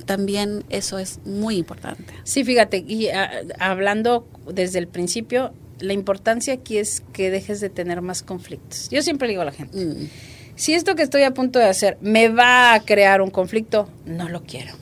también 0.05 0.63
eso 0.69 0.99
es 0.99 1.19
muy 1.25 1.57
importante. 1.57 2.13
Sí, 2.25 2.43
fíjate, 2.43 2.85
y 2.87 3.07
ah, 3.07 3.41
hablando 3.57 4.27
desde 4.45 4.77
el 4.77 4.87
principio, 4.87 5.51
la 5.81 5.93
importancia 5.93 6.53
aquí 6.53 6.77
es 6.77 7.03
que 7.13 7.31
dejes 7.31 7.59
de 7.59 7.69
tener 7.69 8.01
más 8.01 8.23
conflictos. 8.23 8.89
Yo 8.89 9.01
siempre 9.01 9.27
digo 9.27 9.41
a 9.41 9.45
la 9.45 9.51
gente, 9.51 9.77
mm. 9.77 10.09
si 10.55 10.73
esto 10.73 10.95
que 10.95 11.03
estoy 11.03 11.23
a 11.23 11.33
punto 11.33 11.59
de 11.59 11.65
hacer 11.65 11.97
me 12.01 12.29
va 12.29 12.73
a 12.73 12.79
crear 12.81 13.21
un 13.21 13.29
conflicto, 13.29 13.89
no 14.05 14.29
lo 14.29 14.43
quiero. 14.43 14.73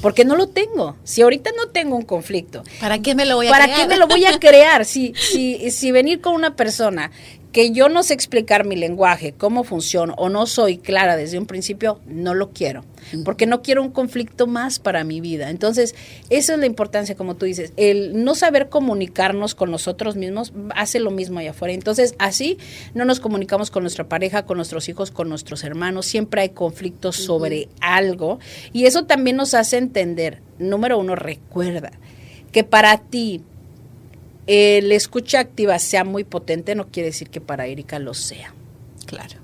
Porque 0.00 0.24
no 0.24 0.34
lo 0.34 0.48
tengo. 0.48 0.96
Si 1.04 1.22
ahorita 1.22 1.50
no 1.56 1.68
tengo 1.68 1.96
un 1.96 2.02
conflicto. 2.02 2.64
¿Para 2.80 2.98
qué 2.98 3.14
me 3.14 3.24
lo 3.24 3.36
voy 3.36 3.46
a 3.46 3.50
crear? 3.50 3.68
¿Para 3.68 3.76
qué 3.80 3.86
me 3.86 3.96
lo 3.96 4.08
voy 4.08 4.24
a 4.24 4.36
crear? 4.40 4.84
Si, 4.84 5.14
si, 5.14 5.70
si 5.70 5.92
venir 5.92 6.20
con 6.20 6.34
una 6.34 6.56
persona 6.56 7.12
que 7.52 7.70
yo 7.70 7.88
no 7.88 8.02
sé 8.02 8.14
explicar 8.14 8.64
mi 8.64 8.76
lenguaje, 8.76 9.32
cómo 9.32 9.62
funciona 9.62 10.14
o 10.16 10.30
no 10.30 10.46
soy 10.46 10.78
clara 10.78 11.16
desde 11.16 11.38
un 11.38 11.46
principio, 11.46 12.00
no 12.06 12.34
lo 12.34 12.50
quiero, 12.50 12.84
porque 13.24 13.46
no 13.46 13.62
quiero 13.62 13.82
un 13.82 13.90
conflicto 13.90 14.46
más 14.46 14.78
para 14.78 15.04
mi 15.04 15.20
vida. 15.20 15.50
Entonces, 15.50 15.94
esa 16.30 16.54
es 16.54 16.58
la 16.58 16.66
importancia, 16.66 17.14
como 17.14 17.36
tú 17.36 17.44
dices, 17.44 17.72
el 17.76 18.24
no 18.24 18.34
saber 18.34 18.70
comunicarnos 18.70 19.54
con 19.54 19.70
nosotros 19.70 20.16
mismos 20.16 20.52
hace 20.74 20.98
lo 20.98 21.10
mismo 21.10 21.38
allá 21.38 21.50
afuera. 21.50 21.74
Entonces, 21.74 22.14
así 22.18 22.56
no 22.94 23.04
nos 23.04 23.20
comunicamos 23.20 23.70
con 23.70 23.82
nuestra 23.82 24.08
pareja, 24.08 24.46
con 24.46 24.56
nuestros 24.56 24.88
hijos, 24.88 25.10
con 25.10 25.28
nuestros 25.28 25.62
hermanos, 25.62 26.06
siempre 26.06 26.40
hay 26.40 26.48
conflictos 26.50 27.16
sobre 27.16 27.68
algo 27.80 28.38
y 28.72 28.86
eso 28.86 29.04
también 29.04 29.36
nos 29.36 29.52
hace 29.52 29.76
entender, 29.76 30.40
número 30.58 30.98
uno, 30.98 31.16
recuerda 31.16 31.92
que 32.50 32.64
para 32.64 32.98
ti 32.98 33.42
el 34.46 34.92
escucha 34.92 35.40
activa 35.40 35.78
sea 35.78 36.04
muy 36.04 36.24
potente 36.24 36.74
no 36.74 36.88
quiere 36.88 37.10
decir 37.10 37.30
que 37.30 37.40
para 37.40 37.66
Erika 37.66 37.98
lo 37.98 38.14
sea. 38.14 38.54
Claro. 39.06 39.36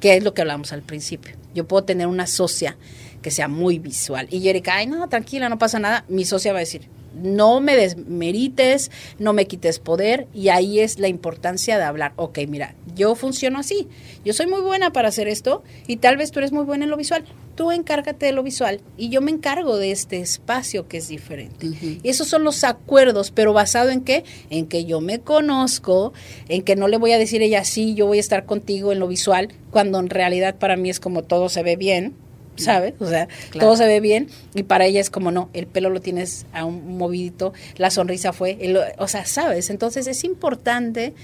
Que 0.00 0.16
es 0.16 0.24
lo 0.24 0.34
que 0.34 0.42
hablamos 0.42 0.72
al 0.72 0.82
principio. 0.82 1.34
Yo 1.54 1.66
puedo 1.66 1.84
tener 1.84 2.06
una 2.06 2.26
socia 2.26 2.76
que 3.22 3.30
sea 3.30 3.48
muy 3.48 3.78
visual 3.78 4.28
y 4.30 4.48
Erika, 4.48 4.76
ay, 4.76 4.86
no, 4.86 5.08
tranquila, 5.08 5.48
no 5.48 5.58
pasa 5.58 5.78
nada. 5.78 6.04
Mi 6.08 6.24
socia 6.24 6.52
va 6.52 6.58
a 6.58 6.60
decir, 6.60 6.88
no 7.14 7.60
me 7.60 7.76
desmerites, 7.76 8.90
no 9.18 9.32
me 9.32 9.46
quites 9.46 9.78
poder 9.78 10.28
y 10.34 10.50
ahí 10.50 10.80
es 10.80 10.98
la 10.98 11.08
importancia 11.08 11.78
de 11.78 11.84
hablar. 11.84 12.12
Ok, 12.16 12.38
mira, 12.48 12.74
yo 12.94 13.14
funciono 13.14 13.58
así, 13.58 13.88
yo 14.24 14.32
soy 14.32 14.46
muy 14.46 14.60
buena 14.60 14.92
para 14.92 15.08
hacer 15.08 15.28
esto 15.28 15.64
y 15.86 15.96
tal 15.96 16.16
vez 16.16 16.30
tú 16.30 16.40
eres 16.40 16.52
muy 16.52 16.64
buena 16.64 16.84
en 16.84 16.90
lo 16.90 16.96
visual. 16.96 17.24
Tú 17.56 17.72
encárgate 17.72 18.26
de 18.26 18.32
lo 18.32 18.42
visual 18.42 18.80
y 18.96 19.08
yo 19.08 19.20
me 19.20 19.30
encargo 19.30 19.76
de 19.76 19.90
este 19.90 20.20
espacio 20.20 20.86
que 20.86 20.98
es 20.98 21.08
diferente. 21.08 21.66
Y 21.82 22.08
esos 22.08 22.28
son 22.28 22.44
los 22.44 22.62
acuerdos, 22.64 23.32
pero 23.32 23.52
basado 23.52 23.90
en 23.90 24.02
qué? 24.02 24.24
En 24.50 24.66
que 24.66 24.84
yo 24.84 25.00
me 25.00 25.20
conozco, 25.20 26.12
en 26.48 26.62
que 26.62 26.76
no 26.76 26.86
le 26.86 26.98
voy 26.98 27.12
a 27.12 27.18
decir 27.18 27.42
ella 27.42 27.64
sí, 27.64 27.94
yo 27.94 28.06
voy 28.06 28.18
a 28.18 28.20
estar 28.20 28.44
contigo 28.44 28.92
en 28.92 29.00
lo 29.00 29.08
visual, 29.08 29.48
cuando 29.70 29.98
en 29.98 30.10
realidad 30.10 30.56
para 30.56 30.76
mí 30.76 30.90
es 30.90 31.00
como 31.00 31.22
todo 31.22 31.48
se 31.48 31.62
ve 31.62 31.76
bien 31.76 32.14
¿sabes? 32.56 32.94
O 33.00 33.06
sea, 33.06 33.28
todo 33.58 33.76
se 33.76 33.86
ve 33.86 34.00
bien 34.00 34.28
y 34.54 34.62
para 34.62 34.86
ella 34.86 35.00
es 35.00 35.10
como 35.10 35.30
no, 35.30 35.50
el 35.52 35.66
pelo 35.66 35.90
lo 35.90 36.00
tienes 36.00 36.46
a 36.52 36.64
un 36.64 36.96
movidito, 36.96 37.52
la 37.76 37.90
sonrisa 37.90 38.32
fue, 38.32 38.58
o 38.98 39.08
sea, 39.08 39.24
¿sabes? 39.24 39.70
Entonces 39.70 40.06
es 40.06 40.24
importante, 40.24 41.14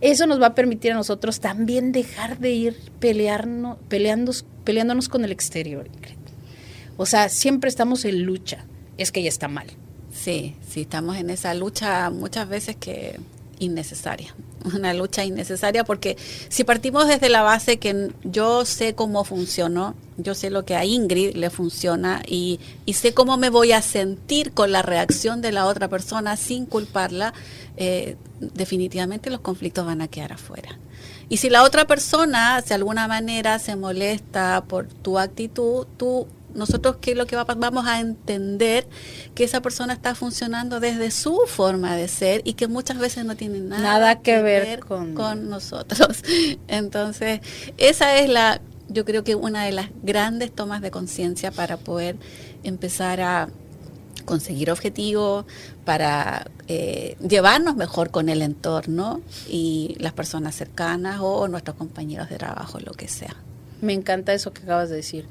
eso 0.00 0.26
nos 0.26 0.40
va 0.40 0.48
a 0.48 0.54
permitir 0.54 0.92
a 0.92 0.94
nosotros 0.94 1.40
también 1.40 1.92
dejar 1.92 2.38
de 2.38 2.50
ir 2.52 2.76
pelearnos, 3.00 3.78
peleando, 3.88 4.32
peleándonos 4.64 5.08
con 5.08 5.24
el 5.24 5.32
exterior. 5.32 5.88
O 6.96 7.06
sea, 7.06 7.28
siempre 7.28 7.68
estamos 7.68 8.04
en 8.04 8.22
lucha, 8.22 8.64
es 8.96 9.12
que 9.12 9.20
ella 9.20 9.28
está 9.28 9.48
mal. 9.48 9.66
Sí, 10.12 10.56
sí, 10.68 10.82
estamos 10.82 11.16
en 11.16 11.30
esa 11.30 11.54
lucha 11.54 12.10
muchas 12.10 12.48
veces 12.48 12.76
que 12.76 13.18
innecesaria, 13.58 14.34
una 14.74 14.94
lucha 14.94 15.24
innecesaria 15.24 15.84
porque 15.84 16.16
si 16.48 16.64
partimos 16.64 17.08
desde 17.08 17.28
la 17.28 17.42
base 17.42 17.78
que 17.78 18.10
yo 18.24 18.64
sé 18.64 18.94
cómo 18.94 19.24
funcionó, 19.24 19.94
yo 20.16 20.34
sé 20.34 20.50
lo 20.50 20.64
que 20.64 20.74
a 20.74 20.84
Ingrid 20.84 21.34
le 21.34 21.50
funciona 21.50 22.22
y, 22.26 22.60
sé 22.92 23.14
cómo 23.14 23.36
me 23.36 23.50
voy 23.50 23.72
a 23.72 23.82
sentir 23.82 24.52
con 24.52 24.72
la 24.72 24.82
reacción 24.82 25.40
de 25.40 25.52
la 25.52 25.66
otra 25.66 25.88
persona 25.88 26.36
sin 26.36 26.66
culparla, 26.66 27.32
eh, 27.76 28.16
definitivamente 28.40 29.30
los 29.30 29.40
conflictos 29.40 29.86
van 29.86 30.02
a 30.02 30.08
quedar 30.08 30.32
afuera. 30.32 30.78
Y 31.28 31.36
si 31.36 31.50
la 31.50 31.62
otra 31.62 31.86
persona 31.86 32.60
de 32.62 32.74
alguna 32.74 33.06
manera 33.06 33.58
se 33.58 33.76
molesta 33.76 34.64
por 34.66 34.86
tu 34.86 35.18
actitud, 35.18 35.86
tú 35.96 36.26
nosotros 36.54 36.96
qué 37.00 37.12
es 37.12 37.16
lo 37.16 37.26
que 37.26 37.36
va, 37.36 37.44
vamos 37.44 37.86
a 37.86 38.00
entender 38.00 38.86
que 39.34 39.44
esa 39.44 39.60
persona 39.60 39.92
está 39.92 40.14
funcionando 40.14 40.80
desde 40.80 41.10
su 41.10 41.40
forma 41.46 41.96
de 41.96 42.08
ser 42.08 42.42
y 42.44 42.54
que 42.54 42.68
muchas 42.68 42.98
veces 42.98 43.24
no 43.24 43.36
tiene 43.36 43.60
nada, 43.60 44.20
que, 44.20 44.42
ver, 44.42 44.80
con... 44.80 45.14
con 45.14 45.48
nosotros. 45.48 46.22
Entonces, 46.68 47.40
esa 47.76 48.18
es 48.18 48.28
la, 48.28 48.60
yo 48.88 49.04
creo 49.04 49.24
que 49.24 49.34
una 49.34 49.64
de 49.64 49.72
las 49.72 49.90
grandes 50.02 50.52
tomas 50.52 50.80
de 50.80 50.90
conciencia 50.90 51.50
para 51.50 51.76
poder 51.76 52.16
empezar 52.62 53.20
a 53.20 53.48
conseguir 54.24 54.70
objetivos, 54.70 55.46
para 55.84 56.46
eh, 56.68 57.16
llevarnos 57.26 57.76
mejor 57.76 58.10
con 58.10 58.28
el 58.28 58.42
entorno 58.42 59.22
y 59.48 59.96
las 59.98 60.12
personas 60.12 60.54
cercanas 60.54 61.20
o 61.22 61.48
nuestros 61.48 61.76
compañeros 61.76 62.28
de 62.28 62.36
trabajo, 62.36 62.78
lo 62.78 62.92
que 62.92 63.08
sea. 63.08 63.34
Me 63.80 63.92
encanta 63.92 64.34
eso 64.34 64.52
que 64.52 64.62
acabas 64.62 64.90
de 64.90 64.96
decir. 64.96 65.26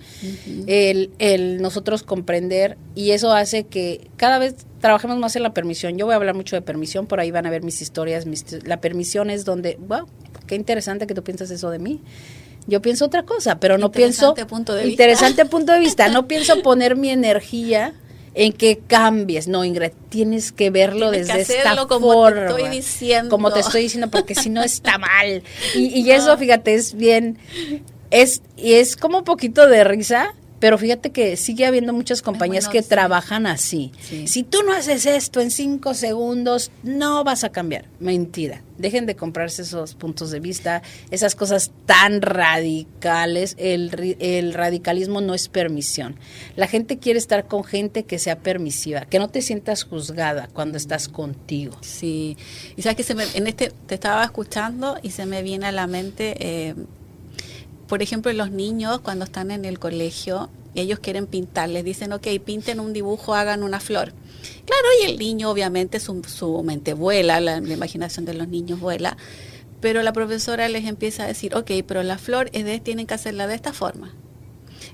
el, 0.68 1.12
el 1.20 1.62
nosotros 1.62 2.04
comprender 2.04 2.78
y 2.96 3.12
eso 3.12 3.34
hace 3.34 3.66
que 3.66 4.10
cada 4.16 4.40
vez 4.40 4.56
trabajemos 4.80 5.18
más 5.18 5.36
en 5.36 5.44
la 5.44 5.54
permisión. 5.54 5.98
Yo 5.98 6.06
voy 6.06 6.14
a 6.14 6.16
hablar 6.16 6.36
mucho 6.36 6.56
de 6.56 6.62
permisión, 6.62 7.08
por 7.08 7.20
ahí 7.20 7.32
van 7.32 7.46
a 7.46 7.50
ver 7.50 7.64
mis 7.64 7.82
historias. 7.82 8.26
la 8.66 8.80
permisión 8.80 9.30
es 9.30 9.46
donde, 9.46 9.78
wow, 9.88 10.08
qué 10.46 10.56
interesante 10.56 11.08
que 11.08 11.14
tú 11.14 11.24
piensas 11.24 11.52
eso 11.52 11.70
de 11.70 11.80
mí. 11.80 12.02
Yo 12.68 12.82
pienso 12.82 13.06
otra 13.06 13.24
cosa, 13.24 13.60
pero 13.60 13.78
no 13.78 13.92
pienso... 13.92 14.36
Punto 14.48 14.76
de 14.76 14.88
interesante 14.88 15.46
punto 15.46 15.72
de 15.72 15.80
vista. 15.80 16.10
No 16.10 16.28
pienso 16.28 16.62
poner 16.62 16.98
mi 16.98 17.10
energía 17.10 17.94
en 18.34 18.52
que 18.52 18.80
cambies. 18.86 19.48
No, 19.48 19.64
Ingrid, 19.64 19.92
tienes 20.10 20.52
que 20.52 20.70
verlo 20.70 21.10
desde 21.10 21.42
esta 21.42 21.76
como 21.88 22.12
forma. 22.12 22.42
Te 22.42 22.46
estoy 22.48 22.70
diciendo. 22.70 23.30
Como 23.30 23.52
te 23.52 23.62
estoy 23.62 23.84
diciendo, 23.84 24.10
porque 24.12 24.36
si 24.36 24.50
no 24.50 24.64
está 24.64 24.98
mal. 25.00 25.44
Y, 25.76 26.02
y 26.02 26.12
eso, 26.12 26.38
fíjate, 26.38 26.76
es 26.76 26.94
bien 26.94 27.40
es, 28.12 28.42
y 28.56 28.74
es 28.74 28.96
como 28.96 29.20
un 29.20 29.24
poquito 29.24 29.68
de 29.68 29.84
risa, 29.84 30.34
pero 30.60 30.78
fíjate 30.78 31.12
que 31.12 31.38
sigue 31.38 31.66
habiendo 31.66 31.94
muchas 31.94 32.22
compañías 32.22 32.68
que 32.68 32.82
trabajan 32.82 33.46
así. 33.46 33.92
Si 34.26 34.44
tú 34.44 34.64
no 34.64 34.74
haces 34.74 35.06
esto 35.06 35.40
en 35.40 35.52
cinco 35.52 35.94
segundos, 35.94 36.72
no 36.84 37.24
vas 37.24 37.44
a 37.44 37.50
cambiar. 37.50 37.86
Mentira. 38.00 38.64
Dejen 38.78 39.06
de 39.06 39.16
comprarse 39.16 39.64
esos 39.64 39.96
puntos 39.96 40.32
de 40.32 40.40
vista, 40.40 40.82
esas 41.12 41.36
cosas 41.36 41.72
tan 41.86 42.22
radicales. 42.22 43.56
El, 43.60 44.16
el 44.20 44.54
radicalismo 44.54 45.22
no 45.22 45.36
es 45.36 45.48
permisión. 45.48 46.16
La 46.56 46.68
gente 46.68 46.98
quiere 46.98 47.20
estar 47.20 47.48
con 47.48 47.64
gente 47.64 48.04
que 48.04 48.18
sea 48.18 48.40
permisiva, 48.40 49.02
que 49.02 49.20
no 49.20 49.30
te 49.30 49.42
sientas 49.42 49.84
juzgada 49.84 50.50
cuando 50.54 50.78
estás 50.78 51.08
contigo. 51.08 51.78
Sí. 51.82 52.36
Y 52.76 52.82
sabes 52.82 52.98
que 52.98 53.04
se 53.04 53.14
me, 53.14 53.26
en 53.36 53.46
este 53.46 53.72
te 53.86 53.96
estaba 53.96 54.24
escuchando 54.24 54.98
y 55.04 55.12
se 55.12 55.26
me 55.28 55.44
viene 55.44 55.68
a 55.68 55.72
la 55.72 55.86
mente 55.86 56.36
eh, 56.40 56.76
por 57.88 58.02
ejemplo, 58.02 58.32
los 58.34 58.52
niños 58.52 59.00
cuando 59.00 59.26
están 59.26 59.52
en 59.52 59.66
el 59.66 59.80
colegio, 59.80 60.50
ellos 60.76 61.00
quieren 61.00 61.26
pintar, 61.26 61.70
les 61.70 61.84
dicen, 61.84 62.14
ok, 62.14 62.28
pinten 62.44 62.80
un 62.80 62.94
dibujo, 62.94 63.34
hagan 63.34 63.64
una 63.64 63.80
flor. 63.80 64.14
Claro, 64.66 64.88
y 65.02 65.06
el 65.06 65.18
niño 65.18 65.50
obviamente 65.50 66.00
su, 66.00 66.22
su 66.24 66.62
mente 66.64 66.94
vuela, 66.94 67.40
la, 67.40 67.58
imaginación 67.58 68.26
de 68.26 68.34
los 68.34 68.48
niños 68.48 68.80
vuela, 68.80 69.18
pero 69.82 70.02
la 70.04 70.14
profesora 70.14 70.68
les 70.70 70.86
empieza 70.86 71.24
a 71.24 71.28
decir, 71.28 71.56
ok, 71.56 71.72
pero 71.88 72.04
la 72.04 72.18
flor 72.18 72.50
es 72.54 72.66
de, 72.66 72.80
tienen 72.80 73.08
que 73.08 73.14
hacerla 73.14 73.48
de 73.48 73.56
esta 73.56 73.74
forma. 73.74 74.14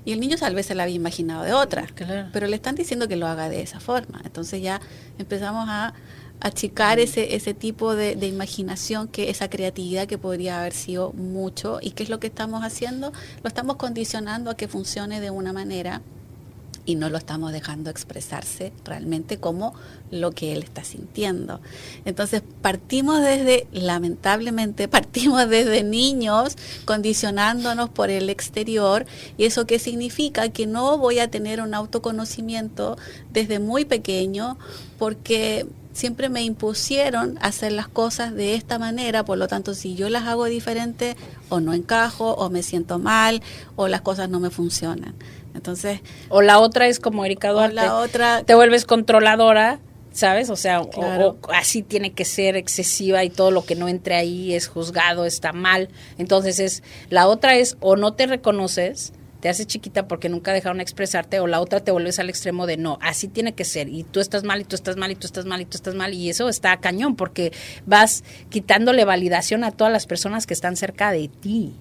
Y 0.04 0.12
el 0.12 0.20
niño 0.20 0.36
tal 0.36 0.54
vez 0.54 0.66
se 0.66 0.74
la 0.74 0.82
había 0.82 0.96
imaginado 0.96 1.44
de 1.44 1.52
otra, 1.52 1.86
pero 2.32 2.46
le 2.46 2.56
están 2.56 2.74
diciendo 2.74 3.08
que 3.08 3.16
lo 3.16 3.26
haga 3.26 3.48
de 3.48 3.62
esa 3.62 3.80
forma. 3.80 4.20
Entonces 4.24 4.62
ya 4.62 4.80
empezamos 5.18 5.66
a 5.68 5.94
achicar 6.40 6.98
ese, 6.98 7.34
ese 7.34 7.54
tipo 7.54 7.94
de, 7.94 8.12
imaginación, 8.26 9.08
que 9.08 9.30
esa 9.30 9.48
creatividad 9.48 10.06
que 10.06 10.18
podría 10.18 10.60
haber 10.60 10.74
sido 10.74 11.12
mucho. 11.12 11.78
¿Y 11.80 11.92
qué 11.92 12.02
es 12.02 12.10
lo 12.10 12.20
que 12.20 12.26
estamos 12.26 12.62
haciendo? 12.62 13.12
Lo 13.42 13.48
estamos 13.48 13.76
condicionando 13.76 14.50
a 14.50 14.56
que 14.56 14.68
funcione 14.68 15.20
de 15.20 15.30
una 15.30 15.52
manera 15.52 16.02
y 16.86 16.96
no 16.96 17.08
lo 17.08 17.16
estamos 17.16 17.52
dejando 17.52 17.90
expresarse 17.90 18.72
realmente 18.84 19.38
como 19.38 19.74
lo 20.10 20.32
que 20.32 20.52
él 20.52 20.62
está 20.62 20.84
sintiendo. 20.84 21.60
Entonces 22.04 22.42
partimos 22.60 23.22
desde, 23.22 23.66
lamentablemente, 23.72 24.86
partimos 24.88 25.48
desde 25.48 25.82
niños 25.82 26.56
condicionándonos 26.84 27.88
por 27.88 28.10
el 28.10 28.28
exterior 28.28 29.06
y 29.38 29.44
eso 29.44 29.66
qué 29.66 29.78
significa 29.78 30.50
que 30.50 30.66
no 30.66 30.98
voy 30.98 31.20
a 31.20 31.30
tener 31.30 31.60
un 31.60 31.74
autoconocimiento 31.74 32.98
desde 33.32 33.58
muy 33.58 33.84
pequeño 33.84 34.58
porque 34.98 35.66
siempre 35.94 36.28
me 36.28 36.42
impusieron 36.42 37.38
hacer 37.40 37.72
las 37.72 37.88
cosas 37.88 38.34
de 38.34 38.54
esta 38.54 38.78
manera, 38.78 39.24
por 39.24 39.38
lo 39.38 39.48
tanto, 39.48 39.74
si 39.74 39.94
yo 39.94 40.10
las 40.10 40.24
hago 40.24 40.44
diferente, 40.44 41.16
o 41.48 41.60
no 41.60 41.72
encajo, 41.72 42.34
o 42.34 42.50
me 42.50 42.62
siento 42.62 42.98
mal, 42.98 43.42
o 43.76 43.88
las 43.88 44.02
cosas 44.02 44.28
no 44.28 44.40
me 44.40 44.50
funcionan. 44.50 45.14
Entonces, 45.54 46.00
o 46.28 46.42
la 46.42 46.58
otra 46.58 46.88
es 46.88 47.00
como 47.00 47.24
Erika 47.24 47.50
Duarte, 47.50 47.76
la 47.76 47.96
otra 47.96 48.42
te 48.42 48.54
vuelves 48.54 48.84
controladora, 48.84 49.78
¿sabes? 50.12 50.50
O 50.50 50.56
sea, 50.56 50.82
o, 50.82 51.36
así 51.52 51.82
tiene 51.82 52.12
que 52.12 52.24
ser 52.24 52.56
excesiva 52.56 53.22
y 53.22 53.30
todo 53.30 53.52
lo 53.52 53.64
que 53.64 53.76
no 53.76 53.88
entre 53.88 54.16
ahí 54.16 54.52
es 54.52 54.66
juzgado, 54.66 55.24
está 55.24 55.52
mal. 55.52 55.88
Entonces 56.18 56.58
es 56.58 56.82
la 57.08 57.28
otra 57.28 57.56
es 57.56 57.76
o 57.80 57.94
no 57.94 58.14
te 58.14 58.26
reconoces, 58.26 59.12
te 59.44 59.50
hace 59.50 59.66
chiquita 59.66 60.08
porque 60.08 60.30
nunca 60.30 60.54
dejaron 60.54 60.80
expresarte 60.80 61.38
o 61.38 61.46
la 61.46 61.60
otra 61.60 61.80
te 61.80 61.90
vuelves 61.90 62.18
al 62.18 62.30
extremo 62.30 62.66
de 62.66 62.78
no, 62.78 62.98
así 63.02 63.28
tiene 63.28 63.52
que 63.52 63.66
ser 63.66 63.90
y 63.90 64.02
tú 64.02 64.20
estás 64.20 64.42
mal 64.42 64.62
y 64.62 64.64
tú 64.64 64.74
estás 64.74 64.96
mal 64.96 65.10
y 65.10 65.16
tú 65.16 65.26
estás 65.26 65.44
mal 65.44 65.60
y 65.60 65.66
tú 65.66 65.76
estás 65.76 65.94
mal 65.94 66.14
y 66.14 66.30
eso 66.30 66.48
está 66.48 66.74
cañón 66.78 67.14
porque 67.14 67.52
vas 67.84 68.24
quitándole 68.48 69.04
validación 69.04 69.62
a 69.62 69.70
todas 69.70 69.92
las 69.92 70.06
personas 70.06 70.46
que 70.46 70.54
están 70.54 70.76
cerca 70.76 71.10
de 71.10 71.28
ti, 71.28 71.74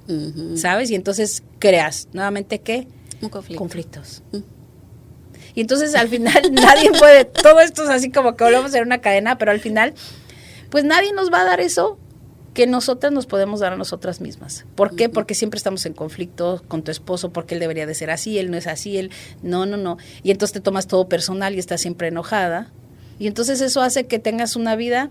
¿sabes? 0.58 0.92
Y 0.92 0.96
entonces 0.96 1.42
creas 1.60 2.10
nuevamente 2.12 2.60
qué? 2.60 2.86
Un 3.22 3.30
conflicto. 3.30 3.60
Conflictos. 3.60 4.24
Y 5.56 5.62
entonces 5.62 5.96
al 5.96 6.10
final 6.10 6.44
nadie 6.52 6.92
puede, 6.92 7.24
todo 7.24 7.62
esto 7.62 7.84
es 7.84 7.90
así 7.90 8.12
como 8.12 8.36
que 8.36 8.44
volvemos 8.44 8.66
a 8.66 8.74
ser 8.74 8.84
una 8.84 9.00
cadena, 9.00 9.38
pero 9.38 9.52
al 9.52 9.62
final, 9.62 9.94
pues 10.70 10.84
nadie 10.84 11.14
nos 11.14 11.32
va 11.32 11.40
a 11.40 11.46
dar 11.46 11.62
eso 11.62 11.98
que 12.54 12.68
nosotras 12.68 13.12
nos 13.12 13.26
podemos 13.26 13.60
dar 13.60 13.74
a 13.74 13.78
nosotras 13.78 14.22
mismas. 14.22 14.66
¿Por 14.76 14.96
qué? 14.96 15.10
Porque 15.10 15.36
siempre 15.36 15.58
estamos 15.58 15.86
en 15.86 15.94
conflicto 15.94 16.64
con 16.68 16.84
tu 16.84 16.92
esposo, 16.92 17.32
porque 17.32 17.56
él 17.56 17.60
debería 17.60 17.86
de 17.86 17.96
ser 17.96 18.12
así, 18.12 18.38
él 18.38 18.52
no 18.52 18.58
es 18.58 18.68
así, 18.68 18.98
él 18.98 19.12
no, 19.42 19.66
no, 19.66 19.78
no. 19.78 19.98
Y 20.22 20.32
entonces 20.32 20.54
te 20.54 20.60
tomas 20.60 20.88
todo 20.88 21.10
personal 21.10 21.56
y 21.56 21.60
estás 21.60 21.82
siempre 21.82 22.10
enojada. 22.10 22.72
Y 23.20 23.28
entonces 23.28 23.62
eso 23.62 23.82
hace 23.82 24.06
que 24.06 24.20
tengas 24.20 24.56
una 24.56 24.76
vida 24.76 25.10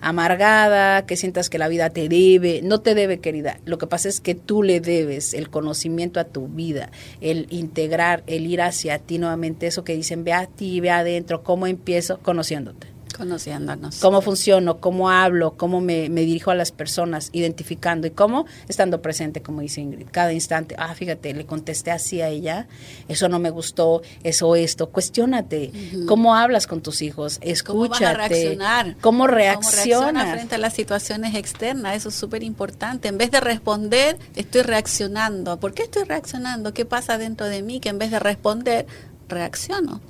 amargada, 0.00 1.06
que 1.06 1.16
sientas 1.16 1.48
que 1.48 1.58
la 1.58 1.68
vida 1.68 1.90
te 1.90 2.08
debe, 2.08 2.60
no 2.62 2.80
te 2.80 2.94
debe, 2.94 3.20
querida. 3.20 3.60
Lo 3.64 3.78
que 3.78 3.86
pasa 3.86 4.08
es 4.08 4.20
que 4.20 4.34
tú 4.34 4.64
le 4.64 4.80
debes 4.80 5.32
el 5.32 5.48
conocimiento 5.48 6.18
a 6.18 6.24
tu 6.24 6.48
vida, 6.48 6.90
el 7.20 7.46
integrar, 7.50 8.24
el 8.26 8.46
ir 8.46 8.62
hacia 8.62 8.98
ti 8.98 9.18
nuevamente, 9.18 9.68
eso 9.68 9.84
que 9.84 9.94
dicen, 9.94 10.24
ve 10.24 10.32
a 10.32 10.46
ti, 10.46 10.80
ve 10.80 10.90
adentro, 10.90 11.44
¿cómo 11.44 11.68
empiezo? 11.68 12.18
Conociéndote. 12.18 12.91
Conociéndonos. 13.12 13.98
Cómo 14.00 14.20
funciono, 14.22 14.78
cómo 14.78 15.10
hablo, 15.10 15.54
cómo 15.56 15.80
me, 15.80 16.08
dirijo 16.08 16.50
a 16.50 16.54
las 16.54 16.72
personas, 16.72 17.30
identificando 17.32 18.06
y 18.06 18.10
cómo 18.10 18.46
estando 18.68 19.02
presente, 19.02 19.42
como 19.42 19.60
dice 19.60 19.80
Ingrid, 19.80 20.06
cada 20.10 20.32
instante. 20.32 20.74
Ah, 20.78 20.94
fíjate, 20.94 21.34
le 21.34 21.46
contesté 21.46 21.90
así 21.90 22.20
a 22.20 22.28
ella, 22.28 22.66
eso 23.08 23.28
no 23.28 23.38
me 23.38 23.50
gustó, 23.50 24.02
eso, 24.22 24.56
esto. 24.56 24.90
Cuestiónate, 24.90 25.72
cómo 26.06 26.34
hablas 26.34 26.66
con 26.66 26.82
tus 26.82 27.02
hijos, 27.02 27.38
escúchate. 27.40 27.64
¿Cómo 27.72 27.88
vas 27.88 28.02
a 28.02 28.14
reaccionar? 28.14 28.96
¿Cómo 29.00 29.26
reaccionas? 29.26 30.32
frente 30.32 30.54
a 30.54 30.58
las 30.58 30.72
situaciones 30.72 31.34
externas? 31.34 31.96
Eso 31.96 32.08
es 32.08 32.14
súper 32.14 32.42
importante. 32.42 33.08
En 33.08 33.18
vez 33.18 33.30
de 33.30 33.40
responder, 33.40 34.18
estoy 34.34 34.62
reaccionando. 34.62 35.58
¿Por 35.58 35.74
qué 35.74 35.82
estoy 35.82 36.04
reaccionando? 36.04 36.72
¿Qué 36.72 36.84
pasa 36.84 37.18
dentro 37.18 37.46
de 37.46 37.62
mí 37.62 37.80
que 37.80 37.88
en 37.88 37.98
vez 37.98 38.10
de 38.10 38.18
responder, 38.18 38.86
reacciono? 39.28 40.00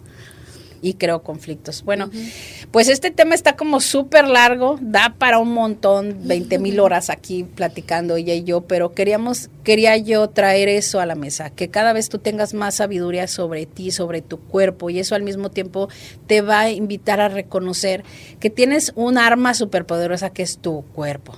Y 0.83 0.95
creo 0.95 1.23
conflictos. 1.23 1.85
Bueno, 1.85 2.11
pues 2.71 2.89
este 2.89 3.11
tema 3.11 3.35
está 3.35 3.57
como 3.57 3.81
súper 3.81 4.29
largo, 4.29 4.79
da 4.83 5.15
para 5.17 5.39
un 5.39 5.55
montón, 5.55 6.19
20 6.25 6.59
mil 6.59 6.81
horas 6.81 7.09
aquí 7.09 7.45
platicando 7.45 8.17
ella 8.17 8.35
y 8.35 8.43
yo, 8.43 8.63
pero 8.63 8.93
queríamos, 8.93 9.49
quería 9.63 9.97
yo 9.97 10.29
traer 10.29 10.69
eso 10.69 11.01
a 11.01 11.07
la 11.07 11.15
mesa, 11.15 11.51
que 11.51 11.71
cada 11.71 11.93
vez 11.93 12.09
tú 12.09 12.19
tengas 12.19 12.53
más 12.53 12.75
sabiduría 12.75 13.29
sobre 13.29 13.65
ti, 13.65 13.93
sobre 13.93 14.21
tu 14.21 14.41
cuerpo, 14.41 14.91
y 14.91 14.99
eso 14.99 15.15
al 15.15 15.23
mismo 15.23 15.51
tiempo 15.51 15.89
te 16.27 16.43
va 16.43 16.61
a 16.61 16.71
invitar 16.71 17.21
a 17.21 17.29
reconocer 17.29 18.05
que 18.41 18.51
tienes 18.51 18.93
un 18.97 19.17
arma 19.17 19.55
superpoderosa 19.55 20.31
que 20.31 20.43
es 20.43 20.59
tu 20.59 20.83
cuerpo 20.93 21.37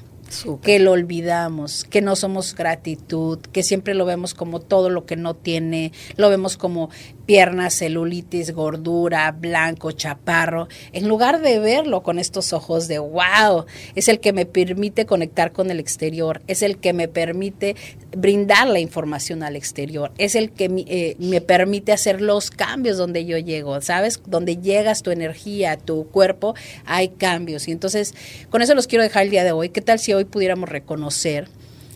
que 0.62 0.78
lo 0.78 0.92
olvidamos, 0.92 1.84
que 1.84 2.00
no 2.00 2.16
somos 2.16 2.54
gratitud, 2.54 3.38
que 3.38 3.62
siempre 3.62 3.94
lo 3.94 4.04
vemos 4.04 4.34
como 4.34 4.60
todo 4.60 4.90
lo 4.90 5.06
que 5.06 5.16
no 5.16 5.34
tiene, 5.34 5.92
lo 6.16 6.28
vemos 6.28 6.56
como 6.56 6.90
piernas, 7.26 7.74
celulitis, 7.74 8.52
gordura, 8.52 9.30
blanco, 9.32 9.92
chaparro, 9.92 10.68
en 10.92 11.08
lugar 11.08 11.40
de 11.40 11.58
verlo 11.58 12.02
con 12.02 12.18
estos 12.18 12.52
ojos 12.52 12.88
de 12.88 12.98
wow, 12.98 13.66
es 13.94 14.08
el 14.08 14.20
que 14.20 14.32
me 14.32 14.46
permite 14.46 15.06
conectar 15.06 15.52
con 15.52 15.70
el 15.70 15.80
exterior, 15.80 16.42
es 16.46 16.62
el 16.62 16.78
que 16.78 16.92
me 16.92 17.08
permite 17.08 17.76
brindar 18.16 18.68
la 18.68 18.80
información 18.80 19.42
al 19.42 19.56
exterior, 19.56 20.12
es 20.18 20.34
el 20.34 20.50
que 20.50 20.84
eh, 20.86 21.16
me 21.18 21.40
permite 21.40 21.92
hacer 21.92 22.20
los 22.20 22.50
cambios 22.50 22.96
donde 22.96 23.24
yo 23.24 23.38
llego, 23.38 23.80
¿sabes? 23.80 24.20
Donde 24.26 24.58
llegas 24.58 25.02
tu 25.02 25.10
energía, 25.10 25.76
tu 25.76 26.06
cuerpo, 26.08 26.54
hay 26.84 27.08
cambios. 27.08 27.68
Y 27.68 27.72
entonces, 27.72 28.14
con 28.50 28.62
eso 28.62 28.74
los 28.74 28.86
quiero 28.86 29.02
dejar 29.02 29.24
el 29.24 29.30
día 29.30 29.44
de 29.44 29.52
hoy. 29.52 29.70
¿Qué 29.70 29.80
tal 29.80 29.98
si 29.98 30.12
hoy 30.12 30.24
pudiéramos 30.24 30.68
reconocer? 30.68 31.48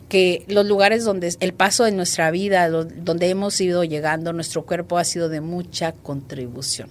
Que 0.09 0.45
los 0.49 0.67
lugares 0.67 1.05
donde 1.05 1.35
el 1.41 1.53
paso 1.53 1.85
de 1.85 1.93
nuestra 1.93 2.31
vida, 2.31 2.69
donde 2.69 3.29
hemos 3.29 3.61
ido 3.61 3.85
llegando, 3.85 4.33
nuestro 4.33 4.65
cuerpo 4.65 4.99
ha 4.99 5.05
sido 5.05 5.29
de 5.29 5.41
mucha 5.41 5.93
contribución. 5.93 6.91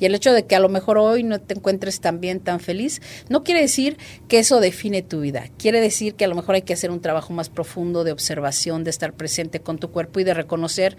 Y 0.00 0.06
el 0.06 0.14
hecho 0.14 0.32
de 0.32 0.46
que 0.46 0.56
a 0.56 0.60
lo 0.60 0.68
mejor 0.68 0.98
hoy 0.98 1.22
no 1.22 1.40
te 1.40 1.54
encuentres 1.54 2.00
tan 2.00 2.20
bien, 2.20 2.40
tan 2.40 2.60
feliz, 2.60 3.00
no 3.28 3.44
quiere 3.44 3.60
decir 3.60 3.98
que 4.28 4.38
eso 4.38 4.60
define 4.60 5.02
tu 5.02 5.20
vida. 5.20 5.44
Quiere 5.58 5.80
decir 5.80 6.14
que 6.14 6.24
a 6.24 6.28
lo 6.28 6.34
mejor 6.34 6.54
hay 6.54 6.62
que 6.62 6.72
hacer 6.72 6.90
un 6.90 7.00
trabajo 7.00 7.32
más 7.32 7.50
profundo 7.50 8.04
de 8.04 8.12
observación, 8.12 8.84
de 8.84 8.90
estar 8.90 9.12
presente 9.12 9.60
con 9.60 9.78
tu 9.78 9.90
cuerpo 9.90 10.20
y 10.20 10.24
de 10.24 10.34
reconocer 10.34 10.96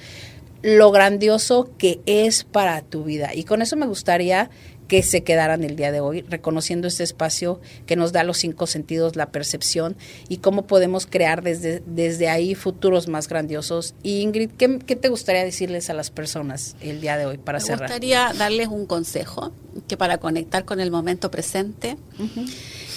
lo 0.61 0.91
grandioso 0.91 1.70
que 1.78 1.99
es 2.05 2.43
para 2.43 2.82
tu 2.82 3.03
vida. 3.03 3.34
Y 3.34 3.43
con 3.43 3.61
eso 3.61 3.76
me 3.76 3.86
gustaría 3.86 4.49
que 4.88 5.04
se 5.04 5.24
quedaran 5.24 5.64
el 5.64 5.76
día 5.76 5.92
de 5.92 6.00
hoy, 6.00 6.22
reconociendo 6.22 6.88
este 6.88 7.04
espacio 7.04 7.60
que 7.86 7.96
nos 7.96 8.12
da 8.12 8.24
los 8.24 8.38
cinco 8.38 8.68
sentidos, 8.68 9.16
la 9.16 9.30
percepción 9.30 9.96
y 10.30 10.38
cómo 10.38 10.68
podemos 10.68 11.06
crear 11.06 11.44
desde, 11.44 11.82
desde 11.86 12.30
ahí 12.30 12.56
futuros 12.56 13.08
más 13.08 13.28
grandiosos. 13.28 13.96
Y 14.04 14.22
Ingrid, 14.22 14.52
¿qué, 14.52 14.68
te 14.96 15.10
gustaría 15.10 15.44
decirles 15.44 15.90
a 15.90 15.94
las 15.94 16.10
personas 16.10 16.76
el 16.82 17.02
día 17.02 17.18
de 17.18 17.26
hoy 17.26 17.38
para 17.38 17.60
cerrar? 17.60 17.82
Me 17.82 17.86
gustaría 17.88 18.34
darles 18.38 18.68
un 18.68 18.86
consejo 18.86 19.52
que 19.88 19.98
para 19.98 20.18
conectar 20.18 20.66
con 20.66 20.80
el 20.80 20.90
momento 20.90 21.30
presente, 21.30 21.98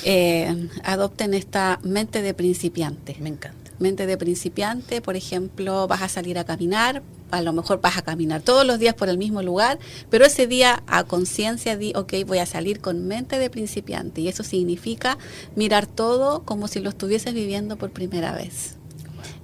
eh, 0.05 0.69
adopten 0.83 1.35
esta 1.35 1.79
mente 1.83 2.23
de 2.23 2.35
principiante. 2.35 3.17
Me 3.21 3.29
encanta. 3.29 3.60
Mente 3.81 4.07
de 4.07 4.19
principiante, 4.19 5.01
por 5.01 5.17
ejemplo, 5.17 5.89
vas 5.89 6.03
a 6.03 6.09
salir 6.09 6.39
a 6.39 6.45
caminar, 6.45 7.03
a 7.31 7.41
lo 7.41 7.55
mejor 7.55 7.81
vas 7.81 7.97
a 7.97 8.03
caminar 8.03 8.43
todos 8.43 8.67
los 8.67 8.79
días 8.79 8.95
por 8.95 9.09
el 9.09 9.17
mismo 9.17 9.43
lugar, 9.43 9.79
pero 10.11 10.27
ese 10.27 10.47
día 10.47 10.83
a 10.87 11.05
conciencia 11.05 11.79
di, 11.79 11.93
ok, 11.97 12.13
voy 12.27 12.39
a 12.39 12.47
salir 12.47 12.81
con 12.81 13.07
mente 13.07 13.39
de 13.39 13.49
principiante 13.49 14.21
y 14.21 14.29
eso 14.29 14.45
significa 14.45 15.17
mirar 15.57 15.87
todo 15.87 16.43
como 16.45 16.69
si 16.69 16.81
lo 16.81 16.91
estuvieses 16.91 17.33
viviendo 17.33 17.79
por 17.79 17.91
primera 17.91 18.35
vez. 18.35 18.77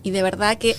Y 0.02 0.10
de 0.10 0.22
verdad 0.22 0.58
que 0.58 0.76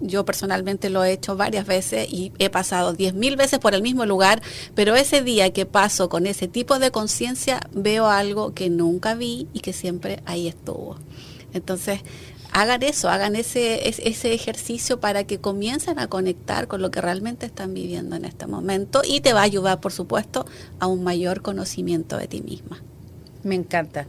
yo 0.00 0.24
personalmente 0.24 0.90
lo 0.90 1.02
he 1.02 1.12
hecho 1.12 1.34
varias 1.34 1.66
veces 1.66 2.06
y 2.12 2.32
he 2.38 2.50
pasado 2.50 2.92
diez 2.92 3.14
mil 3.14 3.36
veces 3.36 3.58
por 3.58 3.74
el 3.74 3.82
mismo 3.82 4.06
lugar, 4.06 4.42
pero 4.74 4.96
ese 4.96 5.22
día 5.22 5.50
que 5.52 5.66
paso 5.66 6.08
con 6.08 6.26
ese 6.26 6.46
tipo 6.46 6.78
de 6.78 6.90
conciencia 6.90 7.60
veo 7.72 8.06
algo 8.06 8.54
que 8.54 8.70
nunca 8.70 9.14
vi 9.14 9.48
y 9.52 9.60
que 9.60 9.72
siempre 9.72 10.22
ahí 10.26 10.46
estuvo. 10.46 10.98
Entonces, 11.52 12.00
hagan 12.52 12.82
eso, 12.82 13.08
hagan 13.08 13.36
ese, 13.36 13.88
ese 13.88 14.34
ejercicio 14.34 15.00
para 15.00 15.24
que 15.24 15.38
comiencen 15.38 15.98
a 15.98 16.08
conectar 16.08 16.68
con 16.68 16.82
lo 16.82 16.90
que 16.90 17.00
realmente 17.00 17.46
están 17.46 17.74
viviendo 17.74 18.16
en 18.16 18.24
este 18.24 18.46
momento 18.46 19.02
y 19.04 19.20
te 19.20 19.32
va 19.32 19.40
a 19.40 19.44
ayudar, 19.44 19.80
por 19.80 19.92
supuesto, 19.92 20.46
a 20.80 20.86
un 20.86 21.04
mayor 21.04 21.42
conocimiento 21.42 22.16
de 22.16 22.26
ti 22.28 22.40
misma. 22.40 22.82
Me 23.44 23.54
encanta. 23.54 24.06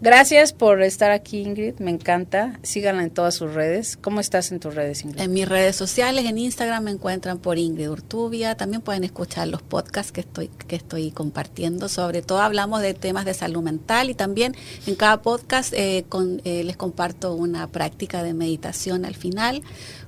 Gracias 0.00 0.52
por 0.52 0.82
estar 0.82 1.10
aquí, 1.10 1.40
Ingrid. 1.40 1.74
Me 1.78 1.90
encanta. 1.90 2.58
Síganla 2.62 3.02
en 3.02 3.10
todas 3.10 3.34
sus 3.34 3.52
redes. 3.52 3.98
¿Cómo 4.00 4.20
estás 4.20 4.52
en 4.52 4.60
tus 4.60 4.74
redes, 4.74 5.02
Ingrid? 5.02 5.20
En 5.20 5.32
mis 5.32 5.48
redes 5.48 5.76
sociales, 5.76 6.24
en 6.26 6.38
Instagram 6.38 6.84
me 6.84 6.90
encuentran 6.92 7.38
por 7.38 7.58
Ingrid 7.58 7.90
Urtubia. 7.90 8.56
También 8.56 8.82
pueden 8.82 9.04
escuchar 9.04 9.48
los 9.48 9.62
podcasts 9.62 10.12
que 10.12 10.20
estoy, 10.20 10.48
que 10.48 10.76
estoy 10.76 11.10
compartiendo. 11.10 11.88
Sobre 11.88 12.22
todo 12.22 12.40
hablamos 12.40 12.82
de 12.82 12.94
temas 12.94 13.24
de 13.24 13.34
salud 13.34 13.62
mental 13.62 14.10
y 14.10 14.14
también 14.14 14.54
en 14.86 14.94
cada 14.94 15.22
podcast 15.22 15.72
eh, 15.74 16.04
eh, 16.44 16.64
les 16.64 16.76
comparto 16.76 17.34
una 17.34 17.66
práctica 17.68 18.22
de 18.22 18.34
meditación 18.34 19.04
al 19.04 19.14
final 19.14 19.62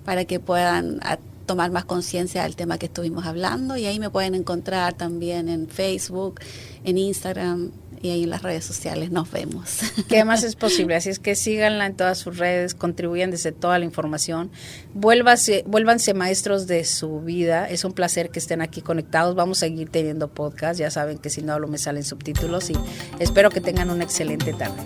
para 0.04 0.24
que 0.24 0.38
puedan 0.40 1.00
tomar 1.44 1.70
más 1.70 1.84
conciencia 1.84 2.42
del 2.42 2.56
tema 2.56 2.78
que 2.78 2.86
estuvimos 2.86 3.26
hablando 3.26 3.76
y 3.76 3.86
ahí 3.86 3.98
me 3.98 4.10
pueden 4.10 4.34
encontrar 4.34 4.94
también 4.94 5.48
en 5.48 5.68
Facebook, 5.68 6.40
en 6.84 6.98
Instagram, 6.98 7.70
y 8.04 8.10
ahí 8.10 8.24
en 8.24 8.30
las 8.30 8.42
redes 8.42 8.66
sociales 8.66 9.10
nos 9.10 9.30
vemos. 9.30 9.80
¿Qué 10.08 10.24
más 10.24 10.42
es 10.42 10.56
posible? 10.56 10.94
Así 10.94 11.08
es 11.08 11.18
que 11.18 11.34
síganla 11.34 11.86
en 11.86 11.96
todas 11.96 12.18
sus 12.18 12.36
redes, 12.36 12.74
contribuyan 12.74 13.30
desde 13.30 13.50
toda 13.50 13.78
la 13.78 13.86
información, 13.86 14.50
vuélvase, 14.92 15.64
vuélvanse 15.66 16.12
maestros 16.12 16.66
de 16.66 16.84
su 16.84 17.20
vida. 17.20 17.66
Es 17.68 17.82
un 17.84 17.94
placer 17.94 18.28
que 18.28 18.38
estén 18.38 18.60
aquí 18.60 18.82
conectados. 18.82 19.34
Vamos 19.34 19.58
a 19.58 19.60
seguir 19.60 19.88
teniendo 19.88 20.28
podcast. 20.28 20.78
Ya 20.78 20.90
saben 20.90 21.16
que 21.16 21.30
si 21.30 21.40
no 21.40 21.54
hablo 21.54 21.66
me 21.66 21.78
salen 21.78 22.04
subtítulos 22.04 22.68
y 22.68 22.74
espero 23.20 23.48
que 23.48 23.62
tengan 23.62 23.88
una 23.88 24.04
excelente 24.04 24.52
tarde. 24.52 24.82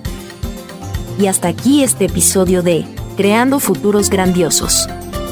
Y 1.18 1.26
hasta 1.26 1.48
aquí 1.48 1.82
este 1.82 2.04
episodio 2.04 2.62
de 2.62 2.84
Creando 3.16 3.58
Futuros 3.58 4.10
Grandiosos. 4.10 4.88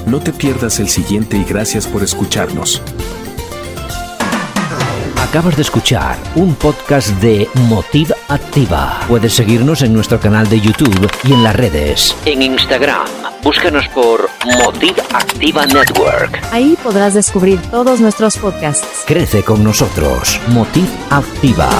No 0.07 0.18
te 0.18 0.32
pierdas 0.32 0.80
el 0.80 0.89
siguiente 0.89 1.37
y 1.37 1.45
gracias 1.45 1.87
por 1.87 2.03
escucharnos. 2.03 2.82
Acabas 5.29 5.57
de 5.57 5.62
escuchar 5.62 6.16
un 6.37 6.55
podcast 6.55 7.09
de 7.20 7.49
Motiv 7.68 8.12
Activa. 8.29 9.01
Puedes 9.09 9.35
seguirnos 9.35 9.83
en 9.83 9.93
nuestro 9.93 10.20
canal 10.20 10.49
de 10.49 10.61
YouTube 10.61 11.11
y 11.24 11.33
en 11.33 11.43
las 11.43 11.57
redes. 11.57 12.16
En 12.24 12.43
Instagram, 12.43 13.07
búscanos 13.43 13.89
por 13.89 14.31
Motiv 14.45 14.95
Activa 15.12 15.66
Network. 15.66 16.41
Ahí 16.53 16.79
podrás 16.81 17.14
descubrir 17.14 17.61
todos 17.72 18.01
nuestros 18.01 18.37
podcasts. 18.37 19.03
Crece 19.05 19.43
con 19.43 19.64
nosotros, 19.64 20.41
Motiv 20.49 20.89
Activa. 21.11 21.70